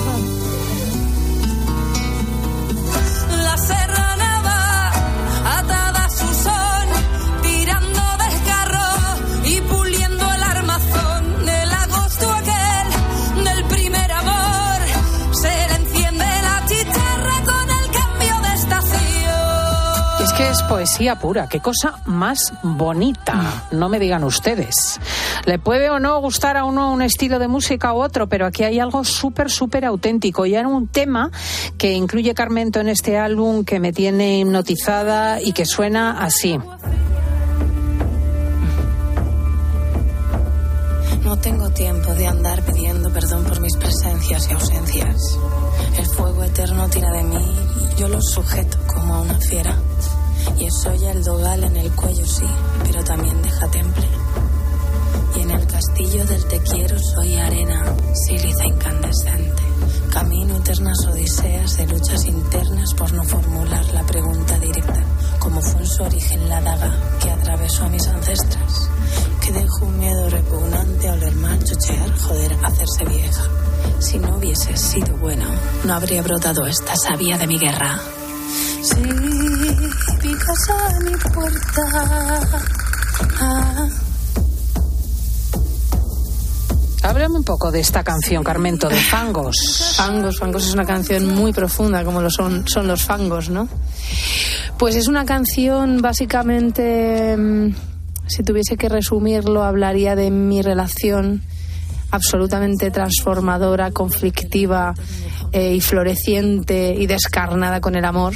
Poesía 20.86 21.18
pura, 21.18 21.48
qué 21.48 21.58
cosa 21.58 21.94
más 22.04 22.52
bonita, 22.62 23.64
no 23.72 23.88
me 23.88 23.98
digan 23.98 24.22
ustedes. 24.22 25.00
Le 25.44 25.58
puede 25.58 25.90
o 25.90 25.98
no 25.98 26.20
gustar 26.20 26.56
a 26.56 26.64
uno 26.64 26.92
un 26.92 27.02
estilo 27.02 27.40
de 27.40 27.48
música 27.48 27.92
u 27.92 27.96
otro, 27.96 28.28
pero 28.28 28.46
aquí 28.46 28.62
hay 28.62 28.78
algo 28.78 29.02
súper, 29.02 29.50
súper 29.50 29.84
auténtico. 29.84 30.46
Y 30.46 30.54
hay 30.54 30.64
un 30.64 30.86
tema 30.86 31.32
que 31.76 31.92
incluye 31.92 32.34
Carmento 32.34 32.78
en 32.78 32.88
este 32.88 33.18
álbum 33.18 33.64
que 33.64 33.80
me 33.80 33.92
tiene 33.92 34.38
hipnotizada 34.38 35.42
y 35.42 35.52
que 35.52 35.66
suena 35.66 36.22
así. 36.24 36.56
No 41.24 41.36
tengo 41.38 41.68
tiempo 41.70 42.14
de 42.14 42.28
andar 42.28 42.62
pidiendo 42.62 43.12
perdón 43.12 43.42
por 43.42 43.60
mis 43.60 43.76
presencias 43.76 44.48
y 44.48 44.52
ausencias. 44.52 45.16
El 45.98 46.06
fuego 46.06 46.44
eterno 46.44 46.88
tira 46.88 47.10
de 47.10 47.24
mí 47.24 47.44
y 47.92 48.00
yo 48.00 48.06
lo 48.06 48.22
sujeto 48.22 48.78
como 48.86 49.14
a 49.16 49.20
una 49.22 49.40
fiera. 49.40 49.76
Y 50.58 50.66
eso 50.66 50.94
ya 50.94 51.10
el 51.10 51.22
dogal 51.22 51.64
en 51.64 51.76
el 51.76 51.90
cuello, 51.92 52.26
sí, 52.26 52.46
pero 52.84 53.04
también 53.04 53.40
deja 53.42 53.68
temple. 53.68 54.08
Y 55.36 55.40
en 55.40 55.50
el 55.50 55.66
castillo 55.66 56.24
del 56.24 56.44
te 56.46 56.60
quiero 56.60 56.98
soy 56.98 57.34
arena, 57.36 57.84
sílice 58.26 58.64
incandescente. 58.66 59.62
Camino 60.10 60.56
eternas 60.56 61.06
odiseas 61.06 61.76
de 61.76 61.86
luchas 61.86 62.24
internas 62.24 62.94
por 62.94 63.12
no 63.12 63.22
formular 63.22 63.84
la 63.92 64.02
pregunta 64.04 64.58
directa, 64.58 65.04
como 65.38 65.60
fue 65.60 65.80
en 65.80 65.86
su 65.86 66.02
origen 66.02 66.48
la 66.48 66.60
daga 66.62 66.90
que 67.20 67.30
atravesó 67.30 67.84
a 67.84 67.88
mis 67.90 68.06
ancestras. 68.06 68.88
Que 69.44 69.52
dejó 69.52 69.84
un 69.84 69.98
miedo 69.98 70.30
repugnante 70.30 71.08
a 71.08 71.12
oler 71.12 71.34
mal, 71.36 71.62
chochear, 71.62 72.18
joder, 72.18 72.56
hacerse 72.64 73.04
vieja. 73.04 73.42
Si 73.98 74.18
no 74.18 74.36
hubiese 74.38 74.74
sido 74.76 75.16
buena, 75.18 75.48
no 75.84 75.94
habría 75.94 76.22
brotado 76.22 76.66
esta 76.66 76.96
savia 76.96 77.36
de 77.36 77.46
mi 77.46 77.58
guerra. 77.58 78.00
Si 78.82 79.45
picas 80.20 80.70
a 80.70 81.00
mi 81.00 81.16
puerta. 81.32 81.82
ah, 83.40 83.88
Háblame 87.02 87.36
un 87.36 87.44
poco 87.44 87.70
de 87.70 87.78
esta 87.80 88.02
canción, 88.02 88.42
Carmento, 88.42 88.88
de 88.88 88.96
Fangos. 88.96 89.94
Fangos, 89.96 90.38
Fangos 90.38 90.66
es 90.66 90.74
una 90.74 90.84
canción 90.84 91.26
muy 91.36 91.52
profunda, 91.52 92.04
como 92.04 92.20
lo 92.20 92.30
son, 92.30 92.66
son 92.66 92.88
los 92.88 93.04
fangos, 93.04 93.48
¿no? 93.48 93.68
Pues 94.76 94.96
es 94.96 95.06
una 95.06 95.24
canción 95.24 96.02
básicamente, 96.02 97.36
mm, 97.36 97.74
si 98.26 98.42
tuviese 98.42 98.76
que 98.76 98.88
resumirlo, 98.88 99.62
hablaría 99.62 100.16
de 100.16 100.32
mi 100.32 100.62
relación 100.62 101.42
absolutamente 102.16 102.90
transformadora, 102.90 103.90
conflictiva 103.92 104.94
eh, 105.52 105.74
y 105.74 105.80
floreciente 105.80 106.94
y 106.94 107.06
descarnada 107.06 107.80
con 107.80 107.94
el 107.96 108.04
amor 108.04 108.34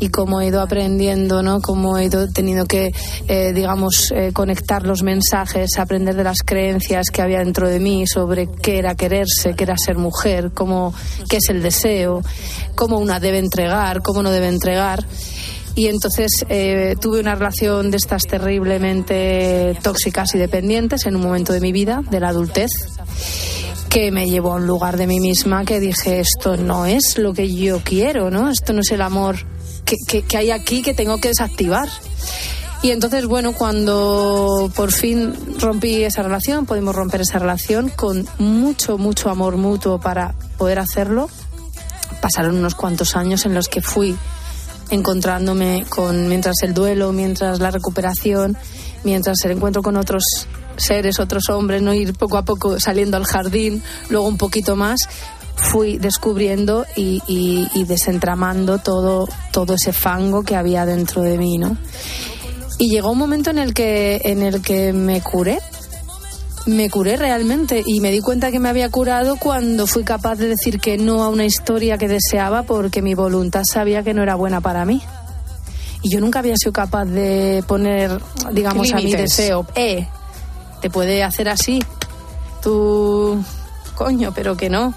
y 0.00 0.08
cómo 0.08 0.40
he 0.40 0.48
ido 0.48 0.60
aprendiendo, 0.60 1.42
¿no? 1.42 1.60
Cómo 1.60 1.96
he 1.96 2.04
ido 2.04 2.28
teniendo 2.28 2.66
que, 2.66 2.92
eh, 3.28 3.52
digamos, 3.54 4.12
eh, 4.14 4.32
conectar 4.32 4.84
los 4.84 5.02
mensajes, 5.02 5.78
aprender 5.78 6.14
de 6.14 6.24
las 6.24 6.38
creencias 6.44 7.10
que 7.10 7.22
había 7.22 7.38
dentro 7.38 7.68
de 7.68 7.80
mí 7.80 8.06
sobre 8.06 8.48
qué 8.48 8.78
era 8.78 8.94
quererse, 8.94 9.54
qué 9.54 9.64
era 9.64 9.76
ser 9.78 9.96
mujer, 9.96 10.50
cómo, 10.52 10.92
qué 11.28 11.38
es 11.38 11.48
el 11.48 11.62
deseo, 11.62 12.22
cómo 12.74 12.98
una 12.98 13.20
debe 13.20 13.38
entregar, 13.38 14.02
cómo 14.02 14.22
no 14.22 14.30
debe 14.30 14.48
entregar. 14.48 15.04
Y 15.76 15.88
entonces 15.88 16.30
eh, 16.48 16.96
tuve 16.98 17.20
una 17.20 17.34
relación 17.34 17.90
de 17.90 17.98
estas 17.98 18.22
terriblemente 18.22 19.78
tóxicas 19.82 20.34
y 20.34 20.38
dependientes 20.38 21.04
en 21.04 21.16
un 21.16 21.22
momento 21.22 21.52
de 21.52 21.60
mi 21.60 21.70
vida, 21.70 22.02
de 22.10 22.18
la 22.18 22.30
adultez, 22.30 22.70
que 23.90 24.10
me 24.10 24.26
llevó 24.26 24.52
a 24.52 24.56
un 24.56 24.66
lugar 24.66 24.96
de 24.96 25.06
mí 25.06 25.20
misma 25.20 25.66
que 25.66 25.78
dije, 25.78 26.20
esto 26.20 26.56
no 26.56 26.86
es 26.86 27.18
lo 27.18 27.34
que 27.34 27.54
yo 27.54 27.82
quiero, 27.84 28.30
¿no? 28.30 28.50
Esto 28.50 28.72
no 28.72 28.80
es 28.80 28.90
el 28.90 29.02
amor 29.02 29.36
que, 29.84 30.22
que, 30.22 30.36
hay 30.38 30.50
aquí 30.50 30.80
que 30.80 30.94
tengo 30.94 31.18
que 31.18 31.28
desactivar. 31.28 31.90
Y 32.82 32.90
entonces, 32.90 33.26
bueno, 33.26 33.52
cuando 33.52 34.72
por 34.74 34.92
fin 34.92 35.34
rompí 35.60 36.04
esa 36.04 36.22
relación, 36.22 36.64
pudimos 36.64 36.94
romper 36.94 37.20
esa 37.20 37.38
relación 37.38 37.90
con 37.90 38.26
mucho, 38.38 38.96
mucho 38.96 39.28
amor 39.28 39.58
mutuo 39.58 40.00
para 40.00 40.34
poder 40.56 40.78
hacerlo. 40.78 41.28
Pasaron 42.22 42.56
unos 42.56 42.74
cuantos 42.74 43.14
años 43.14 43.44
en 43.44 43.52
los 43.52 43.68
que 43.68 43.82
fui 43.82 44.16
encontrándome 44.90 45.84
con 45.88 46.28
mientras 46.28 46.56
el 46.62 46.74
duelo, 46.74 47.12
mientras 47.12 47.60
la 47.60 47.70
recuperación, 47.70 48.56
mientras 49.04 49.44
el 49.44 49.52
encuentro 49.52 49.82
con 49.82 49.96
otros 49.96 50.24
seres, 50.76 51.18
otros 51.18 51.48
hombres, 51.48 51.82
no 51.82 51.94
ir 51.94 52.14
poco 52.14 52.36
a 52.36 52.44
poco 52.44 52.78
saliendo 52.78 53.16
al 53.16 53.24
jardín, 53.24 53.82
luego 54.10 54.26
un 54.26 54.36
poquito 54.36 54.76
más, 54.76 55.00
fui 55.56 55.98
descubriendo 55.98 56.86
y, 56.96 57.84
desentramando 57.86 58.78
todo, 58.78 59.28
todo 59.52 59.74
ese 59.74 59.92
fango 59.92 60.42
que 60.42 60.54
había 60.54 60.84
dentro 60.84 61.22
de 61.22 61.38
mí, 61.38 61.58
¿no? 61.58 61.76
Y 62.78 62.90
llegó 62.90 63.10
un 63.10 63.18
momento 63.18 63.50
en 63.50 63.58
el 63.58 63.72
que, 63.72 64.20
en 64.24 64.42
el 64.42 64.60
que 64.60 64.92
me 64.92 65.22
curé, 65.22 65.60
me 66.66 66.90
curé 66.90 67.16
realmente 67.16 67.82
y 67.84 68.00
me 68.00 68.10
di 68.10 68.20
cuenta 68.20 68.50
que 68.50 68.58
me 68.58 68.68
había 68.68 68.90
curado 68.90 69.36
cuando 69.36 69.86
fui 69.86 70.04
capaz 70.04 70.36
de 70.36 70.48
decir 70.48 70.80
que 70.80 70.98
no 70.98 71.22
a 71.22 71.28
una 71.28 71.44
historia 71.44 71.96
que 71.96 72.08
deseaba 72.08 72.64
porque 72.64 73.02
mi 73.02 73.14
voluntad 73.14 73.62
sabía 73.64 74.02
que 74.02 74.14
no 74.14 74.22
era 74.22 74.34
buena 74.34 74.60
para 74.60 74.84
mí. 74.84 75.00
Y 76.02 76.10
yo 76.10 76.20
nunca 76.20 76.40
había 76.40 76.56
sido 76.56 76.72
capaz 76.72 77.06
de 77.06 77.64
poner, 77.66 78.20
digamos, 78.52 78.92
a 78.92 78.96
mi 78.96 79.12
deseo, 79.12 79.66
eh, 79.74 80.06
te 80.80 80.90
puede 80.90 81.22
hacer 81.24 81.48
así, 81.48 81.82
tú, 82.62 83.42
coño, 83.94 84.32
pero 84.34 84.56
que 84.56 84.68
no, 84.68 84.94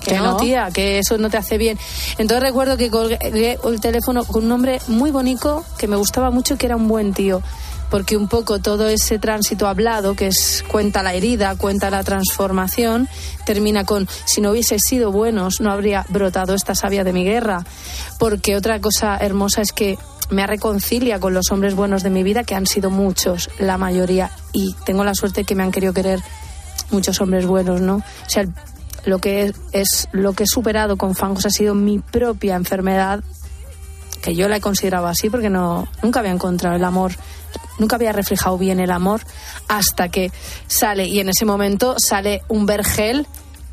que 0.00 0.16
no, 0.16 0.36
tía, 0.36 0.70
que 0.72 0.98
eso 0.98 1.18
no 1.18 1.30
te 1.30 1.36
hace 1.36 1.58
bien. 1.58 1.78
Entonces 2.18 2.42
recuerdo 2.42 2.76
que 2.76 2.90
colgué 2.90 3.58
el 3.62 3.80
teléfono 3.80 4.24
con 4.24 4.44
un 4.44 4.52
hombre 4.52 4.80
muy 4.88 5.10
bonito 5.10 5.64
que 5.76 5.86
me 5.86 5.96
gustaba 5.96 6.30
mucho 6.30 6.54
y 6.54 6.56
que 6.56 6.66
era 6.66 6.76
un 6.76 6.88
buen 6.88 7.12
tío. 7.12 7.42
Porque 7.90 8.16
un 8.16 8.28
poco 8.28 8.58
todo 8.58 8.88
ese 8.88 9.18
tránsito 9.18 9.66
hablado, 9.66 10.14
que 10.14 10.26
es 10.26 10.64
cuenta 10.68 11.02
la 11.02 11.14
herida, 11.14 11.56
cuenta 11.56 11.90
la 11.90 12.04
transformación, 12.04 13.08
termina 13.46 13.84
con 13.84 14.08
si 14.26 14.40
no 14.40 14.50
hubiese 14.50 14.78
sido 14.78 15.10
buenos, 15.10 15.60
no 15.60 15.70
habría 15.70 16.04
brotado 16.08 16.54
esta 16.54 16.74
savia 16.74 17.04
de 17.04 17.12
mi 17.12 17.24
guerra. 17.24 17.64
Porque 18.18 18.56
otra 18.56 18.80
cosa 18.80 19.16
hermosa 19.16 19.62
es 19.62 19.72
que 19.72 19.98
me 20.30 20.46
reconcilia 20.46 21.18
con 21.18 21.32
los 21.32 21.50
hombres 21.50 21.74
buenos 21.74 22.02
de 22.02 22.10
mi 22.10 22.22
vida, 22.22 22.44
que 22.44 22.54
han 22.54 22.66
sido 22.66 22.90
muchos, 22.90 23.50
la 23.58 23.78
mayoría, 23.78 24.30
y 24.52 24.74
tengo 24.84 25.04
la 25.04 25.14
suerte 25.14 25.44
que 25.44 25.54
me 25.54 25.62
han 25.62 25.72
querido 25.72 25.94
querer 25.94 26.20
muchos 26.90 27.20
hombres 27.20 27.46
buenos, 27.46 27.80
¿no? 27.80 27.96
O 27.96 28.28
sea, 28.30 28.44
lo 29.04 29.18
que 29.18 29.52
es, 29.72 30.08
lo 30.12 30.32
que 30.32 30.44
he 30.44 30.46
superado 30.46 30.96
con 30.96 31.14
fangos 31.14 31.46
ha 31.46 31.50
sido 31.50 31.74
mi 31.74 31.98
propia 31.98 32.56
enfermedad 32.56 33.22
que 34.22 34.34
yo 34.34 34.48
la 34.48 34.56
he 34.56 34.60
considerado 34.60 35.06
así 35.06 35.30
porque 35.30 35.48
no 35.48 35.86
nunca 36.02 36.20
había 36.20 36.32
encontrado 36.32 36.76
el 36.76 36.84
amor 36.84 37.12
nunca 37.78 37.96
había 37.96 38.12
reflejado 38.12 38.58
bien 38.58 38.80
el 38.80 38.90
amor 38.90 39.20
hasta 39.68 40.08
que 40.08 40.30
sale 40.66 41.06
y 41.06 41.20
en 41.20 41.28
ese 41.28 41.44
momento 41.44 41.96
sale 41.98 42.42
un 42.48 42.66
vergel 42.66 43.26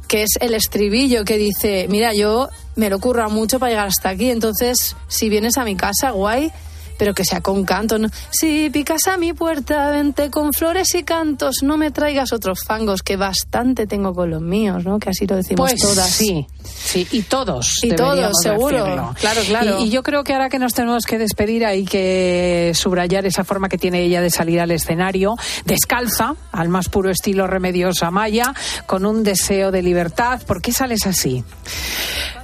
que 0.07 0.23
es 0.23 0.32
el 0.39 0.53
estribillo 0.53 1.26
que 1.26 1.38
dice 1.38 1.88
mira 1.89 2.13
yo 2.13 2.49
me 2.76 2.89
lo 2.89 2.97
ocurra 2.97 3.28
mucho 3.28 3.59
para 3.59 3.71
llegar 3.71 3.88
hasta 3.88 4.09
aquí 4.09 4.30
entonces 4.30 4.95
si 5.07 5.30
vienes 5.30 5.57
a 5.57 5.63
mi 5.63 5.76
casa 5.76 6.11
guay 6.11 6.51
pero 6.97 7.13
que 7.13 7.25
sea 7.25 7.41
con 7.41 7.65
canto. 7.65 7.97
¿no? 7.97 8.09
Si 8.31 8.69
picas 8.69 9.07
a 9.07 9.17
mi 9.17 9.33
puerta, 9.33 9.91
vente 9.91 10.29
con 10.29 10.53
flores 10.53 10.93
y 10.95 11.03
cantos, 11.03 11.57
no 11.63 11.77
me 11.77 11.91
traigas 11.91 12.33
otros 12.33 12.63
fangos, 12.65 13.01
que 13.01 13.17
bastante 13.17 13.87
tengo 13.87 14.13
con 14.13 14.29
los 14.29 14.41
míos, 14.41 14.83
¿no? 14.85 14.99
Que 14.99 15.09
así 15.09 15.27
lo 15.27 15.35
decimos 15.35 15.71
pues 15.71 15.81
todas. 15.81 16.09
Sí, 16.09 16.47
sí, 16.63 17.07
y 17.11 17.21
todos. 17.23 17.83
Y 17.83 17.91
todos, 17.91 18.41
seguro. 18.41 19.13
Claro, 19.19 19.41
claro. 19.47 19.79
Y, 19.79 19.89
yo 19.89 20.03
creo 20.03 20.23
que 20.23 20.33
ahora 20.33 20.49
que 20.49 20.59
nos 20.59 20.73
tenemos 20.73 21.05
que 21.05 21.17
despedir 21.17 21.65
hay 21.65 21.85
que 21.85 22.71
subrayar 22.75 23.25
esa 23.25 23.43
forma 23.43 23.69
que 23.69 23.77
tiene 23.77 24.01
ella 24.01 24.21
de 24.21 24.29
salir 24.29 24.59
al 24.59 24.71
escenario, 24.71 25.35
descalza, 25.65 26.35
al 26.51 26.69
más 26.69 26.89
puro 26.89 27.09
estilo 27.09 27.47
Remedios 27.47 28.03
Amaya, 28.03 28.53
con 28.85 29.05
un 29.05 29.23
deseo 29.23 29.71
de 29.71 29.81
libertad. 29.81 30.41
¿Por 30.45 30.61
qué 30.61 30.71
sales 30.71 31.05
así? 31.05 31.43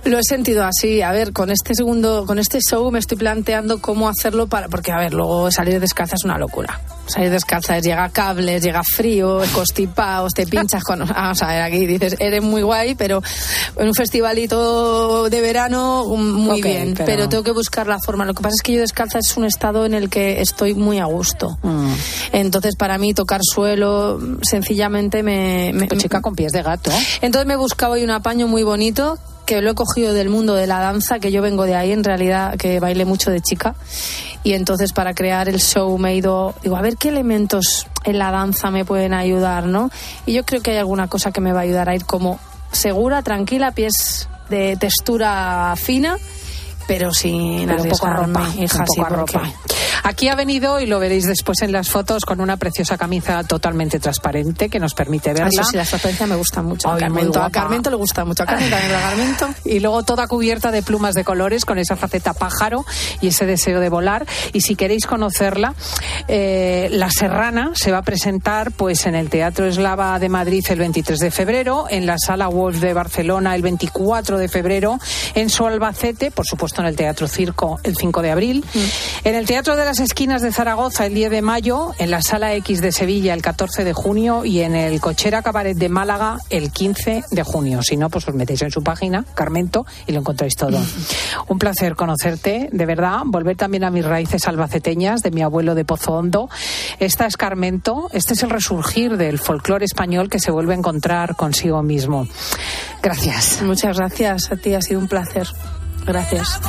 Lo 0.03 0.17
he 0.17 0.23
sentido 0.23 0.63
así. 0.63 1.01
A 1.01 1.11
ver, 1.11 1.31
con 1.31 1.51
este 1.51 1.75
segundo, 1.75 2.25
con 2.25 2.39
este 2.39 2.59
show 2.59 2.89
me 2.91 2.99
estoy 2.99 3.17
planteando 3.17 3.81
cómo 3.81 4.09
hacerlo 4.09 4.40
para, 4.47 4.67
porque 4.67 4.91
a 4.91 4.97
ver, 4.97 5.13
luego 5.13 5.51
salir 5.51 5.79
descalza 5.79 6.15
es 6.15 6.23
una 6.23 6.37
locura. 6.37 6.79
Salir 7.07 7.29
descalza 7.29 7.77
es 7.77 7.83
llega 7.83 8.09
cables, 8.09 8.63
llega 8.63 8.83
frío, 8.83 9.41
constipados, 9.53 10.33
te 10.33 10.45
pinchas 10.45 10.83
con, 10.83 10.99
vamos 10.99 11.41
a 11.41 11.47
ver, 11.47 11.61
aquí 11.61 11.85
dices, 11.85 12.15
eres 12.19 12.41
muy 12.41 12.61
guay, 12.61 12.95
pero 12.95 13.21
en 13.77 13.87
un 13.87 13.93
festivalito 13.93 15.29
de 15.29 15.41
verano 15.41 16.05
muy 16.05 16.61
bien, 16.61 16.93
pero... 16.93 17.29
tengo 17.29 17.43
que 17.43 17.51
buscar 17.51 17.87
la 17.87 17.99
forma. 17.99 18.25
Lo 18.25 18.33
que 18.33 18.41
pasa 18.41 18.55
es 18.55 18.61
que 18.61 18.73
yo 18.73 18.81
descalza 18.81 19.19
es 19.19 19.37
un 19.37 19.45
estado 19.45 19.85
en 19.85 19.93
el 19.93 20.09
que 20.09 20.41
estoy 20.41 20.73
muy 20.73 20.99
a 20.99 21.05
gusto. 21.05 21.57
Mm. 21.61 21.93
Entonces, 22.33 22.75
para 22.75 22.97
mí 22.97 23.13
tocar 23.13 23.41
suelo 23.43 24.19
sencillamente 24.41 25.23
me, 25.23 25.71
me 25.73 25.87
chica 25.87 26.21
con 26.21 26.35
pies 26.35 26.51
de 26.51 26.61
gato. 26.61 26.91
Entonces 27.21 27.47
me 27.47 27.55
buscaba 27.55 27.93
hoy 27.93 28.03
un 28.03 28.11
apaño 28.11 28.47
muy 28.47 28.63
bonito 28.63 29.17
que 29.45 29.61
lo 29.61 29.71
he 29.71 29.75
cogido 29.75 30.13
del 30.13 30.29
mundo 30.29 30.55
de 30.55 30.67
la 30.67 30.79
danza, 30.79 31.19
que 31.19 31.31
yo 31.31 31.41
vengo 31.41 31.65
de 31.65 31.75
ahí 31.75 31.91
en 31.91 32.03
realidad, 32.03 32.57
que 32.57 32.79
bailé 32.79 33.05
mucho 33.05 33.31
de 33.31 33.41
chica. 33.41 33.75
Y 34.43 34.53
entonces 34.53 34.93
para 34.93 35.13
crear 35.13 35.49
el 35.49 35.59
show 35.59 35.97
me 35.97 36.11
he 36.11 36.15
ido, 36.15 36.55
digo, 36.63 36.77
a 36.77 36.81
ver 36.81 36.97
qué 36.97 37.09
elementos 37.09 37.87
en 38.03 38.17
la 38.17 38.31
danza 38.31 38.71
me 38.71 38.85
pueden 38.85 39.13
ayudar, 39.13 39.65
¿no? 39.65 39.91
Y 40.25 40.33
yo 40.33 40.43
creo 40.43 40.61
que 40.61 40.71
hay 40.71 40.77
alguna 40.77 41.07
cosa 41.07 41.31
que 41.31 41.41
me 41.41 41.53
va 41.53 41.59
a 41.59 41.63
ayudar 41.63 41.89
a 41.89 41.95
ir 41.95 42.05
como 42.05 42.39
segura, 42.71 43.21
tranquila, 43.21 43.71
pies 43.71 44.29
de 44.49 44.77
textura 44.77 45.73
fina 45.77 46.17
pero 46.91 47.13
sin 47.13 47.67
pero 47.67 47.83
ropa, 47.83 48.49
hija, 48.59 48.79
un 48.79 48.85
poco 48.85 49.05
ropa. 49.05 49.43
Aquí 50.03 50.27
ha 50.27 50.35
venido, 50.35 50.81
y 50.81 50.87
lo 50.87 50.99
veréis 50.99 51.25
después 51.25 51.61
en 51.61 51.71
las 51.71 51.89
fotos, 51.89 52.25
con 52.25 52.41
una 52.41 52.57
preciosa 52.57 52.97
camisa 52.97 53.43
totalmente 53.45 53.97
transparente 53.99 54.67
que 54.67 54.77
nos 54.77 54.93
permite 54.93 55.31
verla. 55.31 55.61
Eso 55.61 55.63
sí, 55.63 55.77
la 55.77 55.85
transparencia 55.85 56.27
me 56.27 56.35
gusta 56.35 56.61
mucho. 56.61 56.89
a 56.89 56.97
Carmento, 56.97 57.41
a 57.41 57.49
Carmento 57.49 57.89
le 57.89 57.95
gusta 57.95 58.25
mucho. 58.25 58.43
A 58.43 58.45
Carmento 58.45 58.75
también 58.75 58.97
a 58.97 59.01
Carmento. 59.01 59.49
Y 59.63 59.79
luego 59.79 60.03
toda 60.03 60.27
cubierta 60.27 60.71
de 60.71 60.83
plumas 60.83 61.13
de 61.13 61.23
colores 61.23 61.63
con 61.63 61.77
esa 61.77 61.95
faceta 61.95 62.33
pájaro 62.33 62.83
y 63.21 63.27
ese 63.27 63.45
deseo 63.45 63.79
de 63.79 63.87
volar. 63.87 64.25
Y 64.51 64.61
si 64.61 64.75
queréis 64.75 65.05
conocerla, 65.05 65.75
eh, 66.27 66.89
La 66.91 67.09
Serrana 67.09 67.71
se 67.75 67.91
va 67.91 67.99
a 67.99 68.03
presentar 68.03 68.71
pues 68.71 69.05
en 69.05 69.15
el 69.15 69.29
Teatro 69.29 69.65
Eslava 69.65 70.19
de 70.19 70.27
Madrid 70.27 70.65
el 70.69 70.79
23 70.79 71.19
de 71.19 71.31
febrero, 71.31 71.85
en 71.89 72.05
la 72.05 72.17
Sala 72.17 72.49
Wolf 72.49 72.79
de 72.79 72.93
Barcelona 72.93 73.55
el 73.55 73.61
24 73.61 74.37
de 74.37 74.49
febrero, 74.49 74.99
en 75.35 75.49
su 75.49 75.65
Albacete, 75.65 76.31
por 76.31 76.45
supuesto 76.45 76.80
en 76.81 76.87
el 76.87 76.95
Teatro 76.95 77.27
Circo 77.27 77.79
el 77.83 77.95
5 77.95 78.21
de 78.21 78.31
abril, 78.31 78.65
mm. 78.73 79.27
en 79.27 79.35
el 79.35 79.45
Teatro 79.45 79.75
de 79.75 79.85
las 79.85 79.99
Esquinas 79.99 80.41
de 80.41 80.51
Zaragoza 80.51 81.05
el 81.05 81.13
10 81.13 81.31
de 81.31 81.41
mayo, 81.41 81.93
en 81.97 82.11
la 82.11 82.21
Sala 82.21 82.53
X 82.55 82.81
de 82.81 82.91
Sevilla 82.91 83.33
el 83.33 83.41
14 83.41 83.83
de 83.83 83.93
junio 83.93 84.45
y 84.45 84.61
en 84.61 84.75
el 84.75 84.99
Cochera 84.99 85.41
Cabaret 85.41 85.77
de 85.77 85.89
Málaga 85.89 86.39
el 86.49 86.71
15 86.71 87.23
de 87.29 87.43
junio. 87.43 87.81
Si 87.81 87.97
no, 87.97 88.09
pues 88.09 88.27
os 88.27 88.35
metéis 88.35 88.61
en 88.61 88.71
su 88.71 88.83
página, 88.83 89.25
Carmento, 89.33 89.85
y 90.07 90.11
lo 90.11 90.19
encontráis 90.19 90.55
todo. 90.55 90.79
Mm. 90.79 90.85
Un 91.47 91.59
placer 91.59 91.95
conocerte, 91.95 92.69
de 92.71 92.85
verdad, 92.85 93.21
volver 93.25 93.55
también 93.57 93.83
a 93.83 93.91
mis 93.91 94.05
raíces 94.05 94.47
albaceteñas, 94.47 95.21
de 95.21 95.31
mi 95.31 95.41
abuelo 95.41 95.75
de 95.75 95.85
Pozo 95.85 96.13
Hondo. 96.13 96.49
Esta 96.99 97.25
es 97.25 97.37
Carmento, 97.37 98.09
este 98.13 98.33
es 98.33 98.43
el 98.43 98.49
resurgir 98.49 99.17
del 99.17 99.39
folclore 99.39 99.85
español 99.85 100.29
que 100.29 100.39
se 100.39 100.51
vuelve 100.51 100.73
a 100.73 100.77
encontrar 100.77 101.35
consigo 101.35 101.81
mismo. 101.83 102.27
Gracias. 103.01 103.61
Muchas 103.61 103.97
gracias 103.97 104.51
a 104.51 104.55
ti, 104.55 104.73
ha 104.73 104.81
sido 104.81 104.99
un 104.99 105.07
placer. 105.07 105.47
Gracias. 106.05 106.59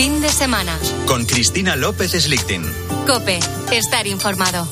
Fin 0.00 0.22
de 0.22 0.32
semana. 0.32 0.78
Con 1.04 1.26
Cristina 1.26 1.76
López 1.76 2.12
Slichting. 2.12 2.64
Cope, 3.06 3.38
estar 3.70 4.06
informado. 4.06 4.66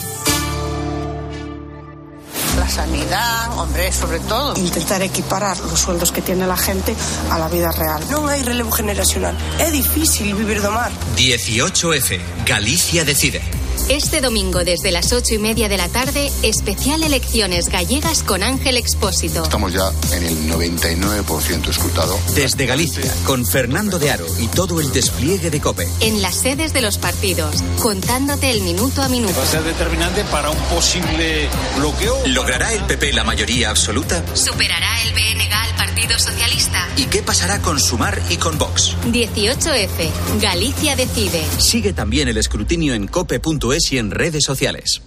La 2.57 2.66
sanidad, 2.66 3.59
hombre, 3.59 3.93
sobre 3.93 4.20
todo. 4.20 4.57
Intentar 4.57 5.03
equiparar 5.03 5.61
los 5.61 5.81
sueldos 5.81 6.12
que 6.12 6.22
tiene 6.22 6.47
la 6.47 6.57
gente 6.57 6.97
a 7.31 7.39
la 7.39 7.49
vida 7.49 7.70
real. 7.72 8.01
Non 8.09 8.24
hai 8.33 8.41
relevo 8.41 8.72
generacional. 8.72 9.37
É 9.61 9.68
difícil 9.68 10.33
vivir 10.33 10.64
do 10.64 10.72
mar. 10.72 10.89
18F. 11.20 12.16
Galicia 12.49 13.05
decide. 13.05 13.45
Este 13.89 14.20
domingo 14.20 14.64
desde 14.64 14.91
las 14.91 15.14
ocho 15.14 15.32
y 15.32 15.39
media 15.39 15.66
de 15.70 15.78
la 15.78 15.89
tarde, 15.89 16.30
especial 16.43 17.03
elecciones 17.03 17.70
gallegas 17.70 18.22
con 18.22 18.43
Ángel 18.43 18.76
Expósito. 18.76 19.45
Estamos 19.45 19.72
ya 19.72 19.91
en 20.12 20.24
el 20.24 20.36
99% 20.51 21.68
escrutado. 21.70 22.18
Desde 22.34 22.66
Galicia, 22.66 23.11
con 23.24 23.47
Fernando 23.47 23.99
de 23.99 24.11
Aro 24.11 24.26
y 24.41 24.49
todo 24.49 24.82
el 24.82 24.93
despliegue 24.93 25.49
de 25.49 25.62
COPE. 25.62 25.89
En 26.01 26.20
las 26.20 26.34
sedes 26.34 26.74
de 26.74 26.82
los 26.82 26.99
partidos, 26.99 27.62
contándote 27.80 28.51
el 28.51 28.61
minuto 28.61 29.01
a 29.01 29.09
minuto. 29.09 29.32
Va 29.39 29.43
a 29.43 29.47
ser 29.47 29.62
determinante 29.64 30.22
para 30.24 30.51
un 30.51 30.59
posible 30.64 31.49
bloqueo. 31.78 32.26
¿Logrará 32.26 32.74
el 32.74 32.84
PP 32.84 33.14
la 33.14 33.24
mayoría 33.24 33.70
absoluta? 33.70 34.22
¿Superará 34.36 35.03
el 35.05 35.14
BNG 35.14 35.51
al 35.51 35.76
Partido 35.76 36.18
Socialista? 36.18 36.86
¿Y 36.99 37.07
qué 37.07 37.22
pasará 37.22 37.62
con 37.62 37.80
Sumar 37.80 38.20
y 38.28 38.36
con 38.36 38.59
Vox? 38.59 38.95
18F. 39.07 40.11
Galicia 40.43 40.95
decide. 40.95 41.43
Sigue 41.59 41.95
también 41.95 42.28
el 42.28 42.36
escrutinio 42.36 42.93
en 42.93 43.07
cope.es 43.07 43.78
y 43.93 43.99
en 43.99 44.11
redes 44.11 44.45
sociales. 44.45 45.03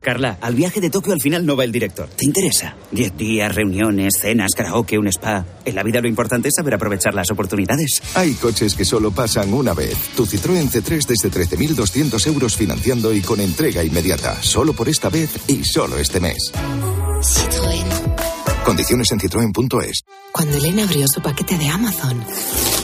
Carla, 0.00 0.38
al 0.40 0.54
viaje 0.54 0.80
de 0.80 0.90
Tokio 0.90 1.12
al 1.12 1.20
final 1.20 1.44
no 1.44 1.56
va 1.56 1.64
el 1.64 1.72
director. 1.72 2.08
¿Te 2.08 2.24
interesa? 2.24 2.76
Diez 2.92 3.16
días, 3.16 3.52
reuniones, 3.52 4.14
cenas, 4.20 4.52
karaoke, 4.56 4.96
un 4.96 5.08
spa. 5.08 5.44
En 5.64 5.74
la 5.74 5.82
vida 5.82 6.00
lo 6.00 6.08
importante 6.08 6.48
es 6.48 6.54
saber 6.54 6.74
aprovechar 6.74 7.14
las 7.14 7.30
oportunidades. 7.30 8.00
Hay 8.14 8.34
coches 8.34 8.74
que 8.74 8.84
solo 8.84 9.10
pasan 9.10 9.52
una 9.52 9.74
vez. 9.74 9.96
Tu 10.16 10.24
Citroën 10.24 10.70
C3 10.70 11.06
desde 11.06 11.30
13.200 11.30 12.26
euros 12.28 12.56
financiando 12.56 13.12
y 13.12 13.22
con 13.22 13.40
entrega 13.40 13.82
inmediata. 13.82 14.40
Solo 14.40 14.72
por 14.72 14.88
esta 14.88 15.08
vez 15.08 15.30
y 15.48 15.64
solo 15.64 15.98
este 15.98 16.20
mes. 16.20 16.52
Citroën. 16.54 18.64
Condiciones 18.64 19.10
en 19.10 19.18
citroen.es. 19.18 20.02
Cuando 20.30 20.56
Elena 20.58 20.84
abrió 20.84 21.06
su 21.08 21.20
paquete 21.20 21.58
de 21.58 21.68
Amazon, 21.68 22.24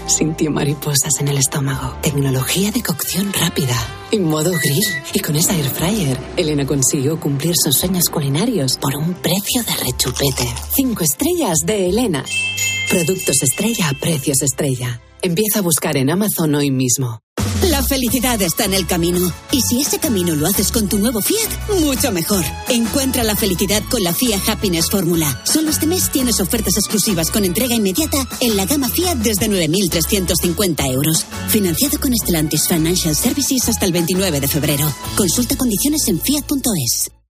sintió 0.06 0.50
mariposas 0.50 1.20
en 1.20 1.28
el 1.28 1.38
estómago. 1.38 1.96
Tecnología 2.00 2.70
de 2.70 2.82
cocción 2.82 3.32
rápida. 3.32 3.76
Y 4.10 4.18
modo 4.18 4.50
grill. 4.50 4.84
Y 5.12 5.20
con 5.20 5.36
esa 5.36 5.56
air 5.56 5.68
fryer, 5.68 6.18
Elena 6.36 6.66
consiguió 6.66 7.18
cumplir 7.18 7.54
sus 7.56 7.76
sueños 7.76 8.04
culinarios 8.10 8.78
por 8.78 8.96
un 8.96 9.14
precio 9.14 9.62
de 9.62 9.74
rechupete. 9.84 10.48
Cinco 10.72 11.04
estrellas 11.04 11.58
de 11.64 11.88
Elena. 11.88 12.24
Productos 12.88 13.42
estrella 13.42 13.88
a 13.88 13.94
precios 13.94 14.42
estrella. 14.42 15.00
Empieza 15.22 15.60
a 15.60 15.62
buscar 15.62 15.96
en 15.96 16.10
Amazon 16.10 16.54
hoy 16.54 16.70
mismo. 16.70 17.20
La 17.68 17.82
felicidad 17.82 18.40
está 18.42 18.64
en 18.64 18.74
el 18.74 18.86
camino. 18.86 19.32
Y 19.50 19.60
si 19.60 19.80
ese 19.80 19.98
camino 19.98 20.34
lo 20.34 20.46
haces 20.46 20.70
con 20.70 20.88
tu 20.88 20.98
nuevo 20.98 21.20
Fiat, 21.20 21.80
mucho 21.80 22.12
mejor. 22.12 22.44
Encuentra 22.68 23.24
la 23.24 23.36
felicidad 23.36 23.82
con 23.90 24.02
la 24.02 24.12
Fiat 24.12 24.48
Happiness 24.48 24.90
Fórmula. 24.90 25.42
Solo 25.44 25.70
este 25.70 25.86
mes 25.86 26.10
tienes 26.10 26.40
ofertas 26.40 26.76
exclusivas 26.76 27.30
con 27.30 27.44
entrega 27.44 27.74
inmediata 27.74 28.18
en 28.40 28.56
la 28.56 28.66
gama 28.66 28.88
Fiat 28.88 29.16
desde 29.16 29.48
9.350 29.48 30.92
euros. 30.92 31.24
Financiado 31.48 31.98
con 31.98 32.14
Stellantis 32.14 32.68
Financial 32.68 33.14
Services 33.14 33.68
hasta 33.68 33.86
el 33.86 33.92
29 33.92 34.40
de 34.40 34.48
febrero. 34.48 34.94
Consulta 35.16 35.56
condiciones 35.56 36.06
en 36.08 36.20
fiat.es. 36.20 37.23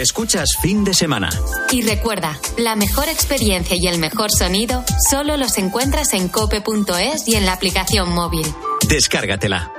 Escuchas 0.00 0.56
fin 0.62 0.82
de 0.82 0.94
semana. 0.94 1.28
Y 1.70 1.82
recuerda, 1.82 2.38
la 2.56 2.74
mejor 2.74 3.10
experiencia 3.10 3.76
y 3.76 3.86
el 3.86 3.98
mejor 3.98 4.30
sonido 4.30 4.82
solo 5.10 5.36
los 5.36 5.58
encuentras 5.58 6.14
en 6.14 6.28
cope.es 6.28 7.28
y 7.28 7.34
en 7.34 7.44
la 7.44 7.52
aplicación 7.52 8.10
móvil. 8.14 8.46
Descárgatela. 8.88 9.70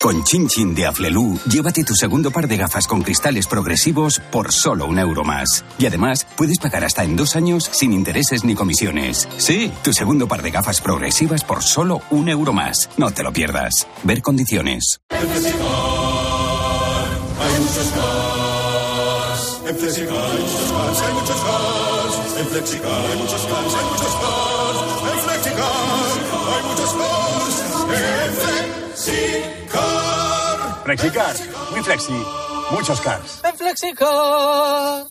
Con 0.00 0.24
Chin 0.24 0.48
Chin 0.48 0.74
de 0.74 0.86
Aflelu, 0.86 1.38
llévate 1.48 1.84
tu 1.84 1.94
segundo 1.94 2.32
par 2.32 2.48
de 2.48 2.56
gafas 2.56 2.88
con 2.88 3.02
cristales 3.02 3.46
progresivos 3.46 4.20
por 4.32 4.50
solo 4.50 4.86
un 4.86 4.98
euro 4.98 5.22
más. 5.22 5.64
Y 5.78 5.86
además, 5.86 6.26
puedes 6.36 6.58
pagar 6.58 6.82
hasta 6.84 7.04
en 7.04 7.14
dos 7.14 7.36
años 7.36 7.70
sin 7.70 7.92
intereses 7.92 8.42
ni 8.42 8.56
comisiones. 8.56 9.28
Sí, 9.36 9.70
tu 9.84 9.92
segundo 9.92 10.26
par 10.26 10.42
de 10.42 10.50
gafas 10.50 10.80
progresivas 10.80 11.44
por 11.44 11.62
solo 11.62 12.00
un 12.10 12.28
euro 12.28 12.52
más. 12.52 12.90
No 12.96 13.12
te 13.12 13.22
lo 13.22 13.32
pierdas. 13.32 13.86
Ver 14.02 14.20
condiciones. 14.20 15.00
Hay 17.70 17.76
muchos 17.76 17.92
cars. 17.92 19.60
En 19.64 19.76
Flexicar 19.76 20.16
hay 20.16 20.38
muchos 20.42 20.72
cars, 20.72 21.02
hay 21.02 21.12
muchos 21.14 21.40
cars. 21.40 22.14
En 22.36 22.46
Flexicar 22.48 23.00
hay 23.06 23.16
muchos 23.16 23.46
cars, 23.46 23.74
hay 23.74 23.84
muchos 23.84 24.14
cars. 24.16 24.78
En 25.12 25.18
Flexicar 25.20 25.70
hay 26.50 26.62
muchos 26.66 26.92
cars. 26.98 27.54
En 27.94 28.32
Flexicar. 28.96 30.00
Flexicar, 30.84 31.36
muy 31.70 31.82
flexi, 31.82 32.26
muchos 32.72 33.00
cars. 33.00 33.40
En 33.44 33.56
Flexicar. 33.56 35.06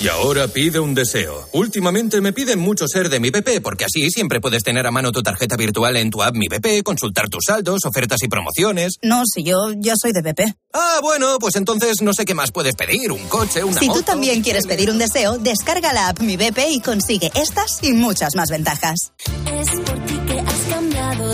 Y 0.00 0.08
ahora 0.08 0.48
pide 0.48 0.80
un 0.80 0.94
deseo. 0.94 1.46
Últimamente 1.52 2.22
me 2.22 2.32
piden 2.32 2.58
mucho 2.58 2.86
ser 2.88 3.10
de 3.10 3.20
mi 3.20 3.28
BP, 3.30 3.60
porque 3.62 3.84
así 3.84 4.10
siempre 4.10 4.40
puedes 4.40 4.62
tener 4.64 4.86
a 4.86 4.90
mano 4.90 5.12
tu 5.12 5.22
tarjeta 5.22 5.56
virtual 5.56 5.94
en 5.98 6.08
tu 6.08 6.22
app 6.22 6.34
Mi 6.34 6.48
BP, 6.48 6.82
consultar 6.82 7.28
tus 7.28 7.44
saldos, 7.46 7.84
ofertas 7.84 8.22
y 8.22 8.28
promociones. 8.28 8.94
No, 9.02 9.24
si 9.26 9.42
yo 9.44 9.72
ya 9.76 9.92
soy 10.00 10.12
de 10.12 10.22
BP. 10.22 10.54
Ah, 10.72 11.00
bueno, 11.02 11.36
pues 11.38 11.56
entonces 11.56 12.00
no 12.00 12.14
sé 12.14 12.24
qué 12.24 12.32
más 12.34 12.50
puedes 12.50 12.76
pedir. 12.76 13.12
Un 13.12 13.28
coche, 13.28 13.62
una 13.62 13.78
Si 13.78 13.88
moto. 13.88 13.98
tú 14.00 14.06
también 14.06 14.42
quieres 14.42 14.66
pedir 14.66 14.90
un 14.90 14.96
deseo, 14.98 15.36
descarga 15.36 15.92
la 15.92 16.08
app 16.08 16.20
Mi 16.20 16.38
BP 16.38 16.58
y 16.70 16.80
consigue 16.80 17.30
estas 17.34 17.82
y 17.82 17.92
muchas 17.92 18.34
más 18.36 18.48
ventajas. 18.48 19.12
Es 19.52 19.68
por 19.80 20.04
ti 20.06 20.18
que 20.26 20.40
has 20.40 20.60
cambiado. 20.70 21.32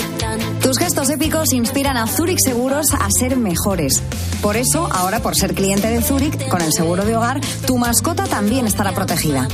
Tus 0.66 0.78
gestos 0.78 1.10
épicos 1.10 1.52
inspiran 1.52 1.96
a 1.96 2.08
Zurich 2.08 2.40
Seguros 2.42 2.92
a 2.92 3.08
ser 3.16 3.36
mejores. 3.36 4.02
Por 4.42 4.56
eso, 4.56 4.88
ahora 4.92 5.20
por 5.20 5.36
ser 5.36 5.54
cliente 5.54 5.86
de 5.86 6.02
Zurich, 6.02 6.48
con 6.48 6.60
el 6.60 6.72
seguro 6.72 7.04
de 7.04 7.16
hogar, 7.16 7.40
tu 7.68 7.78
mascota 7.78 8.24
también 8.24 8.66
estará 8.66 8.90
protegida. 8.90 9.46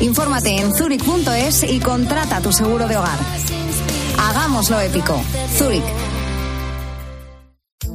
Infórmate 0.00 0.56
en 0.56 0.74
zurich.es 0.74 1.62
y 1.70 1.78
contrata 1.78 2.40
tu 2.40 2.52
seguro 2.52 2.88
de 2.88 2.96
hogar. 2.96 3.20
Hagámoslo 4.18 4.80
épico. 4.80 5.22
Zurich. 5.56 5.84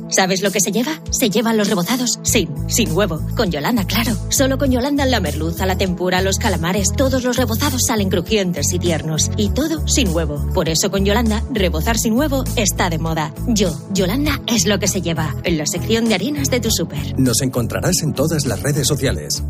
¿Sabes 0.10 0.42
lo 0.42 0.52
que 0.52 0.60
se 0.60 0.72
lleva? 0.72 1.02
Se 1.10 1.30
llevan 1.30 1.58
los 1.58 1.70
rebozados 1.70 2.20
sin, 2.24 2.50
sin 2.70 2.92
huevo. 2.92 3.22
Con 3.36 3.52
Yolanda, 3.52 3.86
claro. 3.86 4.16
Solo 4.30 4.58
con 4.58 4.72
Yolanda 4.72 5.06
la 5.06 5.20
merluza, 5.20 5.66
la 5.66 5.78
tempura, 5.78 6.22
los 6.22 6.38
calamares, 6.38 6.90
todos 6.96 7.24
los 7.24 7.38
rebozados 7.38 7.82
salen 7.88 8.10
crujientes 8.10 8.72
y 8.74 8.80
tiernos. 8.80 9.32
Y 9.38 9.50
todo 9.50 9.88
sin 9.88 10.10
huevo. 10.10 10.46
Por 10.54 10.70
eso 10.70 10.92
con 10.92 11.06
Yolanda, 11.06 11.44
rebozar 11.52 11.98
sin 11.98 12.14
huevo 12.14 12.44
está 12.56 12.90
de 12.90 13.00
moda. 13.00 13.34
Yo, 13.48 13.78
Yolanda, 13.94 14.42
es 14.48 14.66
lo 14.66 14.80
que 14.80 14.88
se 14.88 15.02
lleva. 15.02 15.36
En 15.44 15.58
la 15.58 15.66
sección 15.66 16.08
de 16.08 16.16
harinas 16.16 16.50
de 16.50 16.60
tu 16.60 16.72
súper. 16.72 17.20
Nos 17.20 17.42
encontrarás 17.42 18.02
en 18.04 18.14
todas 18.14 18.46
las 18.46 18.62
redes 18.62 18.88
sociales. 18.88 19.44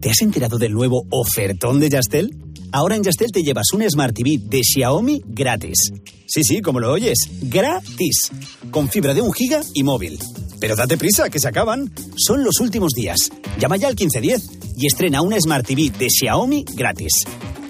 ¿Te 0.00 0.10
has 0.10 0.20
enterado 0.20 0.58
del 0.58 0.72
nuevo 0.72 1.06
ofertón 1.10 1.80
de 1.80 1.88
Yastel? 1.88 2.43
Ahora 2.74 2.96
en 2.96 3.04
Yastel 3.04 3.30
te 3.30 3.44
llevas 3.44 3.72
un 3.72 3.88
Smart 3.88 4.12
TV 4.12 4.36
de 4.36 4.60
Xiaomi 4.64 5.22
gratis. 5.24 5.92
Sí, 6.26 6.42
sí, 6.42 6.60
como 6.60 6.80
lo 6.80 6.90
oyes, 6.90 7.18
gratis. 7.42 8.32
Con 8.72 8.88
fibra 8.88 9.14
de 9.14 9.22
un 9.22 9.32
giga 9.32 9.60
y 9.74 9.84
móvil. 9.84 10.18
Pero 10.58 10.74
date 10.74 10.96
prisa, 10.96 11.30
que 11.30 11.38
se 11.38 11.46
acaban. 11.46 11.94
Son 12.16 12.42
los 12.42 12.58
últimos 12.58 12.90
días. 12.92 13.30
Llama 13.60 13.76
ya 13.76 13.86
al 13.86 13.94
1510 13.94 14.76
y 14.76 14.88
estrena 14.88 15.22
un 15.22 15.40
Smart 15.40 15.64
TV 15.64 15.92
de 15.96 16.08
Xiaomi 16.10 16.64
gratis. 16.74 17.12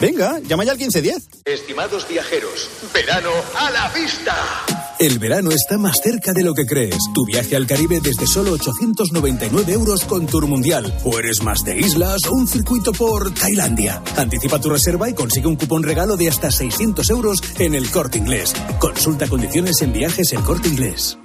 Venga, 0.00 0.40
llama 0.40 0.64
ya 0.64 0.72
al 0.72 0.78
1510. 0.78 1.42
Estimados 1.44 2.08
viajeros, 2.08 2.70
verano 2.94 3.30
a 3.58 3.70
la 3.72 3.88
vista. 3.90 4.73
El 5.04 5.18
verano 5.18 5.50
está 5.50 5.76
más 5.76 5.96
cerca 6.02 6.32
de 6.32 6.42
lo 6.42 6.54
que 6.54 6.64
crees. 6.64 6.96
Tu 7.12 7.26
viaje 7.26 7.56
al 7.56 7.66
Caribe 7.66 8.00
desde 8.00 8.26
solo 8.26 8.52
899 8.52 9.70
euros 9.74 10.02
con 10.06 10.26
Tour 10.26 10.46
Mundial. 10.46 10.96
O 11.04 11.18
eres 11.18 11.42
más 11.42 11.58
de 11.62 11.78
islas 11.78 12.24
o 12.26 12.32
un 12.32 12.48
circuito 12.48 12.90
por 12.92 13.34
Tailandia. 13.34 14.02
Anticipa 14.16 14.62
tu 14.62 14.70
reserva 14.70 15.10
y 15.10 15.12
consigue 15.12 15.46
un 15.46 15.56
cupón 15.56 15.82
regalo 15.82 16.16
de 16.16 16.30
hasta 16.30 16.50
600 16.50 17.10
euros 17.10 17.42
en 17.58 17.74
el 17.74 17.90
Corte 17.90 18.16
Inglés. 18.16 18.54
Consulta 18.78 19.28
condiciones 19.28 19.82
en 19.82 19.92
viajes 19.92 20.32
el 20.32 20.40
Corte 20.40 20.68
Inglés. 20.68 21.18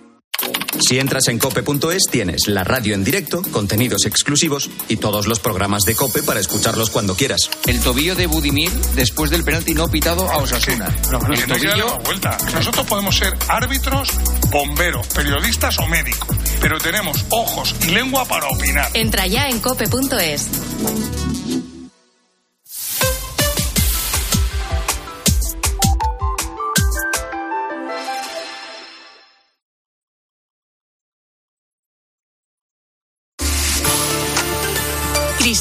Si 0.82 0.98
entras 0.98 1.28
en 1.28 1.38
cope.es 1.40 2.04
tienes 2.10 2.48
la 2.48 2.64
radio 2.64 2.96
en 2.96 3.04
directo, 3.04 3.42
contenidos 3.52 4.06
exclusivos 4.06 4.70
y 4.88 4.98
todos 4.98 5.28
los 5.28 5.40
programas 5.40 5.84
de 5.84 5.94
cope 5.96 6.24
para 6.24 6.40
escucharlos 6.40 6.90
cuando 6.90 7.16
quieras. 7.16 7.50
El 7.68 7.80
tobillo 7.82 8.16
de 8.16 8.26
Budimir 8.28 8.72
después 8.96 9.30
del 9.30 9.44
penalti 9.44 9.74
no 9.74 9.88
pitado 9.90 10.30
a 10.30 10.38
Osasuna. 10.38 10.88
No, 11.12 11.20
no, 11.20 11.34
El 11.34 11.46
tobillo- 11.46 12.02
vuelta. 12.04 12.38
Nosotros 12.54 12.88
podemos 12.88 13.16
ser 13.18 13.34
árbitros, 13.50 14.10
bomberos, 14.50 15.08
periodistas 15.08 15.78
o 15.80 15.86
médicos, 15.86 16.36
pero 16.62 16.80
tenemos 16.80 17.26
ojos 17.30 17.76
y 17.88 17.92
lengua 17.92 18.26
para 18.26 18.48
opinar. 18.48 18.90
Entra 18.94 19.28
ya 19.28 19.48
en 19.50 19.60
cope.es. 19.60 20.48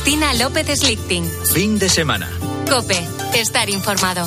Cristina 0.09 0.33
López 0.43 0.81
Slichting. 0.81 1.31
Fin 1.53 1.79
de 1.79 1.91
semana. 1.91 2.31
Cope, 2.71 2.99
estar 3.35 3.69
informado. 3.69 4.27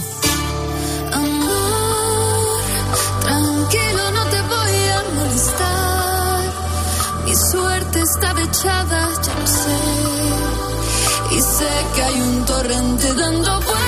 Tranquilo, 3.21 4.11
no 4.11 4.23
te 4.29 4.41
voy 4.43 4.77
a 4.95 5.03
molestar. 5.15 6.43
Mi 7.25 7.36
suerte 7.36 7.99
está 7.99 8.36
echada, 8.43 9.09
ya 9.23 9.34
lo 9.39 9.47
sé. 9.47 9.79
Y 11.32 11.41
sé 11.41 11.71
que 11.95 12.01
hay 12.03 12.21
un 12.21 12.45
torrente 12.45 13.13
dando 13.15 13.61
vueltas 13.61 13.80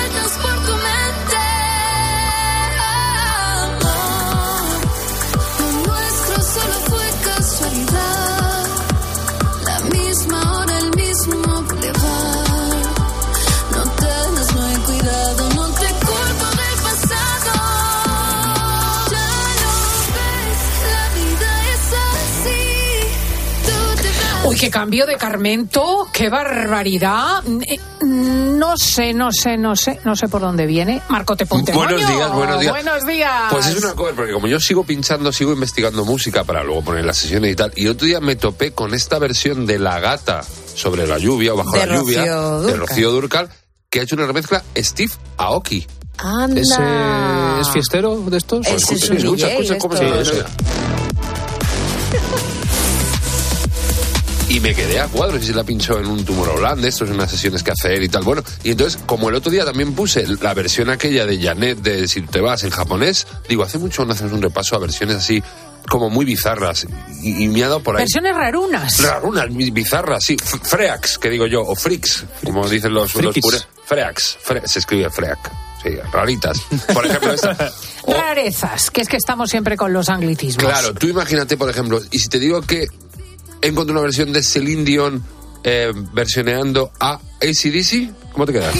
Uy, 24.54 24.60
qué 24.60 24.70
cambio 24.70 25.04
de 25.04 25.16
Carmento, 25.16 26.06
qué 26.12 26.28
barbaridad. 26.28 27.42
Eh, 27.66 27.76
No 28.04 28.76
sé, 28.76 29.12
no 29.12 29.32
sé, 29.32 29.56
no 29.56 29.74
sé, 29.74 29.98
no 30.04 30.14
sé 30.14 30.28
por 30.28 30.42
dónde 30.42 30.64
viene. 30.66 31.02
Marco, 31.08 31.34
te 31.34 31.44
ponte 31.44 31.72
Buenos 31.72 31.98
días, 32.06 32.32
buenos 32.32 32.60
días. 32.60 32.72
Buenos 32.72 33.04
días. 33.04 33.32
Pues 33.50 33.66
es 33.66 33.82
una 33.82 33.94
cover, 33.94 34.14
porque 34.14 34.32
como 34.32 34.46
yo 34.46 34.60
sigo 34.60 34.84
pinchando, 34.84 35.32
sigo 35.32 35.52
investigando 35.52 36.04
música 36.04 36.44
para 36.44 36.62
luego 36.62 36.82
poner 36.84 37.04
las 37.04 37.16
sesiones 37.16 37.50
y 37.50 37.56
tal. 37.56 37.72
Y 37.74 37.88
otro 37.88 38.06
día 38.06 38.20
me 38.20 38.36
topé 38.36 38.70
con 38.70 38.94
esta 38.94 39.18
versión 39.18 39.66
de 39.66 39.80
La 39.80 39.98
Gata 39.98 40.42
sobre 40.74 41.04
la 41.08 41.18
lluvia 41.18 41.54
o 41.54 41.56
bajo 41.56 41.72
De 41.72 41.86
la 41.86 41.96
lluvia 41.96 42.20
Rocío 42.20 42.60
de. 42.62 42.76
Rocío 42.76 43.10
Durcal, 43.10 43.48
que 43.90 43.98
ha 43.98 44.02
hecho 44.04 44.14
una 44.14 44.26
remezcla 44.26 44.62
Steve 44.76 45.12
Aoki. 45.36 45.84
Anda. 46.18 46.60
¿Ese 46.60 47.60
es 47.60 47.70
fiestero 47.70 48.20
de 48.20 48.36
estos? 48.36 48.64
Ese 48.68 48.94
es 48.94 49.10
un 49.10 49.16
escucha, 49.16 49.48
DJ 49.48 49.62
escucha 49.62 49.78
cómo 49.78 49.94
esto. 49.94 50.44
Y 54.54 54.60
me 54.60 54.72
quedé 54.72 55.00
a 55.00 55.08
cuadros 55.08 55.42
y 55.42 55.46
se 55.46 55.52
la 55.52 55.64
pinchó 55.64 55.98
en 55.98 56.06
un 56.06 56.24
Tomorrowland, 56.24 56.80
de 56.80 56.88
estos, 56.88 57.08
en 57.08 57.16
unas 57.16 57.28
sesiones 57.28 57.64
que 57.64 57.72
hace 57.72 57.92
él 57.94 58.04
y 58.04 58.08
tal. 58.08 58.22
Bueno, 58.22 58.44
y 58.62 58.70
entonces, 58.70 59.00
como 59.04 59.28
el 59.28 59.34
otro 59.34 59.50
día 59.50 59.64
también 59.64 59.94
puse 59.94 60.24
la 60.40 60.54
versión 60.54 60.90
aquella 60.90 61.26
de 61.26 61.42
Janet 61.42 61.78
de 61.80 62.06
Si 62.06 62.22
te 62.22 62.40
vas 62.40 62.62
en 62.62 62.70
japonés, 62.70 63.26
digo, 63.48 63.64
hace 63.64 63.78
mucho 63.78 64.04
no 64.04 64.12
hacemos 64.12 64.32
un 64.32 64.40
repaso 64.42 64.76
a 64.76 64.78
versiones 64.78 65.16
así 65.16 65.42
como 65.88 66.08
muy 66.08 66.24
bizarras. 66.24 66.86
Y, 67.20 67.42
y 67.44 67.48
me 67.48 67.64
ha 67.64 67.68
dado 67.68 67.80
por 67.82 67.96
ahí. 67.96 68.02
Versiones 68.02 68.36
rarunas. 68.36 69.02
Rarunas, 69.02 69.46
bizarras, 69.52 70.22
sí. 70.24 70.36
F- 70.40 70.58
Freaks, 70.62 71.18
que 71.18 71.30
digo 71.30 71.48
yo, 71.48 71.62
o 71.62 71.74
freaks, 71.74 72.24
como 72.44 72.68
dicen 72.68 72.94
los, 72.94 73.12
los 73.16 73.34
pure- 73.34 73.66
Freaks, 73.86 74.38
fre- 74.46 74.64
se 74.66 74.78
escribe 74.78 75.10
freak. 75.10 75.50
Sí, 75.82 75.90
raritas. 76.12 76.58
Por 76.94 77.04
ejemplo, 77.04 77.32
esta. 77.34 77.72
Rarezas, 78.06 78.90
que 78.90 79.00
es 79.02 79.08
que 79.08 79.16
estamos 79.18 79.50
siempre 79.50 79.76
con 79.76 79.92
los 79.92 80.08
anglicismos. 80.08 80.64
Claro, 80.64 80.94
tú 80.94 81.08
imagínate, 81.08 81.56
por 81.58 81.68
ejemplo, 81.68 82.00
y 82.10 82.18
si 82.20 82.28
te 82.28 82.38
digo 82.38 82.62
que 82.62 82.86
encontré 83.64 83.92
una 83.92 84.02
versión 84.02 84.32
de 84.32 84.42
Celine 84.42 84.84
Dion 84.84 85.24
eh, 85.62 85.92
versioneando 86.12 86.92
a 87.00 87.14
ACDC, 87.40 88.32
¿cómo 88.32 88.44
te 88.46 88.52
quedas? 88.52 88.74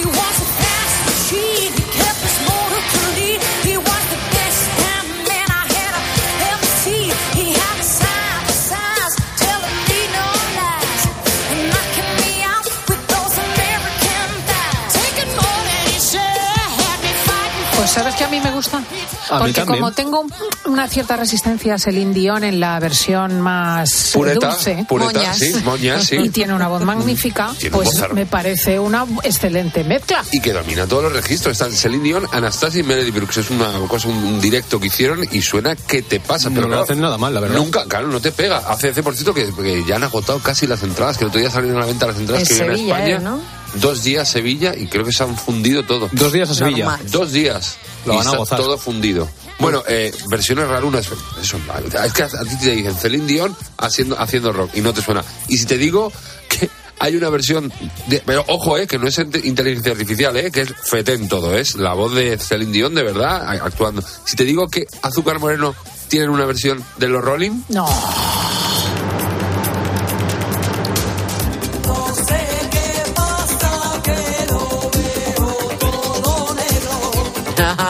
Pues 17.77 17.91
sabes 17.91 18.15
que 18.15 18.25
a 18.25 18.29
mí 18.29 18.41
me 18.41 18.51
gusta. 18.51 18.83
A 19.31 19.39
Porque 19.39 19.65
como 19.65 19.93
tengo 19.93 20.21
un- 20.21 20.33
una 20.67 20.89
cierta 20.89 21.17
resistencia 21.17 21.75
a 21.75 21.79
Celine 21.79 22.13
Dion 22.13 22.45
en 22.45 22.61
la 22.61 22.79
versión 22.81 23.41
más 23.41 24.11
Pureta, 24.13 24.49
dulce, 24.51 24.85
pureta, 24.89 25.13
moñas, 25.13 25.39
sí, 25.39 25.55
moñas, 25.65 26.05
sí. 26.05 26.17
y 26.17 26.29
tiene 26.31 26.55
una 26.55 26.69
voz 26.69 26.83
magnífica, 26.83 27.51
Tiene 27.59 27.77
un 27.77 27.85
pues 27.85 28.13
me 28.13 28.27
parece 28.27 28.79
una 28.79 29.07
excelente 29.23 29.85
mezcla. 29.85 30.23
Y 30.33 30.41
que 30.41 30.53
domina 30.53 30.87
todos 30.87 31.05
los 31.05 31.13
registros. 31.13 31.53
Están 31.53 31.73
Celine 31.73 32.03
Dion, 32.05 32.27
Anastasia 32.33 32.81
y 32.81 32.83
Melody 32.83 33.11
Brooks. 33.11 33.39
Es 33.39 33.51
una 33.51 33.71
cosa, 33.89 34.09
un, 34.09 34.17
un 34.17 34.41
directo 34.41 34.79
que 34.81 34.89
hicieron 34.89 35.27
y 35.31 35.43
suena 35.43 35.75
que 35.77 36.03
te 36.03 36.21
pasa. 36.21 36.49
No 36.51 36.57
Pero 36.57 36.63
lo 36.63 36.69
claro, 36.69 36.83
hacen 36.85 37.01
nada 37.01 37.19
mal, 37.19 37.33
la 37.35 37.41
verdad. 37.41 37.57
Nunca, 37.57 37.85
claro, 37.87 38.09
no 38.09 38.21
te 38.21 38.33
pega. 38.33 38.59
Hace, 38.59 38.91
hace 38.91 39.03
por 39.03 39.15
cierto, 39.15 39.33
que, 39.35 39.53
que 39.55 39.85
ya 39.87 39.97
han 39.97 40.05
agotado 40.05 40.39
casi 40.41 40.67
las 40.67 40.83
entradas, 40.83 41.17
que 41.19 41.25
el 41.25 41.29
otro 41.29 41.41
día 41.41 41.51
salieron 41.51 41.79
a 41.79 41.81
la 41.81 41.87
venta 41.87 42.07
las 42.07 42.17
entradas 42.17 42.43
En 42.43 42.49
que 42.49 42.55
vienen 42.55 42.71
a 42.71 42.77
Sevilla, 42.77 42.95
España. 42.99 43.17
¿eh, 43.17 43.21
no? 43.21 43.64
Dos 43.81 44.03
días 44.05 44.29
Sevilla 44.29 44.75
y 44.77 44.87
creo 44.87 45.05
que 45.05 45.13
se 45.13 45.23
han 45.25 45.37
fundido 45.37 45.83
todo. 45.85 46.09
Dos 46.13 46.33
días 46.33 46.51
a 46.51 46.55
Sevilla. 46.55 46.85
Normal. 46.87 47.11
Dos 47.11 47.33
días. 47.33 47.77
Lo 48.07 48.15
y 48.15 48.17
van 48.17 48.27
a 48.27 48.31
está 48.31 48.39
gozar. 48.39 48.59
todo 48.59 48.79
fundido. 48.79 49.29
Bueno, 49.59 49.83
eh, 49.89 50.13
versiones 50.29 50.67
rarunas. 50.69 51.07
Eso, 51.41 51.59
es 52.05 52.13
que 52.13 52.23
a, 52.23 52.27
a 52.27 52.45
ti 52.45 52.57
te 52.61 52.71
dicen 52.73 52.95
Celine 52.97 53.27
Dion 53.27 53.57
haciendo, 53.79 54.19
haciendo 54.21 54.53
rock 54.53 54.71
y 54.75 54.81
no 54.81 54.93
te 54.93 55.01
suena. 55.03 55.25
Y 55.49 55.57
si 55.59 55.67
te 55.67 55.79
digo 55.79 56.13
que 56.49 56.69
hay 56.99 57.17
una 57.17 57.31
versión. 57.31 57.73
De, 58.07 58.23
pero 58.25 58.45
ojo, 58.49 58.77
eh, 58.79 58.87
que 58.87 58.99
no 58.99 59.07
es 59.09 59.19
inte- 59.19 59.41
inteligencia 59.45 59.93
artificial, 59.93 60.37
eh, 60.37 60.51
que 60.51 60.63
es 60.63 60.73
fetén 60.85 61.29
todo, 61.29 61.57
es 61.57 61.75
la 61.77 61.95
voz 61.95 62.15
de 62.15 62.37
Celine 62.39 62.73
Dion 62.73 62.95
de 62.95 63.03
verdad 63.03 63.49
actuando. 63.63 64.03
Si 64.25 64.37
te 64.37 64.45
digo 64.45 64.69
que 64.69 64.87
Azúcar 65.03 65.39
Moreno 65.39 65.75
tienen 66.09 66.31
una 66.31 66.45
versión 66.47 66.85
de 66.99 67.09
los 67.09 67.23
Rolling. 67.25 67.63
No 67.71 67.87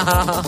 chicas 0.04 0.44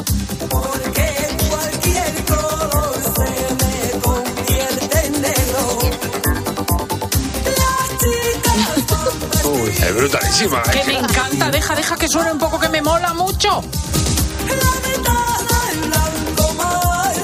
es 9.83 9.95
brutalísima. 9.95 10.63
Que 10.63 10.81
eh, 10.81 10.85
me 10.87 10.99
encanta, 10.99 11.51
deja, 11.51 11.75
deja 11.75 11.97
que 11.97 12.09
suene 12.09 12.33
un 12.33 12.39
poco 12.39 12.59
que 12.59 12.69
me 12.69 12.83
mola 12.83 13.15
mucho. 13.15 13.63
la 14.47 14.89
ventana 14.89 15.59
en 15.73 15.81
blanco 15.91 16.55
mal 16.55 17.17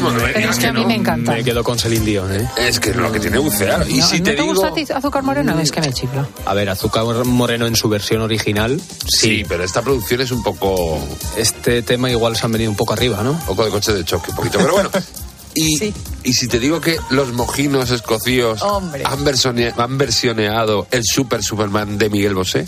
no 0.00 0.12
Pero 0.32 0.50
es 0.50 0.58
que 0.58 0.66
a 0.66 0.72
mí 0.72 0.80
no. 0.82 0.88
me 0.88 0.94
encanta. 0.94 1.32
Me 1.32 1.44
quedo 1.44 1.62
con 1.64 1.78
Celine 1.78 2.04
Dion, 2.04 2.34
¿eh? 2.34 2.48
Es 2.56 2.80
que 2.80 2.90
es 2.90 2.96
lo 2.96 3.10
que 3.12 3.20
tiene 3.20 3.38
bucear. 3.38 3.88
Y 3.88 3.98
No, 3.98 4.06
si 4.06 4.18
¿no 4.18 4.24
te, 4.24 4.30
te, 4.32 4.36
digo. 4.42 4.52
gusta 4.54 4.68
a 4.68 4.74
ti 4.74 4.84
Azúcar 4.92 5.22
Moreno? 5.22 5.58
Es 5.60 5.70
que 5.70 5.80
me 5.80 5.92
chifla. 5.92 6.26
A 6.46 6.54
ver, 6.54 6.68
Azúcar 6.70 7.04
Moreno 7.24 7.66
en 7.66 7.76
su 7.76 7.88
versión 7.88 8.22
original. 8.22 8.80
Sí, 9.06 9.44
pero 9.48 9.64
esta 9.64 9.82
producción 9.82 10.20
es 10.20 10.30
un 10.30 10.42
poco. 10.42 10.98
Este 11.36 11.82
tema 11.82 12.10
igual 12.10 12.36
se 12.36 12.46
han 12.46 12.52
venido 12.52 12.70
un 12.70 12.76
poco 12.76 12.92
arriba, 12.92 13.22
¿no? 13.22 13.32
Un 13.32 13.40
poco 13.40 13.64
de 13.64 13.70
coche 13.70 13.92
de 13.92 14.04
choque, 14.04 14.30
un 14.30 14.36
poquito. 14.36 14.58
Pero 14.58 14.72
bueno. 14.72 14.90
Y, 15.56 15.94
y 16.24 16.32
si 16.32 16.48
te 16.48 16.58
digo 16.58 16.80
que 16.80 16.96
los 17.10 17.32
mojinos 17.32 17.88
escocíos 17.92 18.60
han, 18.60 19.24
versione- 19.24 19.72
han 19.76 19.96
versioneado 19.98 20.88
el 20.90 21.04
Super 21.04 21.44
Superman 21.44 21.96
de 21.96 22.10
Miguel 22.10 22.34
Bosé. 22.34 22.66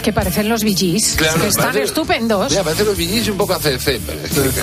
Ay, 0.00 0.02
¿sabes 0.02 0.02
qué 0.02 0.12
parecen 0.12 0.48
los 0.48 0.64
VGs? 0.64 1.16
que 1.16 1.24
están 1.48 1.66
parece- 1.66 1.82
estupendos. 1.82 2.50
Mira, 2.50 2.62
parece 2.64 2.84
los 2.84 2.96
VGs 2.96 3.28
un 3.28 3.36
poco 3.36 3.54
es 3.56 3.84
que 3.84 4.00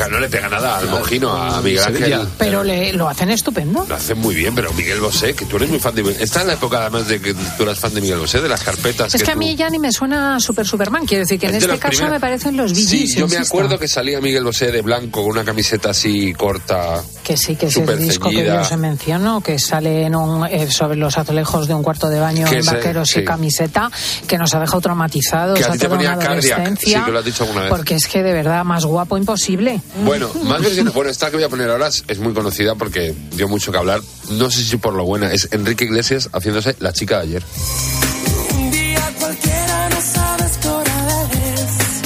no 0.09 0.19
le 0.19 0.29
pega 0.29 0.49
nada 0.49 0.77
al 0.79 0.89
mojino, 0.89 1.31
a 1.31 1.61
Miguel. 1.61 1.83
Ángel. 1.83 2.27
Pero 2.37 2.63
le, 2.63 2.93
lo 2.93 3.07
hacen 3.07 3.29
estupendo. 3.29 3.85
Lo 3.87 3.95
hace 3.95 4.15
muy 4.15 4.33
bien, 4.35 4.55
pero 4.55 4.71
Miguel 4.73 4.99
Bosé, 4.99 5.33
que 5.35 5.45
tú 5.45 5.57
eres 5.57 5.69
muy 5.69 5.79
fan 5.79 5.93
de 5.93 6.03
Miguel. 6.03 6.21
Está 6.21 6.41
en 6.41 6.47
la 6.47 6.53
época 6.53 6.77
además 6.81 7.07
de 7.07 7.21
que 7.21 7.33
tú 7.33 7.63
eras 7.63 7.79
fan 7.79 7.93
de 7.93 8.01
Miguel 8.01 8.19
Bosé, 8.19 8.41
de 8.41 8.49
las 8.49 8.63
carpetas. 8.63 9.13
Es 9.13 9.23
que 9.23 9.31
a 9.31 9.33
tú- 9.33 9.39
mí 9.39 9.55
ya 9.55 9.69
ni 9.69 9.77
me 9.79 9.91
suena 9.91 10.39
Super 10.39 10.65
Superman. 10.65 11.05
Quiero 11.05 11.23
decir 11.23 11.39
que 11.39 11.47
en 11.47 11.55
Es 11.55 11.63
este 11.63 11.77
caso 11.77 11.89
primeras- 11.91 12.11
me 12.11 12.19
parecen 12.19 12.57
los 12.57 12.71
VGs. 12.73 12.89
Sí, 12.89 13.15
yo 13.15 13.27
me 13.27 13.37
acuerdo 13.37 13.77
que 13.77 13.87
salía 13.87 14.19
Miguel 14.21 14.43
Bosé 14.43 14.71
de 14.71 14.81
blanco 14.81 15.21
con 15.21 15.31
una 15.31 15.43
camiseta 15.45 15.91
así 15.91 16.33
corta. 16.33 17.03
Que 17.23 17.37
sí, 17.37 17.55
que 17.55 17.67
es 17.67 17.75
el 17.75 17.81
súper 17.83 17.97
disco 17.97 18.29
que 18.29 18.37
ceñida. 18.37 18.61
yo 18.63 18.67
se 18.69 18.77
menciono, 18.77 19.41
que 19.41 19.59
sale 19.59 20.05
en 20.05 20.15
un, 20.15 20.45
eh, 20.47 20.71
sobre 20.71 20.95
los 20.97 21.17
azulejos 21.17 21.67
de 21.67 21.73
un 21.73 21.83
cuarto 21.83 22.09
de 22.09 22.19
baño 22.19 22.47
Que 22.49 22.57
en 22.59 22.65
vaqueros 22.65 23.09
sí. 23.09 23.19
y 23.19 23.25
camiseta, 23.25 23.91
que 24.27 24.37
nos 24.37 24.53
ha 24.55 24.59
dejado 24.59 24.79
traumatizados 24.81 25.26
Que 25.29 25.63
a 25.63 25.67
a 25.67 25.71
ti 25.71 25.77
te 25.77 25.85
toda 25.85 25.97
ponía 25.97 26.13
una 26.13 26.19
cardiac, 26.25 26.77
sí, 26.79 26.93
que 26.93 27.11
lo 27.11 27.19
has 27.19 27.25
dicho 27.25 27.43
alguna 27.43 27.61
vez. 27.63 27.69
Porque 27.69 27.95
es 27.95 28.07
que 28.07 28.23
de 28.23 28.33
verdad, 28.33 28.63
más 28.63 28.85
guapo 28.85 29.17
imposible. 29.17 29.81
Bueno, 30.03 30.29
más 30.43 30.61
versiones. 30.61 30.93
Bueno, 30.97 31.09
esta 31.11 31.29
que 31.29 31.35
voy 31.37 31.43
a 31.43 31.49
poner 31.49 31.69
ahora 31.69 31.87
es, 31.87 32.03
es 32.07 32.19
muy 32.19 32.33
conocida 32.33 32.75
porque 32.75 33.13
dio 33.31 33.47
mucho 33.47 33.71
que 33.71 33.77
hablar. 33.77 34.01
No 34.31 34.49
sé 34.49 34.63
si 34.63 34.77
por 34.77 34.93
lo 34.93 35.03
buena. 35.05 35.31
Es 35.31 35.49
Enrique 35.51 35.85
Iglesias 35.85 36.29
haciéndose 36.33 36.75
la 36.79 36.93
chica 36.93 37.17
de 37.17 37.23
ayer. 37.23 37.43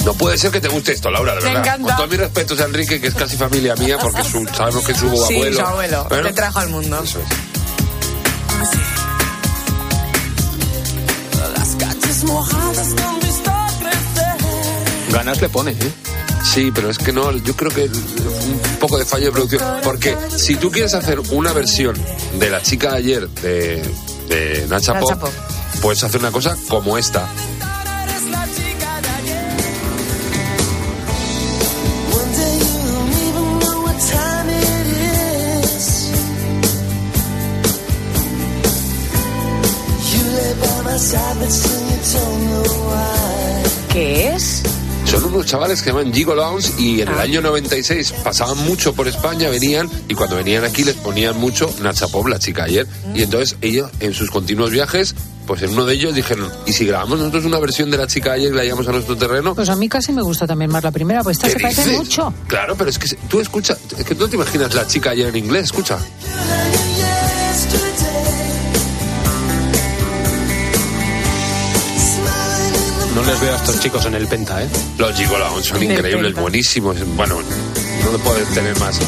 No 0.04 0.14
puede 0.14 0.36
ser 0.36 0.50
que 0.50 0.60
te 0.60 0.66
guste 0.68 0.92
esto, 0.92 1.10
Laura, 1.10 1.34
de 1.36 1.40
Me 1.42 1.46
verdad. 1.46 1.62
encanta. 1.64 1.86
Con 1.86 1.96
todos 1.96 2.10
mis 2.10 2.18
respetos 2.18 2.60
a 2.60 2.64
Enrique, 2.64 3.00
que 3.00 3.06
es 3.06 3.14
casi 3.14 3.36
familia 3.36 3.76
mía, 3.76 3.98
porque 4.00 4.24
su, 4.24 4.44
sabemos 4.48 4.84
que 4.84 4.92
es 4.92 4.98
su 4.98 5.08
Sí, 5.28 5.34
abuelo. 5.36 5.56
su 5.60 5.62
abuelo. 5.66 6.06
Bueno, 6.08 6.26
Te 6.26 6.32
trajo 6.32 6.58
al 6.58 6.68
mundo. 6.70 7.00
Eso 7.04 7.20
es. 7.20 7.26
Las 11.56 11.76
calles 11.76 12.24
mojadas 12.24 12.61
Ganas 15.12 15.42
le 15.42 15.48
pone, 15.50 15.72
¿eh? 15.72 15.92
Sí, 16.42 16.72
pero 16.74 16.88
es 16.90 16.98
que 16.98 17.12
no, 17.12 17.30
yo 17.32 17.54
creo 17.54 17.70
que 17.70 17.84
un 17.84 18.78
poco 18.80 18.98
de 18.98 19.04
fallo 19.04 19.26
de 19.26 19.32
producción. 19.32 19.62
Porque 19.84 20.16
si 20.36 20.56
tú 20.56 20.70
quieres 20.70 20.94
hacer 20.94 21.20
una 21.30 21.52
versión 21.52 21.94
de 22.38 22.50
la 22.50 22.62
chica 22.62 22.92
de 22.92 22.96
ayer 22.96 23.28
de, 23.28 23.82
de 24.28 24.66
Nacha 24.68 24.94
Nacha 24.94 25.00
Pop, 25.00 25.20
Pop. 25.20 25.30
puedes 25.80 26.02
hacer 26.02 26.20
una 26.20 26.32
cosa 26.32 26.56
como 26.68 26.96
esta. 26.96 27.28
¿Qué 43.92 44.34
es? 44.34 44.51
Unos 45.32 45.46
chavales 45.46 45.80
que 45.80 45.90
se 45.90 45.96
llaman 45.96 46.12
Gigolounds 46.12 46.74
y 46.78 47.00
en 47.00 47.08
el 47.08 47.18
Ah. 47.18 47.22
año 47.22 47.40
96 47.40 48.12
pasaban 48.22 48.58
mucho 48.58 48.92
por 48.94 49.08
España, 49.08 49.48
venían 49.48 49.88
y 50.08 50.14
cuando 50.14 50.36
venían 50.36 50.62
aquí 50.64 50.84
les 50.84 50.96
ponían 50.96 51.38
mucho 51.38 51.72
Nacha 51.82 52.06
Pop, 52.08 52.26
la 52.26 52.38
chica 52.38 52.64
ayer. 52.64 52.86
Mm. 53.06 53.16
Y 53.16 53.22
entonces 53.22 53.56
ellos 53.62 53.90
en 54.00 54.12
sus 54.12 54.30
continuos 54.30 54.70
viajes, 54.70 55.14
pues 55.46 55.62
en 55.62 55.70
uno 55.70 55.86
de 55.86 55.94
ellos 55.94 56.14
dijeron, 56.14 56.50
¿y 56.66 56.72
si 56.74 56.84
grabamos 56.84 57.18
nosotros 57.18 57.46
una 57.46 57.58
versión 57.58 57.90
de 57.90 57.96
la 57.96 58.06
chica 58.06 58.32
ayer 58.32 58.52
y 58.52 58.56
la 58.56 58.62
llevamos 58.62 58.86
a 58.88 58.92
nuestro 58.92 59.16
terreno? 59.16 59.54
Pues 59.54 59.70
a 59.70 59.76
mí 59.76 59.88
casi 59.88 60.12
me 60.12 60.20
gusta 60.22 60.46
también 60.46 60.70
más 60.70 60.84
la 60.84 60.90
primera, 60.90 61.22
pues 61.22 61.38
esta 61.38 61.46
¿Qué 61.48 61.52
se 61.54 61.60
parece 61.60 61.82
dices? 61.84 61.98
mucho. 61.98 62.34
Claro, 62.46 62.74
pero 62.76 62.90
es 62.90 62.98
que 62.98 63.16
tú 63.28 63.40
escucha, 63.40 63.76
es 63.98 64.04
que 64.04 64.14
tú 64.14 64.24
no 64.24 64.28
te 64.28 64.36
imaginas 64.36 64.74
la 64.74 64.86
chica 64.86 65.10
ayer 65.10 65.28
en 65.28 65.36
inglés, 65.36 65.64
escucha. 65.64 65.98
No 73.22 73.30
les 73.30 73.40
veo 73.40 73.52
a 73.52 73.56
estos 73.56 73.78
chicos 73.78 74.04
en 74.06 74.14
el 74.14 74.26
penta, 74.26 74.64
¿eh? 74.64 74.68
Los 74.98 75.14
Gigolounds 75.14 75.66
son 75.66 75.80
increíbles, 75.80 76.34
buenísimos. 76.34 76.96
Bueno, 77.14 77.36
no 78.10 78.18
puedes 78.18 78.48
tener 78.48 78.76
más. 78.80 78.98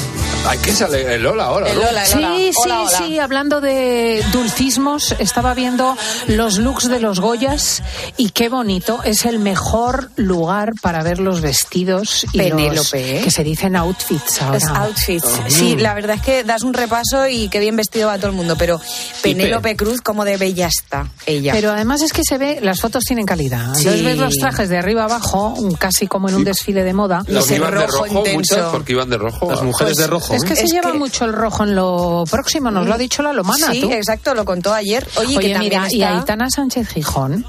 Aquí 0.48 0.72
sale 0.72 1.14
el 1.14 1.22
Lola 1.22 1.44
ahora, 1.44 1.68
¿no? 1.72 1.80
Sí, 2.04 2.50
sí, 2.52 2.70
sí, 2.98 3.18
hablando 3.18 3.60
de 3.62 4.22
dulcismos, 4.30 5.14
estaba 5.18 5.54
viendo 5.54 5.96
los 6.26 6.58
looks 6.58 6.88
de 6.88 7.00
los 7.00 7.18
Goyas 7.20 7.82
y 8.18 8.30
qué 8.30 8.50
bonito, 8.50 9.00
es 9.04 9.24
el 9.24 9.38
mejor 9.38 10.10
lugar 10.16 10.72
para 10.82 11.02
ver 11.02 11.18
los 11.18 11.40
vestidos 11.40 12.26
y 12.32 12.38
los 12.38 12.46
Penélope, 12.50 13.18
¿eh? 13.18 13.22
que 13.22 13.30
se 13.30 13.42
dicen 13.42 13.74
outfits 13.74 14.42
ahora. 14.42 14.58
Es 14.58 14.66
outfits. 14.66 15.24
Ah. 15.26 15.44
Sí, 15.48 15.76
la 15.76 15.94
verdad 15.94 16.16
es 16.16 16.22
que 16.22 16.44
das 16.44 16.62
un 16.62 16.74
repaso 16.74 17.26
y 17.26 17.48
qué 17.48 17.58
bien 17.58 17.76
vestido 17.76 18.08
va 18.08 18.18
todo 18.18 18.28
el 18.28 18.36
mundo, 18.36 18.54
pero 18.58 18.80
Penélope 19.22 19.76
Cruz 19.76 20.02
como 20.02 20.24
de 20.26 20.36
bella 20.36 20.68
está 20.68 21.08
ella. 21.24 21.52
Pero 21.52 21.72
además 21.72 22.02
es 22.02 22.12
que 22.12 22.22
se 22.22 22.36
ve, 22.36 22.58
las 22.62 22.80
fotos 22.80 23.04
tienen 23.04 23.24
calidad. 23.24 23.64
Entonces 23.68 23.94
Sí. 24.00 24.04
ves 24.04 24.18
los 24.18 24.36
trajes 24.36 24.68
de 24.68 24.76
arriba 24.76 25.04
abajo, 25.04 25.54
casi 25.78 26.06
como 26.06 26.28
en 26.28 26.34
un 26.34 26.44
desfile 26.44 26.84
de 26.84 26.92
moda. 26.92 27.22
Las 27.28 27.50
iban 27.50 27.74
de 27.74 27.86
rojo, 27.86 28.24
muchas, 28.34 28.64
porque 28.70 28.92
iban 28.92 29.08
de 29.08 29.16
rojo. 29.16 29.50
Las 29.50 29.62
mujeres 29.62 29.96
de 29.96 30.06
rojo. 30.06 30.33
Es 30.36 30.44
que 30.44 30.56
se 30.56 30.64
Es 30.64 30.70
lleva 30.72 30.92
que- 30.92 30.98
mucho 30.98 31.24
el 31.24 31.32
rojo 31.32 31.64
en 31.64 31.74
lo 31.74 32.24
próximo, 32.30 32.70
nos 32.70 32.86
lo 32.86 32.94
ha 32.94 32.98
dicho 32.98 33.22
la 33.22 33.32
Lomana, 33.32 33.70
Sí, 33.72 33.80
tú. 33.82 33.90
exacto, 33.92 34.34
lo 34.34 34.44
contó 34.44 34.72
ayer. 34.74 35.06
Oye, 35.16 35.36
Oye, 35.36 35.48
que 35.48 35.52
también 35.54 35.72
mira, 35.82 35.86
y 35.90 36.02
está... 36.02 36.18
Aitana 36.18 36.50
Sánchez 36.50 36.88
Gijón 36.88 37.46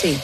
Sí. 0.00 0.18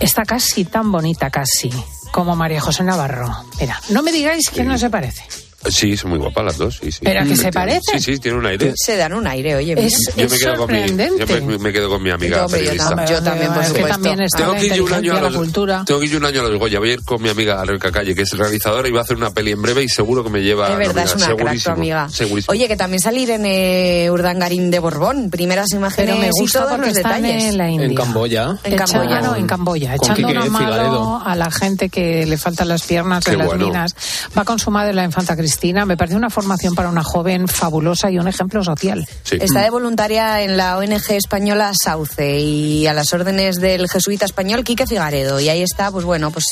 está 0.00 0.22
casi 0.24 0.64
tan 0.64 0.90
bonita, 0.92 1.30
casi, 1.30 1.70
como 2.12 2.34
María 2.36 2.60
José 2.60 2.84
Navarro. 2.84 3.30
Mira, 3.60 3.80
no 3.90 4.02
me 4.02 4.12
digáis 4.12 4.48
que 4.50 4.64
no 4.64 4.76
se 4.78 4.90
parece. 4.90 5.24
Sí, 5.68 5.96
son 5.96 6.10
muy 6.10 6.18
guapas 6.18 6.44
las 6.44 6.58
dos, 6.58 6.78
sí, 6.82 6.90
sí. 6.92 7.00
¿Pero 7.02 7.20
a 7.20 7.22
que 7.22 7.30
se 7.30 7.34
Tienen- 7.36 7.52
parecen? 7.52 8.00
Sí, 8.00 8.14
sí, 8.14 8.18
tiene 8.20 8.38
un 8.38 8.46
aire. 8.46 8.72
Se 8.76 8.96
dan 8.96 9.12
un 9.14 9.26
aire, 9.26 9.54
oye. 9.56 9.74
mira. 9.76 9.86
Es, 9.86 10.12
Yo 10.16 10.24
es 10.24 10.30
me 10.32 10.38
quedo 10.38 10.56
con 10.56 10.70
mi, 10.72 10.80
yo 10.80 10.88
sorprendente. 10.88 11.40
me, 11.42 11.58
me 11.58 11.72
quedo 11.72 11.88
con 11.88 12.02
mi 12.02 12.10
amiga 12.10 12.38
yo 12.38 12.46
periodista. 12.48 12.88
también, 12.88 13.08
yo 13.08 13.22
también, 13.22 13.52
por 13.52 13.62
Es 13.62 13.68
que 13.68 13.74
supuesto. 13.74 13.88
también 14.02 14.28
Tengo 14.36 14.52
la 14.54 14.58
que 14.58 14.66
ir 14.66 14.82
un 14.82 14.92
año 14.92 15.12
a 15.12 15.14
la 15.20 15.20
los, 15.28 15.36
cultura. 15.36 15.84
tengo 15.86 16.00
que 16.00 16.06
ir 16.06 16.16
un 16.16 16.24
año 16.24 16.40
a 16.40 16.44
los 16.48 16.58
Goya. 16.58 16.78
Voy 16.80 16.90
a 16.90 16.92
ir 16.94 17.02
con 17.04 17.22
mi 17.22 17.28
amiga 17.28 17.64
Rebeca 17.64 17.92
Calle, 17.92 18.14
que 18.14 18.22
es 18.22 18.32
realizadora, 18.36 18.88
y 18.88 18.90
va 18.92 19.00
a 19.00 19.02
hacer 19.04 19.16
una 19.16 19.30
peli 19.30 19.52
en 19.52 19.62
breve 19.62 19.82
y 19.84 19.88
seguro 19.88 20.24
que 20.24 20.30
me 20.30 20.40
lleva. 20.40 20.66
Es 20.68 20.74
a 20.74 20.78
verdad, 20.78 21.04
es 21.04 21.14
una 21.14 21.36
crack 21.36 21.62
tu 21.62 21.70
amiga. 21.70 22.08
Segurísimo. 22.08 22.52
Oye, 22.52 22.66
que 22.68 22.76
también 22.76 23.00
salir 23.00 23.30
en 23.30 23.44
eh, 23.46 24.08
Urdangarín 24.10 24.70
de 24.70 24.78
Borbón. 24.80 25.30
Primeras 25.30 25.70
imágenes 25.72 26.10
Pero 26.10 26.20
me 26.20 26.26
y 26.26 26.30
gusta 26.40 26.58
todos 26.60 26.72
porque 26.72 26.88
los 26.88 26.96
están 26.96 27.22
detalles. 27.22 27.44
en 27.44 27.58
la 27.58 27.70
India. 27.70 27.86
En 27.86 27.94
Camboya. 27.94 28.58
En 28.64 28.76
Camboya. 28.76 29.20
no, 29.20 29.36
en 29.36 29.46
Camboya. 29.46 29.94
Echando 29.94 30.28
una 30.28 30.44
mano 30.46 31.22
a 31.24 31.36
la 31.36 31.50
gente 31.50 31.88
que 31.88 32.26
le 32.26 32.36
faltan 32.36 32.66
las 32.68 32.82
piernas 32.82 33.26
en 33.28 33.38
las 33.38 33.54
minas. 33.56 33.94
Va 34.36 34.44
con 34.44 34.58
su 34.58 34.70
madre, 34.72 34.92
la 34.92 35.04
infanta 35.04 35.36
Cristina. 35.36 35.51
Me 35.86 35.96
parece 35.96 36.16
una 36.16 36.30
formación 36.30 36.74
para 36.74 36.88
una 36.88 37.02
joven 37.02 37.48
fabulosa 37.48 38.10
y 38.10 38.18
un 38.18 38.28
ejemplo 38.28 38.62
social. 38.64 39.06
Sí. 39.22 39.36
Está 39.40 39.62
de 39.62 39.70
voluntaria 39.70 40.42
en 40.42 40.56
la 40.56 40.76
ONG 40.78 41.10
española 41.10 41.72
Sauce 41.74 42.38
y 42.40 42.86
a 42.86 42.92
las 42.94 43.12
órdenes 43.12 43.56
del 43.60 43.88
jesuita 43.88 44.24
español 44.24 44.64
Quique 44.64 44.86
Figaredo. 44.86 45.40
Y 45.40 45.48
ahí 45.48 45.62
está, 45.62 45.90
pues 45.90 46.04
bueno, 46.04 46.30
pues 46.30 46.44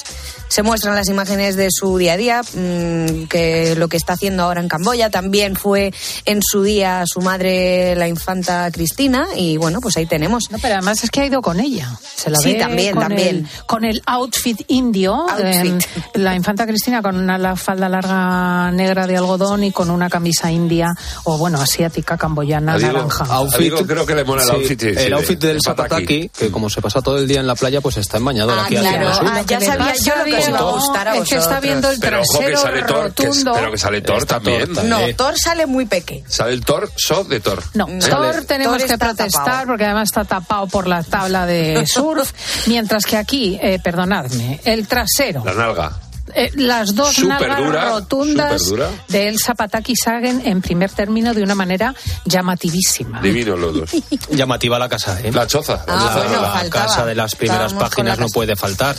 se 0.48 0.62
muestran 0.62 0.94
las 0.96 1.08
imágenes 1.08 1.56
de 1.56 1.68
su 1.70 1.96
día 1.98 2.14
a 2.14 2.16
día, 2.16 2.42
mm, 2.42 3.24
que 3.28 3.74
lo 3.76 3.88
que 3.88 3.96
está 3.96 4.14
haciendo 4.14 4.42
ahora 4.44 4.60
en 4.60 4.68
Camboya. 4.68 5.10
También 5.10 5.56
fue 5.56 5.92
en 6.24 6.40
su 6.42 6.62
día 6.62 7.02
su 7.06 7.20
madre, 7.20 7.94
la 7.96 8.08
infanta 8.08 8.70
Cristina. 8.70 9.26
Y 9.36 9.56
bueno, 9.56 9.80
pues 9.80 9.96
ahí 9.96 10.06
tenemos. 10.06 10.44
No, 10.50 10.58
pero 10.60 10.74
además 10.74 11.02
es 11.04 11.10
que 11.10 11.20
ha 11.20 11.26
ido 11.26 11.40
con 11.42 11.60
ella. 11.60 11.88
Se 12.16 12.30
la 12.30 12.38
Sí, 12.38 12.52
ve 12.54 12.58
también, 12.58 12.94
con 12.94 13.02
también. 13.02 13.28
El, 13.28 13.48
con 13.66 13.84
el 13.84 14.02
outfit 14.06 14.60
indio. 14.68 15.14
Outfit. 15.28 15.82
eh, 15.82 16.18
la 16.18 16.34
infanta 16.34 16.66
Cristina 16.66 17.02
con 17.02 17.16
una 17.16 17.38
la 17.38 17.56
falda 17.56 17.88
larga 17.88 18.70
negra 18.72 18.89
de 19.06 19.16
algodón 19.16 19.64
y 19.64 19.72
con 19.72 19.90
una 19.90 20.08
camisa 20.08 20.50
india 20.50 20.88
o, 21.24 21.38
bueno, 21.38 21.60
asiática, 21.60 22.16
camboyana, 22.16 22.74
A 22.74 22.78
Diego- 22.78 22.92
naranja. 22.94 23.24
a 23.28 23.58
Diego 23.58 23.86
creo 23.86 24.04
que 24.06 24.14
le 24.14 24.24
mola 24.24 24.42
el 24.42 24.48
Sí, 24.48 24.54
outfit. 24.54 24.80
sí, 24.80 24.86
el 24.88 24.98
sí, 24.98 25.12
outfit 25.12 25.38
del 25.40 25.58
de 25.58 25.60
Pataki. 25.64 25.88
Zapataki, 25.90 26.28
que 26.30 26.50
como 26.50 26.68
se 26.70 26.80
pasa 26.82 27.00
todo 27.02 27.18
el 27.18 27.26
día 27.28 27.40
en 27.40 27.46
la 27.46 27.54
playa, 27.54 27.80
pues 27.80 27.96
está 27.96 28.16
embañado 28.18 28.52
Ah, 28.52 28.64
aquí 28.64 28.76
claro. 28.76 29.08
el 29.08 29.14
sur. 29.14 29.26
Ah, 29.28 29.42
ya 29.46 29.60
sabía 29.60 29.94
yo 29.94 30.14
lo 30.16 30.24
que 30.24 30.34
os 30.36 30.48
iba 30.48 30.58
a 30.58 30.60
Diego, 30.60 30.72
gustar 30.72 31.08
a 31.08 31.16
Es 31.16 31.28
que 31.28 31.36
está 31.36 31.60
viendo 31.60 31.90
el 31.90 32.00
Pero 32.00 32.20
ojo 32.20 32.38
que 32.38 32.44
trasero 32.46 32.60
sale 32.60 32.82
Thor, 32.82 33.12
que 33.14 33.22
es- 33.22 33.28
rotundo. 33.28 33.52
pero 33.54 33.70
que 33.72 33.78
sale 33.78 34.00
Thor 34.02 34.24
también. 34.26 34.74
Thor 34.74 34.84
No. 34.84 34.98
Thor 35.16 35.38
sale 35.38 35.66
muy 35.66 35.86
peque. 35.86 36.24
Sale 36.28 36.52
el 36.52 36.64
Thor, 36.64 36.90
so 36.96 37.24
de 37.24 37.40
Thor. 37.40 37.62
No, 37.74 37.86
No. 37.86 38.06
Thor 38.06 38.44
tenemos 38.46 38.78
Thor 38.78 38.86
que 38.88 38.98
protestar 38.98 39.44
tapado. 39.44 39.66
porque 39.66 39.84
además 39.84 40.08
está 40.08 40.24
tapado 40.24 40.66
por 40.66 40.86
la 40.86 41.02
tabla 41.02 41.46
de 41.46 41.84
surf, 41.86 42.32
mientras 42.66 43.04
que 43.04 43.16
aquí, 43.16 43.58
eh, 43.62 43.78
perdonadme, 43.82 44.60
el 44.64 44.86
trasero, 44.86 45.42
La 45.44 45.54
nalga. 45.54 45.92
Eh, 46.34 46.50
las 46.54 46.94
dos 46.94 47.18
nalgas 47.24 47.58
dura, 47.58 47.90
rotundas 47.90 48.72
de 49.08 49.28
Elsa 49.28 49.54
Pataki 49.54 49.94
Sagen 49.96 50.42
en 50.44 50.62
primer 50.62 50.90
término 50.90 51.34
de 51.34 51.42
una 51.42 51.54
manera 51.54 51.94
llamativísima. 52.24 53.20
Divinos 53.20 53.58
los 53.58 53.74
dos. 53.74 53.90
Llamativa 54.30 54.78
la 54.78 54.88
casa, 54.88 55.20
¿eh? 55.20 55.32
La 55.32 55.46
choza. 55.46 55.84
Ah, 55.86 56.12
la, 56.14 56.22
bueno, 56.22 56.42
la 56.42 56.50
faltaba. 56.50 56.86
casa 56.86 57.06
de 57.06 57.14
las 57.14 57.34
primeras 57.34 57.72
Estábamos 57.72 57.94
con 57.94 58.06
la 58.06 58.12
páginas 58.12 58.18
no 58.18 58.28
puede 58.32 58.56
faltar. 58.56 58.96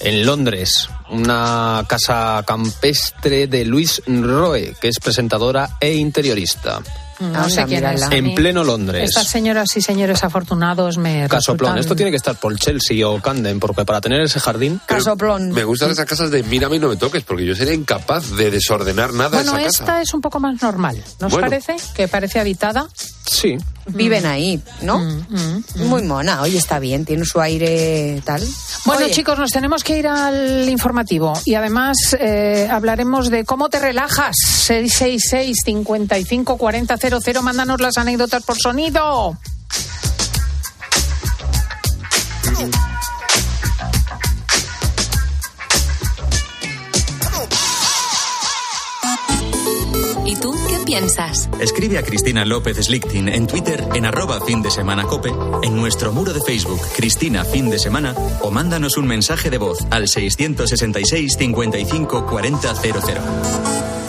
En 0.00 0.24
Londres, 0.24 0.88
una 1.10 1.84
casa 1.86 2.42
campestre 2.46 3.46
de 3.46 3.66
Luis 3.66 4.02
Roe, 4.06 4.74
que 4.80 4.88
es 4.88 4.98
presentadora 4.98 5.76
e 5.78 5.92
interiorista. 5.94 6.80
No 7.20 7.48
sé 7.50 7.64
quién 7.66 7.84
es. 7.84 8.02
En 8.10 8.34
pleno 8.34 8.64
Londres. 8.64 9.08
Estas 9.10 9.28
señoras 9.28 9.76
y 9.76 9.82
señores 9.82 10.24
afortunados 10.24 10.96
me 10.98 11.28
Casoplón. 11.28 11.74
resultan- 11.74 11.78
Esto 11.78 11.96
tiene 11.96 12.10
que 12.10 12.16
estar 12.16 12.36
por 12.36 12.56
Chelsea 12.58 13.06
o 13.06 13.20
Camden, 13.20 13.60
porque 13.60 13.84
para 13.84 14.00
tener 14.00 14.20
ese 14.22 14.40
jardín. 14.40 14.80
Casoplón. 14.86 15.50
Me 15.50 15.64
gustan 15.64 15.90
esas 15.90 16.06
casas 16.06 16.30
de 16.30 16.42
mírame 16.42 16.76
y 16.76 16.78
no 16.78 16.88
me 16.88 16.96
toques, 16.96 17.22
porque 17.22 17.44
yo 17.46 17.54
sería 17.54 17.74
incapaz 17.74 18.30
de 18.36 18.50
desordenar 18.50 19.12
nada 19.12 19.30
Bueno, 19.38 19.56
esa 19.58 19.66
esta 19.68 19.84
casa. 19.86 20.02
es 20.02 20.14
un 20.14 20.20
poco 20.20 20.40
más 20.40 20.60
normal, 20.62 20.96
¿no 21.20 21.26
os 21.26 21.32
Bueno. 21.32 21.48
parece? 21.48 21.76
Que 21.94 22.08
parece 22.08 22.40
habitada. 22.40 22.88
Sí. 23.26 23.56
Viven 23.86 24.26
ahí, 24.26 24.60
¿no? 24.82 24.98
Mm, 24.98 25.24
Muy 25.86 26.02
mona, 26.02 26.42
oye, 26.42 26.58
está 26.58 26.78
bien, 26.78 27.04
tiene 27.04 27.24
su 27.24 27.40
aire 27.40 28.20
tal. 28.24 28.42
Bueno, 28.84 29.04
Oye, 29.04 29.12
chicos, 29.14 29.38
nos 29.38 29.50
tenemos 29.50 29.82
que 29.84 29.98
ir 29.98 30.06
al 30.08 30.68
informativo 30.68 31.32
y 31.44 31.54
además 31.54 31.96
eh, 32.18 32.68
hablaremos 32.70 33.30
de 33.30 33.44
cómo 33.44 33.68
te 33.68 33.78
relajas. 33.78 34.34
666 34.44 35.56
55 35.64 36.56
40 36.56 36.96
00. 37.18 37.42
Mándanos 37.42 37.80
las 37.80 37.98
anécdotas 37.98 38.42
por 38.44 38.56
sonido. 38.56 39.36
¿Y 50.24 50.36
tú 50.36 50.54
qué 50.68 50.78
piensas. 50.84 51.48
Escribe 51.60 51.98
a 51.98 52.02
Cristina 52.02 52.44
López 52.44 52.76
Slichting 52.76 53.28
en 53.28 53.46
Twitter 53.46 53.84
en 53.94 54.06
arroba 54.06 54.40
fin 54.42 54.62
de 54.62 54.70
semana 54.70 55.04
cope, 55.04 55.32
en 55.62 55.76
nuestro 55.76 56.12
muro 56.12 56.32
de 56.32 56.40
Facebook 56.40 56.80
Cristina 56.96 57.44
Fin 57.44 57.70
de 57.70 57.78
Semana 57.78 58.14
o 58.42 58.50
mándanos 58.50 58.96
un 58.96 59.06
mensaje 59.06 59.50
de 59.50 59.58
voz 59.58 59.78
al 59.90 60.06
666 60.06 61.36
55 61.36 62.26
40 62.26 62.74
00. 62.74 63.99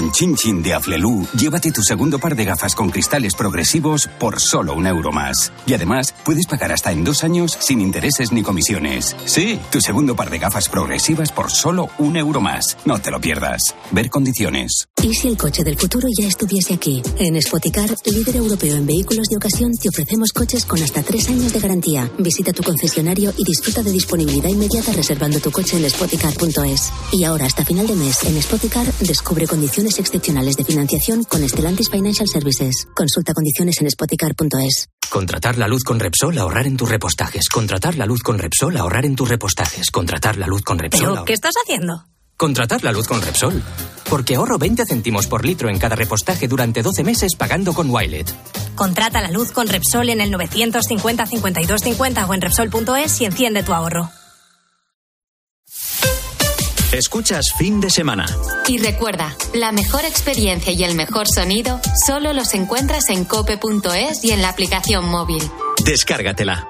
Con 0.00 0.12
Chin 0.12 0.34
Chin 0.34 0.62
de 0.62 0.72
Aflelu, 0.72 1.26
llévate 1.36 1.72
tu 1.72 1.82
segundo 1.82 2.18
par 2.18 2.34
de 2.34 2.46
gafas 2.46 2.74
con 2.74 2.88
cristales 2.88 3.34
progresivos 3.34 4.08
por 4.18 4.40
solo 4.40 4.72
un 4.72 4.86
euro 4.86 5.12
más. 5.12 5.52
Y 5.66 5.74
además, 5.74 6.14
puedes 6.24 6.46
pagar 6.46 6.72
hasta 6.72 6.90
en 6.90 7.04
dos 7.04 7.22
años 7.22 7.54
sin 7.60 7.82
intereses 7.82 8.32
ni 8.32 8.42
comisiones. 8.42 9.14
Sí, 9.26 9.60
tu 9.70 9.82
segundo 9.82 10.16
par 10.16 10.30
de 10.30 10.38
gafas 10.38 10.70
progresivas 10.70 11.32
por 11.32 11.50
solo 11.50 11.90
un 11.98 12.16
euro 12.16 12.40
más. 12.40 12.78
No 12.86 12.98
te 12.98 13.10
lo 13.10 13.20
pierdas. 13.20 13.74
Ver 13.90 14.08
condiciones. 14.08 14.88
¿Y 15.02 15.12
si 15.12 15.28
el 15.28 15.36
coche 15.36 15.64
del 15.64 15.76
futuro 15.76 16.08
ya 16.18 16.26
estuviese 16.26 16.72
aquí? 16.72 17.02
En 17.18 17.40
Spoticar, 17.42 17.94
líder 18.06 18.36
europeo 18.36 18.76
en 18.76 18.86
vehículos 18.86 19.28
de 19.28 19.36
ocasión, 19.36 19.72
te 19.76 19.90
ofrecemos 19.90 20.32
coches 20.32 20.64
con 20.64 20.82
hasta 20.82 21.02
tres 21.02 21.28
años 21.28 21.52
de 21.52 21.60
garantía. 21.60 22.10
Visita 22.18 22.54
tu 22.54 22.62
concesionario 22.62 23.34
y 23.36 23.44
disfruta 23.44 23.82
de 23.82 23.92
disponibilidad 23.92 24.48
inmediata 24.48 24.94
reservando 24.94 25.40
tu 25.40 25.50
coche 25.50 25.76
en 25.76 25.90
spoticar.es. 25.90 26.90
Y 27.12 27.24
ahora, 27.24 27.44
hasta 27.44 27.66
final 27.66 27.86
de 27.86 27.96
mes, 27.96 28.24
en 28.24 28.40
Spoticar, 28.40 28.90
descubre 29.00 29.46
condiciones 29.46 29.89
excepcionales 29.98 30.56
de 30.56 30.64
financiación 30.64 31.24
con 31.24 31.42
Estelantis 31.42 31.90
Financial 31.90 32.28
Services. 32.28 32.86
Consulta 32.94 33.32
condiciones 33.34 33.80
en 33.80 33.90
spoticar.es. 33.90 34.88
Contratar 35.10 35.58
la 35.58 35.66
luz 35.66 35.82
con 35.82 35.98
Repsol, 35.98 36.38
ahorrar 36.38 36.66
en 36.66 36.76
tus 36.76 36.88
repostajes. 36.88 37.48
Contratar 37.48 37.96
la 37.96 38.06
luz 38.06 38.20
con 38.22 38.38
Repsol, 38.38 38.76
ahorrar 38.76 39.04
en 39.04 39.16
tus 39.16 39.28
repostajes. 39.28 39.90
Contratar 39.90 40.36
la 40.36 40.46
luz 40.46 40.62
con 40.62 40.78
Repsol. 40.78 41.08
¿Pero 41.14 41.24
qué 41.24 41.32
estás 41.32 41.54
haciendo? 41.62 42.04
Contratar 42.36 42.84
la 42.84 42.92
luz 42.92 43.08
con 43.08 43.20
Repsol. 43.20 43.62
Porque 44.08 44.36
ahorro 44.36 44.58
20 44.58 44.86
céntimos 44.86 45.26
por 45.26 45.44
litro 45.44 45.68
en 45.68 45.78
cada 45.78 45.96
repostaje 45.96 46.48
durante 46.48 46.82
12 46.82 47.04
meses 47.04 47.34
pagando 47.36 47.74
con 47.74 47.90
Wilet. 47.90 48.32
Contrata 48.76 49.20
la 49.20 49.30
luz 49.30 49.52
con 49.52 49.68
Repsol 49.68 50.08
en 50.10 50.20
el 50.20 50.30
950 50.30 51.26
52 51.26 51.80
50 51.80 52.26
o 52.26 52.34
en 52.34 52.40
Repsol.es 52.40 53.20
y 53.20 53.24
enciende 53.24 53.62
tu 53.62 53.72
ahorro. 53.72 54.10
Escuchas 56.92 57.52
fin 57.56 57.80
de 57.80 57.88
semana. 57.88 58.26
Y 58.66 58.78
recuerda, 58.78 59.36
la 59.54 59.70
mejor 59.70 60.04
experiencia 60.04 60.72
y 60.72 60.82
el 60.82 60.96
mejor 60.96 61.28
sonido 61.28 61.80
solo 62.04 62.32
los 62.32 62.52
encuentras 62.52 63.10
en 63.10 63.24
cope.es 63.24 64.24
y 64.24 64.32
en 64.32 64.42
la 64.42 64.48
aplicación 64.48 65.08
móvil. 65.08 65.42
Descárgatela. 65.84 66.68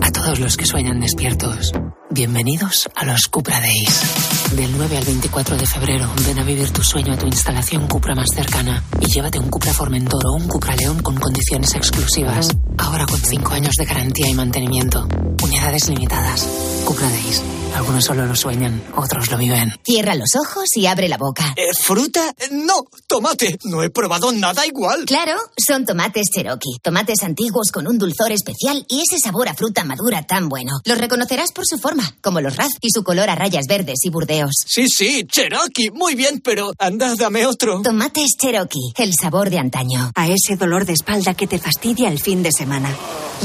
A 0.00 0.10
todos 0.10 0.40
los 0.40 0.56
que 0.56 0.64
sueñan 0.64 1.00
despiertos, 1.00 1.72
bienvenidos 2.12 2.90
a 2.94 3.06
los 3.06 3.26
Cupra 3.28 3.58
Days. 3.58 4.52
Del 4.54 4.70
9 4.76 4.98
al 4.98 5.04
24 5.04 5.56
de 5.56 5.66
febrero, 5.66 6.10
ven 6.26 6.38
a 6.38 6.44
vivir 6.44 6.70
tu 6.70 6.82
sueño 6.82 7.14
a 7.14 7.16
tu 7.16 7.26
instalación 7.26 7.88
Cupra 7.88 8.14
más 8.14 8.28
cercana 8.34 8.84
y 9.00 9.06
llévate 9.06 9.38
un 9.38 9.48
Cupra 9.48 9.72
Formentor 9.72 10.26
o 10.26 10.32
un 10.34 10.46
Cupra 10.46 10.76
León 10.76 11.02
con 11.02 11.16
condiciones 11.16 11.74
exclusivas. 11.74 12.48
Ahora 12.76 13.06
con 13.06 13.18
5 13.18 13.52
años 13.54 13.74
de 13.76 13.84
garantía 13.86 14.28
y 14.28 14.34
mantenimiento. 14.34 15.08
Unidades 15.42 15.88
limitadas. 15.88 16.46
Cupra 16.84 17.08
Days. 17.08 17.42
Algunos 17.74 18.04
solo 18.04 18.26
lo 18.26 18.36
sueñan, 18.36 18.82
otros 18.96 19.30
lo 19.30 19.38
viven. 19.38 19.72
Cierra 19.82 20.14
los 20.14 20.28
ojos 20.36 20.76
y 20.76 20.86
abre 20.86 21.08
la 21.08 21.16
boca. 21.16 21.54
¿Fruta? 21.80 22.34
No, 22.50 22.84
tomate. 23.06 23.58
No 23.64 23.82
he 23.82 23.88
probado 23.88 24.30
nada 24.30 24.66
igual. 24.66 25.06
Claro, 25.06 25.36
son 25.56 25.86
tomates 25.86 26.28
Cherokee. 26.34 26.78
Tomates 26.82 27.22
antiguos 27.22 27.70
con 27.72 27.86
un 27.88 27.96
dulzor 27.96 28.30
especial 28.30 28.84
y 28.88 29.00
ese 29.00 29.18
sabor 29.18 29.48
a 29.48 29.54
fruta 29.54 29.84
madura 29.84 30.22
tan 30.22 30.50
bueno. 30.50 30.80
Los 30.84 30.98
reconocerás 30.98 31.52
por 31.52 31.66
su 31.66 31.78
forma, 31.78 32.01
como 32.20 32.40
los 32.40 32.56
raz 32.56 32.70
y 32.80 32.90
su 32.90 33.02
color 33.02 33.30
a 33.30 33.34
rayas 33.34 33.66
verdes 33.68 34.00
y 34.02 34.10
burdeos. 34.10 34.52
Sí, 34.66 34.88
sí, 34.88 35.24
Cherokee. 35.26 35.90
Muy 35.92 36.14
bien, 36.14 36.40
pero 36.42 36.72
anda, 36.78 37.14
dame 37.16 37.46
otro. 37.46 37.82
Tomates 37.82 38.36
Cherokee, 38.40 38.92
el 38.96 39.12
sabor 39.20 39.50
de 39.50 39.58
antaño. 39.58 40.10
A 40.14 40.28
ese 40.28 40.56
dolor 40.56 40.86
de 40.86 40.92
espalda 40.92 41.34
que 41.34 41.46
te 41.46 41.58
fastidia 41.58 42.08
el 42.08 42.18
fin 42.18 42.42
de 42.42 42.52
semana. 42.52 42.94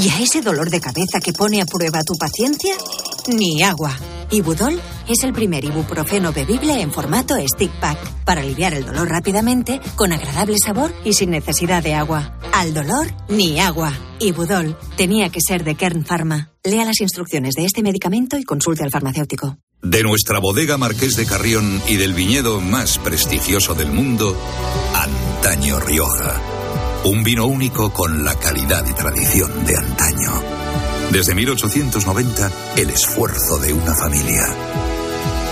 Y 0.00 0.08
a 0.10 0.20
ese 0.20 0.42
dolor 0.42 0.70
de 0.70 0.80
cabeza 0.80 1.20
que 1.22 1.32
pone 1.32 1.60
a 1.60 1.66
prueba 1.66 2.02
tu 2.04 2.14
paciencia, 2.14 2.74
ni 3.28 3.62
agua. 3.62 3.96
Ibudol 4.30 4.80
es 5.08 5.22
el 5.24 5.32
primer 5.32 5.64
ibuprofeno 5.64 6.32
bebible 6.32 6.80
en 6.80 6.92
formato 6.92 7.34
stick 7.46 7.70
pack 7.80 7.98
para 8.24 8.42
aliviar 8.42 8.74
el 8.74 8.84
dolor 8.84 9.08
rápidamente, 9.08 9.80
con 9.96 10.12
agradable 10.12 10.58
sabor 10.58 10.92
y 11.04 11.14
sin 11.14 11.30
necesidad 11.30 11.82
de 11.82 11.94
agua. 11.94 12.38
Al 12.52 12.74
dolor, 12.74 13.06
ni 13.28 13.58
agua. 13.60 13.92
Ibudol 14.20 14.76
tenía 14.96 15.30
que 15.30 15.40
ser 15.40 15.64
de 15.64 15.76
Kern 15.76 16.04
Pharma. 16.04 16.52
Lea 16.64 16.84
las 16.84 17.00
instrucciones 17.00 17.54
de 17.54 17.64
este 17.64 17.82
medicamento 17.82 18.36
y 18.36 18.44
consulte 18.44 18.84
al 18.84 18.90
farmacéutico. 18.90 19.56
De 19.80 20.02
nuestra 20.02 20.40
bodega 20.40 20.76
Marqués 20.76 21.16
de 21.16 21.24
Carrión 21.24 21.80
y 21.88 21.96
del 21.96 22.12
viñedo 22.12 22.60
más 22.60 22.98
prestigioso 22.98 23.74
del 23.74 23.92
mundo, 23.92 24.36
Antaño 24.94 25.78
Rioja. 25.80 26.40
Un 27.04 27.22
vino 27.22 27.46
único 27.46 27.92
con 27.92 28.24
la 28.24 28.34
calidad 28.34 28.84
y 28.86 28.92
tradición 28.92 29.64
de 29.64 29.76
antaño. 29.76 30.67
Desde 31.12 31.34
1890, 31.34 32.52
el 32.76 32.90
esfuerzo 32.90 33.58
de 33.58 33.72
una 33.72 33.94
familia. 33.94 34.42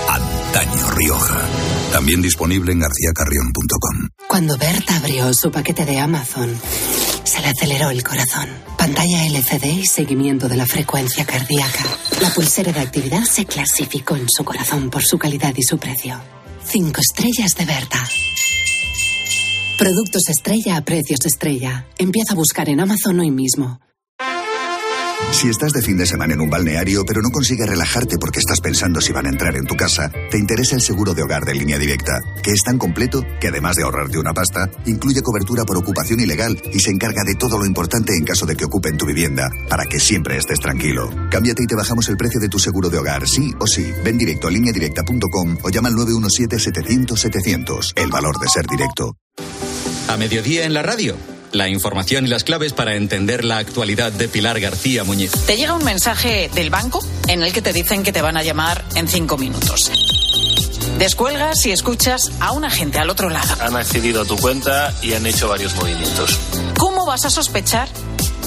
Antaño 0.08 0.90
Rioja. 0.90 1.48
También 1.92 2.20
disponible 2.20 2.72
en 2.72 2.80
garcíacarrión.com. 2.80 4.08
Cuando 4.28 4.58
Berta 4.58 4.96
abrió 4.96 5.32
su 5.32 5.50
paquete 5.50 5.86
de 5.86 5.98
Amazon, 5.98 6.54
se 7.24 7.40
le 7.40 7.48
aceleró 7.48 7.88
el 7.88 8.04
corazón. 8.04 8.48
Pantalla 8.76 9.26
LCD 9.26 9.64
y 9.78 9.86
seguimiento 9.86 10.46
de 10.48 10.56
la 10.56 10.66
frecuencia 10.66 11.24
cardíaca. 11.24 11.84
La 12.20 12.28
pulsera 12.30 12.72
de 12.72 12.80
actividad 12.80 13.24
se 13.24 13.46
clasificó 13.46 14.16
en 14.16 14.26
su 14.28 14.44
corazón 14.44 14.90
por 14.90 15.02
su 15.02 15.18
calidad 15.18 15.54
y 15.56 15.62
su 15.62 15.78
precio. 15.78 16.20
Cinco 16.64 17.00
estrellas 17.00 17.54
de 17.56 17.64
Berta. 17.64 18.06
Productos 19.78 20.28
estrella 20.28 20.76
a 20.76 20.84
precios 20.84 21.20
estrella. 21.24 21.86
Empieza 21.96 22.34
a 22.34 22.36
buscar 22.36 22.68
en 22.68 22.80
Amazon 22.80 23.20
hoy 23.20 23.30
mismo. 23.30 23.80
Si 25.32 25.48
estás 25.48 25.72
de 25.72 25.82
fin 25.82 25.96
de 25.96 26.06
semana 26.06 26.34
en 26.34 26.40
un 26.40 26.48
balneario 26.50 27.04
pero 27.06 27.20
no 27.20 27.30
consigues 27.30 27.68
relajarte 27.68 28.16
porque 28.18 28.38
estás 28.38 28.60
pensando 28.60 29.00
si 29.00 29.12
van 29.12 29.26
a 29.26 29.30
entrar 29.30 29.56
en 29.56 29.66
tu 29.66 29.76
casa, 29.76 30.10
te 30.30 30.38
interesa 30.38 30.76
el 30.76 30.82
seguro 30.82 31.14
de 31.14 31.22
hogar 31.22 31.44
de 31.44 31.54
línea 31.54 31.78
directa, 31.78 32.20
que 32.42 32.52
es 32.52 32.62
tan 32.64 32.78
completo 32.78 33.22
que 33.40 33.48
además 33.48 33.76
de 33.76 33.82
ahorrarte 33.82 34.18
una 34.18 34.32
pasta, 34.32 34.70
incluye 34.86 35.22
cobertura 35.22 35.64
por 35.64 35.76
ocupación 35.76 36.20
ilegal 36.20 36.60
y 36.72 36.80
se 36.80 36.90
encarga 36.90 37.22
de 37.24 37.34
todo 37.34 37.58
lo 37.58 37.66
importante 37.66 38.14
en 38.16 38.24
caso 38.24 38.46
de 38.46 38.56
que 38.56 38.64
ocupen 38.64 38.96
tu 38.96 39.04
vivienda, 39.06 39.50
para 39.68 39.84
que 39.84 40.00
siempre 40.00 40.36
estés 40.36 40.60
tranquilo. 40.60 41.10
Cámbiate 41.30 41.62
y 41.64 41.66
te 41.66 41.76
bajamos 41.76 42.08
el 42.08 42.16
precio 42.16 42.40
de 42.40 42.48
tu 42.48 42.58
seguro 42.58 42.88
de 42.88 42.98
hogar, 42.98 43.28
sí 43.28 43.52
o 43.58 43.66
sí. 43.66 43.92
Ven 44.04 44.16
directo 44.18 44.48
a 44.48 44.50
lineadirecta.com 44.50 45.58
o 45.62 45.68
llama 45.70 45.88
al 45.88 45.94
917-700-700. 45.96 47.92
El 47.96 48.10
valor 48.10 48.38
de 48.38 48.48
ser 48.48 48.66
directo. 48.66 49.16
A 50.08 50.16
mediodía 50.16 50.64
en 50.64 50.72
la 50.72 50.82
radio. 50.82 51.35
La 51.52 51.68
información 51.68 52.26
y 52.26 52.28
las 52.28 52.44
claves 52.44 52.72
para 52.72 52.94
entender 52.94 53.44
la 53.44 53.58
actualidad 53.58 54.12
de 54.12 54.28
Pilar 54.28 54.60
García 54.60 55.04
Muñiz. 55.04 55.32
Te 55.46 55.56
llega 55.56 55.74
un 55.74 55.84
mensaje 55.84 56.50
del 56.54 56.70
banco 56.70 57.04
en 57.28 57.42
el 57.42 57.52
que 57.52 57.62
te 57.62 57.72
dicen 57.72 58.02
que 58.02 58.12
te 58.12 58.22
van 58.22 58.36
a 58.36 58.42
llamar 58.42 58.84
en 58.94 59.08
cinco 59.08 59.36
minutos. 59.38 59.90
Descuelgas 60.98 61.66
y 61.66 61.72
escuchas 61.72 62.30
a 62.40 62.52
un 62.52 62.64
agente 62.64 62.98
al 62.98 63.10
otro 63.10 63.28
lado. 63.28 63.54
Han 63.60 63.76
accedido 63.76 64.22
a 64.22 64.24
tu 64.24 64.36
cuenta 64.36 64.94
y 65.02 65.12
han 65.12 65.26
hecho 65.26 65.48
varios 65.48 65.74
movimientos. 65.74 66.38
¿Cómo 66.78 67.04
vas 67.04 67.24
a 67.26 67.30
sospechar 67.30 67.88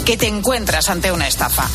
que 0.06 0.18
te 0.18 0.28
encuentras 0.28 0.90
ante 0.90 1.12
una 1.12 1.28
estafa? 1.28 1.68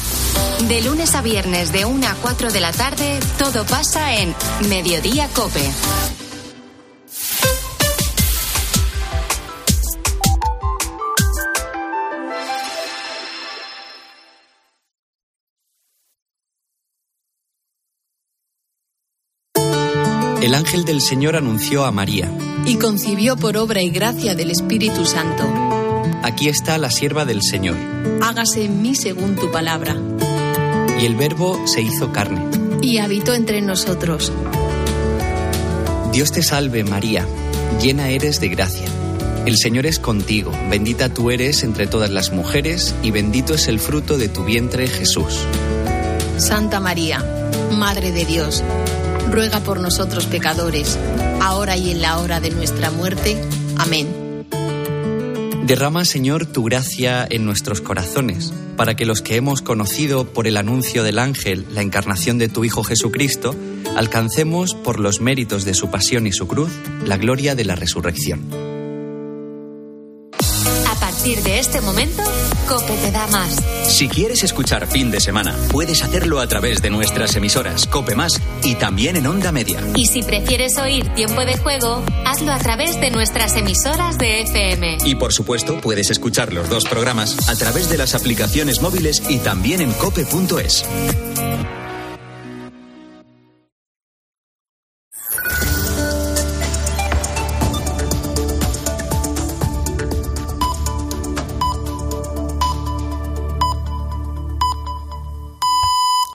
De 0.68 0.80
lunes 0.82 1.14
a 1.14 1.22
viernes 1.22 1.72
de 1.72 1.84
1 1.84 2.06
a 2.06 2.14
4 2.14 2.50
de 2.50 2.60
la 2.60 2.72
tarde, 2.72 3.20
todo 3.38 3.64
pasa 3.64 4.16
en 4.16 4.34
Mediodía 4.68 5.28
Cope. 5.28 5.70
El 20.54 20.60
ángel 20.60 20.84
del 20.84 21.00
Señor 21.00 21.34
anunció 21.34 21.84
a 21.84 21.90
María. 21.90 22.30
y 22.64 22.76
concibió 22.76 23.36
por 23.36 23.56
obra 23.56 23.82
y 23.82 23.90
gracia 23.90 24.36
del 24.36 24.52
Espíritu 24.52 25.04
Santo. 25.04 25.42
Aquí 26.22 26.48
está 26.48 26.78
la 26.78 26.92
sierva 26.92 27.24
del 27.24 27.42
Señor. 27.42 27.74
Hágase 28.22 28.62
en 28.62 28.80
mí 28.80 28.94
según 28.94 29.34
tu 29.34 29.50
palabra. 29.50 29.96
Y 31.00 31.06
el 31.06 31.16
verbo 31.16 31.60
se 31.66 31.82
hizo 31.82 32.12
carne. 32.12 32.40
Y 32.82 32.98
habitó 32.98 33.34
entre 33.34 33.62
nosotros. 33.62 34.30
Dios 36.12 36.30
te 36.30 36.44
salve 36.44 36.84
María, 36.84 37.26
llena 37.82 38.10
eres 38.10 38.38
de 38.38 38.48
gracia. 38.48 38.86
El 39.46 39.56
Señor 39.56 39.86
es 39.86 39.98
contigo, 39.98 40.52
bendita 40.70 41.08
tú 41.08 41.32
eres 41.32 41.64
entre 41.64 41.88
todas 41.88 42.10
las 42.10 42.30
mujeres 42.30 42.94
y 43.02 43.10
bendito 43.10 43.54
es 43.54 43.66
el 43.66 43.80
fruto 43.80 44.18
de 44.18 44.28
tu 44.28 44.44
vientre 44.44 44.86
Jesús. 44.86 45.36
Santa 46.38 46.78
María, 46.78 47.24
Madre 47.72 48.12
de 48.12 48.24
Dios, 48.24 48.62
ruega 49.30 49.60
por 49.60 49.80
nosotros 49.80 50.26
pecadores, 50.26 50.98
ahora 51.40 51.76
y 51.76 51.90
en 51.90 52.02
la 52.02 52.18
hora 52.18 52.40
de 52.40 52.50
nuestra 52.50 52.90
muerte. 52.90 53.40
Amén. 53.76 54.24
Derrama 55.66 56.04
Señor 56.04 56.44
tu 56.44 56.64
gracia 56.64 57.26
en 57.28 57.46
nuestros 57.46 57.80
corazones, 57.80 58.52
para 58.76 58.96
que 58.96 59.06
los 59.06 59.22
que 59.22 59.36
hemos 59.36 59.62
conocido 59.62 60.26
por 60.26 60.46
el 60.46 60.58
anuncio 60.58 61.02
del 61.02 61.18
ángel 61.18 61.66
la 61.72 61.80
encarnación 61.80 62.36
de 62.36 62.48
tu 62.48 62.64
Hijo 62.64 62.84
Jesucristo, 62.84 63.54
alcancemos 63.96 64.74
por 64.74 65.00
los 65.00 65.20
méritos 65.20 65.64
de 65.64 65.72
su 65.72 65.90
pasión 65.90 66.26
y 66.26 66.32
su 66.32 66.46
cruz 66.46 66.70
la 67.06 67.16
gloria 67.16 67.54
de 67.54 67.64
la 67.64 67.76
resurrección. 67.76 68.73
A 71.24 71.26
partir 71.26 71.42
de 71.42 71.58
este 71.58 71.80
momento, 71.80 72.22
Cope 72.68 72.92
te 72.98 73.10
da 73.10 73.26
más. 73.28 73.56
Si 73.88 74.08
quieres 74.08 74.44
escuchar 74.44 74.86
fin 74.86 75.10
de 75.10 75.20
semana, 75.20 75.56
puedes 75.70 76.02
hacerlo 76.02 76.38
a 76.38 76.46
través 76.46 76.82
de 76.82 76.90
nuestras 76.90 77.34
emisoras 77.34 77.86
Cope 77.86 78.14
Más 78.14 78.38
y 78.62 78.74
también 78.74 79.16
en 79.16 79.26
Onda 79.26 79.50
Media. 79.50 79.80
Y 79.94 80.06
si 80.06 80.22
prefieres 80.22 80.76
oír 80.76 81.08
tiempo 81.14 81.46
de 81.46 81.56
juego, 81.56 82.04
hazlo 82.26 82.52
a 82.52 82.58
través 82.58 83.00
de 83.00 83.10
nuestras 83.10 83.56
emisoras 83.56 84.18
de 84.18 84.42
FM. 84.42 84.98
Y 85.06 85.14
por 85.14 85.32
supuesto, 85.32 85.80
puedes 85.80 86.10
escuchar 86.10 86.52
los 86.52 86.68
dos 86.68 86.84
programas 86.84 87.48
a 87.48 87.56
través 87.56 87.88
de 87.88 87.96
las 87.96 88.14
aplicaciones 88.14 88.82
móviles 88.82 89.22
y 89.26 89.38
también 89.38 89.80
en 89.80 89.94
cope.es. 89.94 90.84